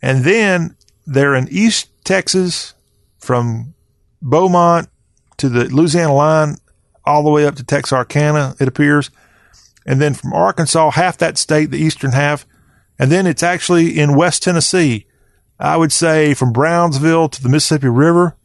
[0.00, 0.76] And then
[1.06, 2.74] they're in East Texas
[3.18, 3.74] from
[4.20, 4.88] Beaumont
[5.36, 6.56] to the Louisiana line
[7.04, 9.10] all the way up to Texarkana, it appears.
[9.86, 12.46] And then from Arkansas, half that state, the eastern half.
[12.98, 15.06] And then it's actually in West Tennessee.
[15.58, 18.36] I would say from Brownsville to the Mississippi River,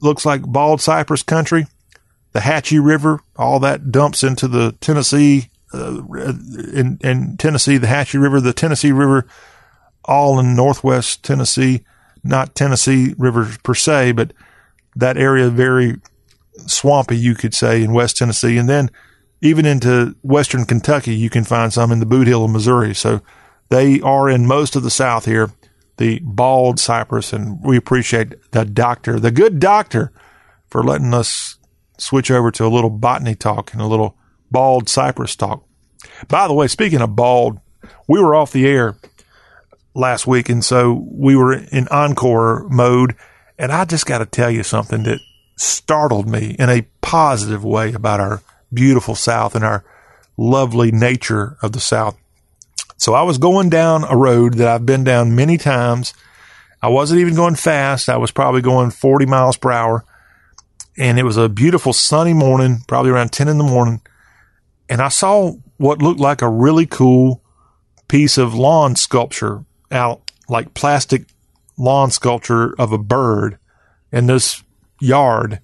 [0.00, 1.66] looks like bald cypress country.
[2.32, 6.02] The Hatchie River, all that dumps into the Tennessee uh,
[6.74, 9.26] in, in Tennessee, the Hatchie River, the Tennessee River,
[10.04, 11.84] all in northwest Tennessee,
[12.22, 14.32] not Tennessee River per se, but
[14.96, 15.96] that area very
[16.66, 18.56] swampy, you could say, in West Tennessee.
[18.56, 18.90] And then
[19.40, 22.94] even into Western Kentucky, you can find some in the Bootheel of Missouri.
[22.94, 23.22] So
[23.68, 25.50] they are in most of the South here,
[25.96, 27.32] the bald cypress.
[27.32, 30.12] And we appreciate the doctor, the good doctor,
[30.68, 31.56] for letting us
[31.98, 34.16] switch over to a little botany talk and a little
[34.50, 35.64] bald cypress talk.
[36.28, 37.60] By the way, speaking of bald,
[38.08, 38.96] we were off the air
[39.94, 43.16] last week, and so we were in encore mode.
[43.58, 45.20] And I just got to tell you something that
[45.56, 48.40] startled me in a positive way about our
[48.72, 49.84] beautiful South and our
[50.36, 52.16] lovely nature of the South.
[52.96, 56.12] So I was going down a road that I've been down many times.
[56.82, 58.08] I wasn't even going fast.
[58.08, 60.04] I was probably going 40 miles per hour.
[60.98, 64.02] And it was a beautiful sunny morning, probably around 10 in the morning.
[64.88, 67.42] And I saw what looked like a really cool
[68.08, 71.24] piece of lawn sculpture out, like plastic
[71.78, 73.58] lawn sculpture of a bird
[74.12, 74.62] in this
[75.00, 75.60] yard,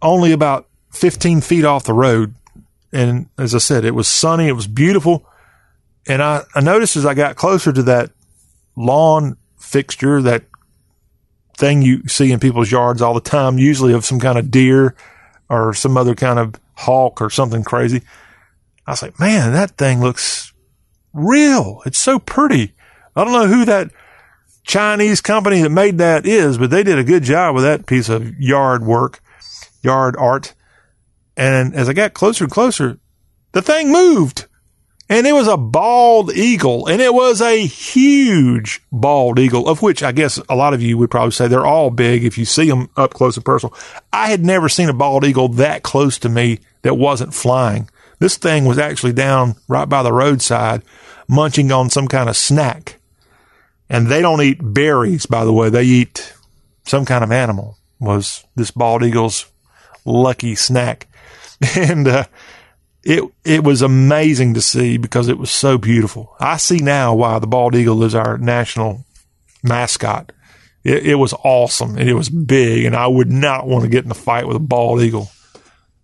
[0.00, 0.65] only about
[0.96, 2.34] 15 feet off the road.
[2.92, 5.26] And as I said, it was sunny, it was beautiful.
[6.06, 8.10] And I, I noticed as I got closer to that
[8.76, 10.44] lawn fixture, that
[11.56, 14.94] thing you see in people's yards all the time, usually of some kind of deer
[15.48, 18.02] or some other kind of hawk or something crazy.
[18.86, 20.52] I was like, man, that thing looks
[21.12, 21.82] real.
[21.86, 22.74] It's so pretty.
[23.16, 23.90] I don't know who that
[24.62, 28.08] Chinese company that made that is, but they did a good job with that piece
[28.08, 29.20] of yard work,
[29.82, 30.54] yard art.
[31.36, 32.98] And as I got closer and closer,
[33.52, 34.46] the thing moved
[35.08, 40.02] and it was a bald eagle and it was a huge bald eagle of which
[40.02, 42.68] I guess a lot of you would probably say they're all big if you see
[42.68, 43.76] them up close and personal.
[44.12, 47.88] I had never seen a bald eagle that close to me that wasn't flying.
[48.18, 50.82] This thing was actually down right by the roadside
[51.28, 52.98] munching on some kind of snack.
[53.88, 55.70] And they don't eat berries, by the way.
[55.70, 56.34] They eat
[56.84, 59.46] some kind of animal was this bald eagle's
[60.04, 61.08] lucky snack.
[61.76, 62.24] And, uh,
[63.02, 66.34] it, it was amazing to see because it was so beautiful.
[66.40, 69.04] I see now why the bald eagle is our national
[69.62, 70.32] mascot.
[70.82, 74.04] It, it was awesome and it was big and I would not want to get
[74.04, 75.30] in a fight with a bald eagle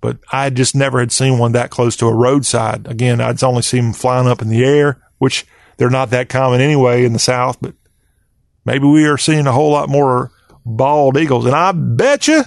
[0.02, 2.88] but I just never had seen one that close to a roadside.
[2.88, 5.46] Again, I'd only seen them flying up in the air, which
[5.76, 7.74] they're not that common anyway in the South, but
[8.64, 10.32] maybe we are seeing a whole lot more
[10.66, 11.46] bald eagles.
[11.46, 12.42] And I bet you,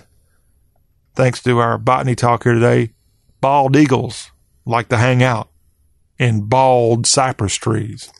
[1.15, 2.91] thanks to our botany talk here today,
[3.45, 4.31] bald eagles
[4.65, 5.49] like to hang out
[6.17, 8.11] in bald cypress trees.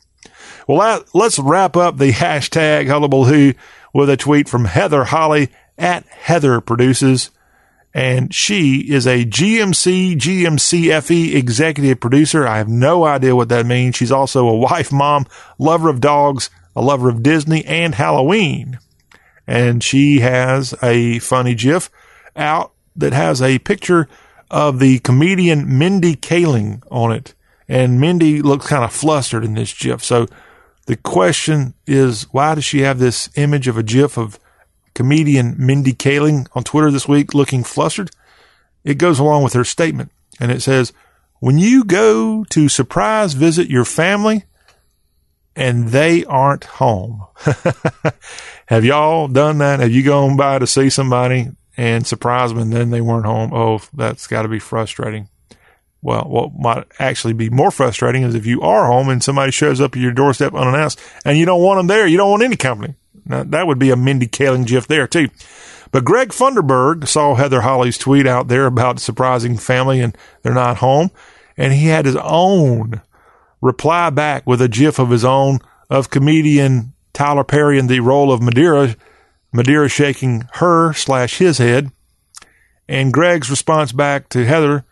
[0.68, 3.54] Well, let's wrap up the hashtag hullabaloo
[3.92, 7.32] with a tweet from Heather Holly at Heather Produces
[7.92, 12.46] and she is a GMC GMCFE executive producer.
[12.46, 13.96] I have no idea what that means.
[13.96, 15.26] She's also a wife, mom,
[15.58, 18.78] lover of dogs, a lover of Disney and Halloween.
[19.44, 21.90] And she has a funny GIF
[22.36, 24.08] out that has a picture
[24.50, 27.34] of the comedian Mindy Kaling on it.
[27.68, 30.04] And Mindy looks kind of flustered in this GIF.
[30.04, 30.26] So
[30.86, 34.38] the question is, why does she have this image of a GIF of
[34.96, 38.10] comedian Mindy Kaling on Twitter this week looking flustered.
[38.82, 40.10] It goes along with her statement
[40.40, 40.92] and it says,
[41.38, 44.44] when you go to surprise visit your family
[45.54, 47.22] and they aren't home.
[48.66, 49.80] Have y'all done that?
[49.80, 53.52] Have you gone by to see somebody and surprise them and then they weren't home?
[53.52, 55.28] Oh, that's got to be frustrating.
[56.02, 59.80] Well, what might actually be more frustrating is if you are home and somebody shows
[59.80, 62.06] up at your doorstep unannounced and you don't want them there.
[62.06, 62.94] You don't want any company.
[63.24, 65.28] Now, that would be a Mindy Kaling gif there, too.
[65.90, 70.76] But Greg Funderburg saw Heather Holly's tweet out there about surprising family and they're not
[70.76, 71.10] home.
[71.56, 73.00] And he had his own
[73.60, 75.58] reply back with a gif of his own
[75.90, 78.94] of comedian Tyler Perry in the role of Madea,
[79.56, 81.90] Madea shaking her slash his head.
[82.88, 84.84] And Greg's response back to Heather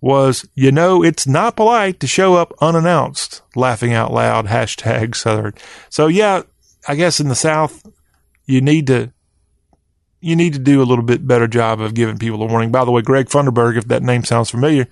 [0.00, 5.54] was, you know, it's not polite to show up unannounced, laughing out loud, hashtag Southern.
[5.90, 6.42] So yeah,
[6.88, 7.84] I guess in the South,
[8.46, 9.12] you need to
[10.20, 12.72] you need to do a little bit better job of giving people a warning.
[12.72, 14.88] By the way, Greg Funderburg, if that name sounds familiar,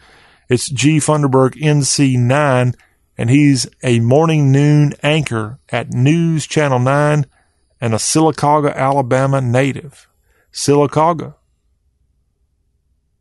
[0.48, 2.74] it's G Funderburg NC9,
[3.16, 7.26] and he's a morning noon anchor at News Channel 9
[7.80, 10.08] and a Sylacauga, Alabama native.
[10.52, 11.34] Sylacauga.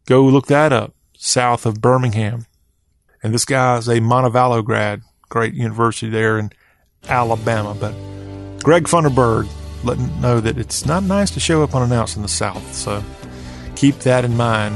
[0.06, 2.46] Go look that up, south of Birmingham.
[3.22, 6.52] And this guy is a Montevallo grad, great university there in
[7.08, 7.94] Alabama, but
[8.64, 9.48] Greg Funderburg
[9.84, 12.74] letting know that it's not nice to show up unannounced in the South.
[12.74, 13.04] So
[13.76, 14.76] keep that in mind.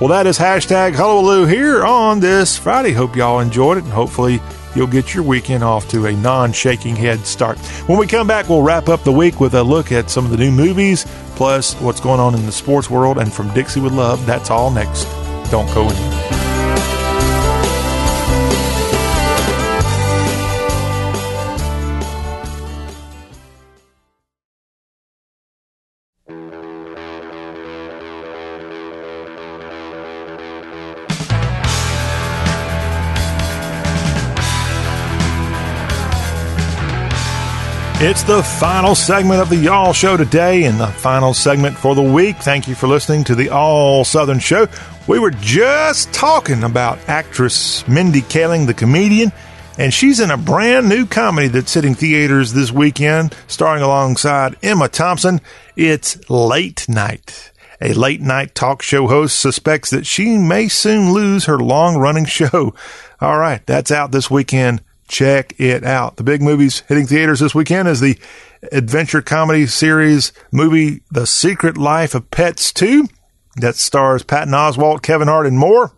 [0.00, 2.92] Well, that is hashtag Hullabaloo here on this Friday.
[2.92, 4.40] Hope y'all enjoyed it, and hopefully
[4.74, 7.58] you'll get your weekend off to a non shaking head start.
[7.88, 10.30] When we come back, we'll wrap up the week with a look at some of
[10.30, 13.18] the new movies, plus what's going on in the sports world.
[13.18, 15.04] And from Dixie with Love, that's all next.
[15.50, 16.41] Don't go anywhere.
[38.04, 42.02] It's the final segment of the Y'all Show today and the final segment for the
[42.02, 42.36] week.
[42.38, 44.66] Thank you for listening to the All Southern Show.
[45.06, 49.30] We were just talking about actress Mindy Kaling, the comedian,
[49.78, 54.88] and she's in a brand new comedy that's hitting theaters this weekend, starring alongside Emma
[54.88, 55.40] Thompson.
[55.76, 57.52] It's Late Night.
[57.80, 62.24] A late night talk show host suspects that she may soon lose her long running
[62.26, 62.74] show.
[63.20, 64.82] All right, that's out this weekend
[65.12, 66.16] check it out.
[66.16, 68.18] The big movies hitting theaters this weekend is the
[68.72, 73.06] adventure comedy series movie The Secret Life of Pets 2
[73.56, 75.92] that stars Patton Oswalt, Kevin Hart, and more.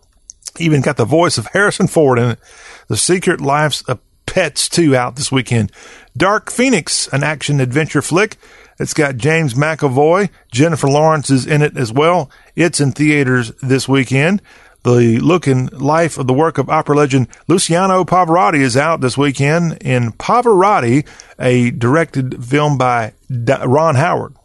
[0.59, 2.39] Even got the voice of Harrison Ford in it.
[2.87, 5.71] The Secret Lives of Pets 2 out this weekend.
[6.17, 8.35] Dark Phoenix, an action adventure flick.
[8.79, 10.29] It's got James McAvoy.
[10.51, 12.29] Jennifer Lawrence is in it as well.
[12.55, 14.41] It's in theaters this weekend.
[14.85, 19.17] The look and life of the work of opera legend Luciano Pavarotti is out this
[19.17, 21.07] weekend in Pavarotti,
[21.39, 24.35] a directed film by Ron Howard.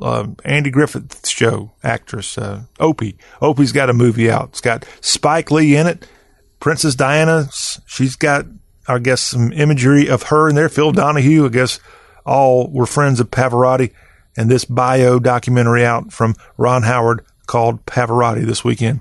[0.00, 3.18] Uh, Andy Griffith's show actress, uh, Opie.
[3.42, 4.48] Opie's got a movie out.
[4.48, 6.08] It's got Spike Lee in it.
[6.60, 7.50] Princess Diana,
[7.84, 8.46] she's got,
[8.88, 10.70] I guess, some imagery of her in there.
[10.70, 11.78] Phil Donahue, I guess,
[12.24, 13.92] all were friends of Pavarotti.
[14.34, 19.00] And this bio documentary out from Ron Howard called Pavarotti this weekend.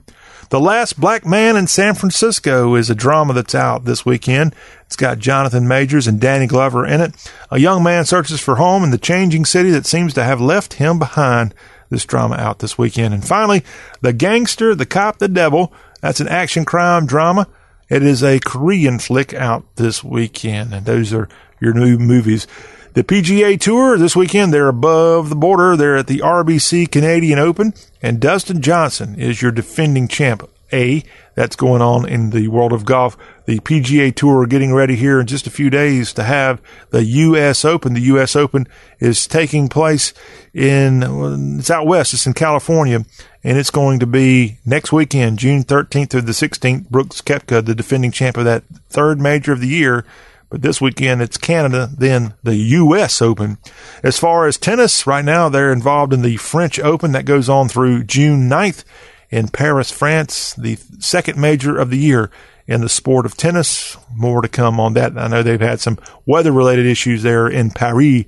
[0.50, 4.56] The Last Black Man in San Francisco is a drama that's out this weekend.
[4.88, 7.32] It's got Jonathan Majors and Danny Glover in it.
[7.52, 10.74] A young man searches for home in the changing city that seems to have left
[10.74, 11.54] him behind.
[11.92, 13.14] This drama out this weekend.
[13.14, 13.64] And finally,
[14.02, 15.72] The Gangster, The Cop, The Devil.
[16.02, 17.48] That's an action crime drama.
[17.88, 20.74] It is a Korean flick out this weekend.
[20.74, 22.48] And those are your new movies.
[23.00, 25.78] The PGA Tour this weekend, they're above the border.
[25.78, 30.44] They're at the RBC Canadian Open, and Dustin Johnson is your defending champ.
[30.74, 33.16] A, that's going on in the world of golf.
[33.46, 37.06] The PGA Tour are getting ready here in just a few days to have the
[37.06, 37.64] U.S.
[37.64, 37.94] Open.
[37.94, 38.36] The U.S.
[38.36, 38.68] Open
[39.00, 40.14] is taking place
[40.54, 42.14] in, it's out west.
[42.14, 43.06] It's in California
[43.44, 46.90] and it's going to be next weekend, June 13th through the 16th.
[46.90, 50.06] Brooks Koepka, the defending champ of that third major of the year,
[50.50, 53.22] but this weekend it's Canada, then the U.S.
[53.22, 53.58] Open.
[54.04, 57.70] As far as tennis, right now they're involved in the French Open that goes on
[57.70, 58.84] through June 9th
[59.30, 62.32] in Paris, France, the second major of the year
[62.68, 63.98] in the sport of tennis.
[64.14, 65.18] More to come on that.
[65.18, 68.26] I know they've had some weather related issues there in Paris.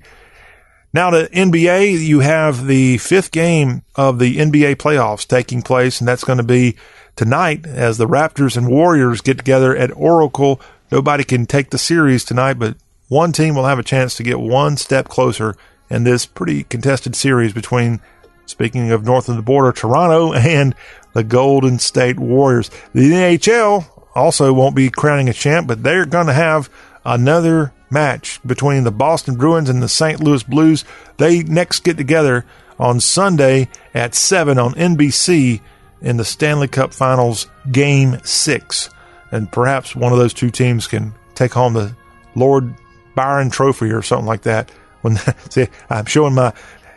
[0.93, 6.07] Now to NBA, you have the fifth game of the NBA playoffs taking place, and
[6.07, 6.75] that's going to be
[7.15, 10.59] tonight as the Raptors and Warriors get together at Oracle
[10.91, 12.75] Nobody can take the series tonight, but
[13.07, 15.55] one team will have a chance to get one step closer
[15.89, 18.01] in this pretty contested series between,
[18.45, 20.75] speaking of north of the border, Toronto and
[21.13, 22.69] the Golden State Warriors.
[22.93, 23.85] The NHL
[24.15, 26.69] also won't be crowning a champ, but they're going to have
[27.05, 30.19] another match between the Boston Bruins and the St.
[30.19, 30.83] Louis Blues.
[31.17, 32.45] They next get together
[32.77, 35.61] on Sunday at 7 on NBC
[36.01, 38.89] in the Stanley Cup Finals Game 6
[39.31, 41.95] and perhaps one of those two teams can take home the
[42.35, 42.73] Lord
[43.15, 44.71] Byron Trophy or something like that.
[45.01, 45.15] When
[45.49, 46.53] see, I'm showing my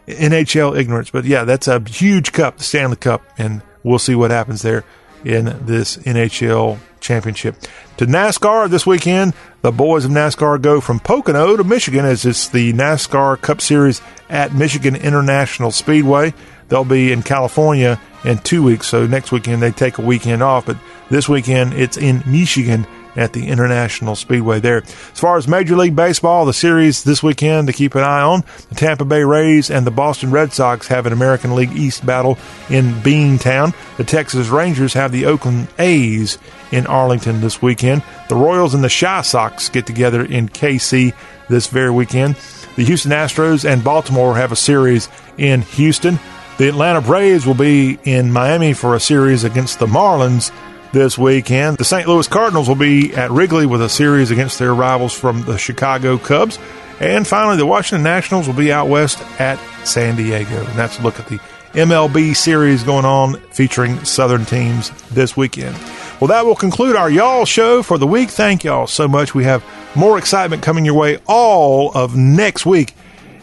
[0.07, 4.31] NHL ignorance, but yeah, that's a huge cup, the Stanley Cup, and we'll see what
[4.31, 4.85] happens there
[5.25, 7.57] in this NHL championship.
[7.99, 12.49] To NASCAR this weekend, the boys of NASCAR go from Pocono to Michigan as it's
[12.49, 16.35] the NASCAR Cup Series at Michigan International Speedway.
[16.69, 20.67] They'll be in California in two weeks, so next weekend they take a weekend off,
[20.67, 20.79] but
[21.11, 22.87] this weekend, it's in Michigan
[23.17, 24.79] at the International Speedway there.
[24.79, 28.45] As far as Major League Baseball, the series this weekend to keep an eye on,
[28.69, 32.39] the Tampa Bay Rays and the Boston Red Sox have an American League East battle
[32.69, 33.75] in Beantown.
[33.97, 36.39] The Texas Rangers have the Oakland A's
[36.73, 38.03] in Arlington this weekend.
[38.29, 41.15] The Royals and the Chi Sox get together in KC
[41.49, 42.37] this very weekend.
[42.77, 45.09] The Houston Astros and Baltimore have a series
[45.39, 46.19] in Houston.
[46.59, 50.53] The Atlanta Braves will be in Miami for a series against the Marlins
[50.95, 51.77] this weekend.
[51.77, 52.09] The St.
[52.09, 56.17] Louis Cardinals will be at Wrigley with a series against their rivals from the Chicago
[56.17, 56.59] Cubs.
[57.01, 60.65] And finally, the Washington Nationals will be out west at San Diego.
[60.65, 61.41] And that's a look at the
[61.73, 65.77] MLB series going on featuring Southern teams this weekend.
[66.21, 68.31] Well, that will conclude our Y'all show for the week.
[68.31, 69.35] Thank y'all so much.
[69.35, 69.65] We have
[69.97, 72.95] more excitement coming your way all of next week.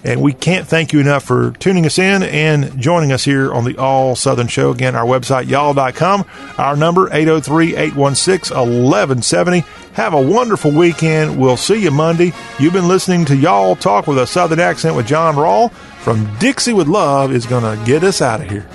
[0.04, 3.66] And we can't thank you enough for tuning us in and joining us here on
[3.66, 4.72] the All Southern Show.
[4.72, 6.26] Again, our website, y'all.com.
[6.58, 9.64] Our number, 803 816 1170.
[9.94, 11.40] Have a wonderful weekend.
[11.40, 12.34] We'll see you Monday.
[12.60, 16.74] You've been listening to Y'all Talk with a Southern accent with John Rawl from Dixie
[16.74, 18.68] with Love is going to get us out of here.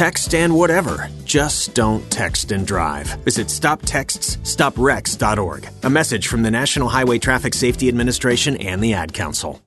[0.00, 1.10] Text and whatever.
[1.26, 3.06] Just don't text and drive.
[3.24, 5.68] Visit stoptextsstopwrecks.org.
[5.82, 9.60] A message from the National Highway Traffic Safety Administration and the Ad Council.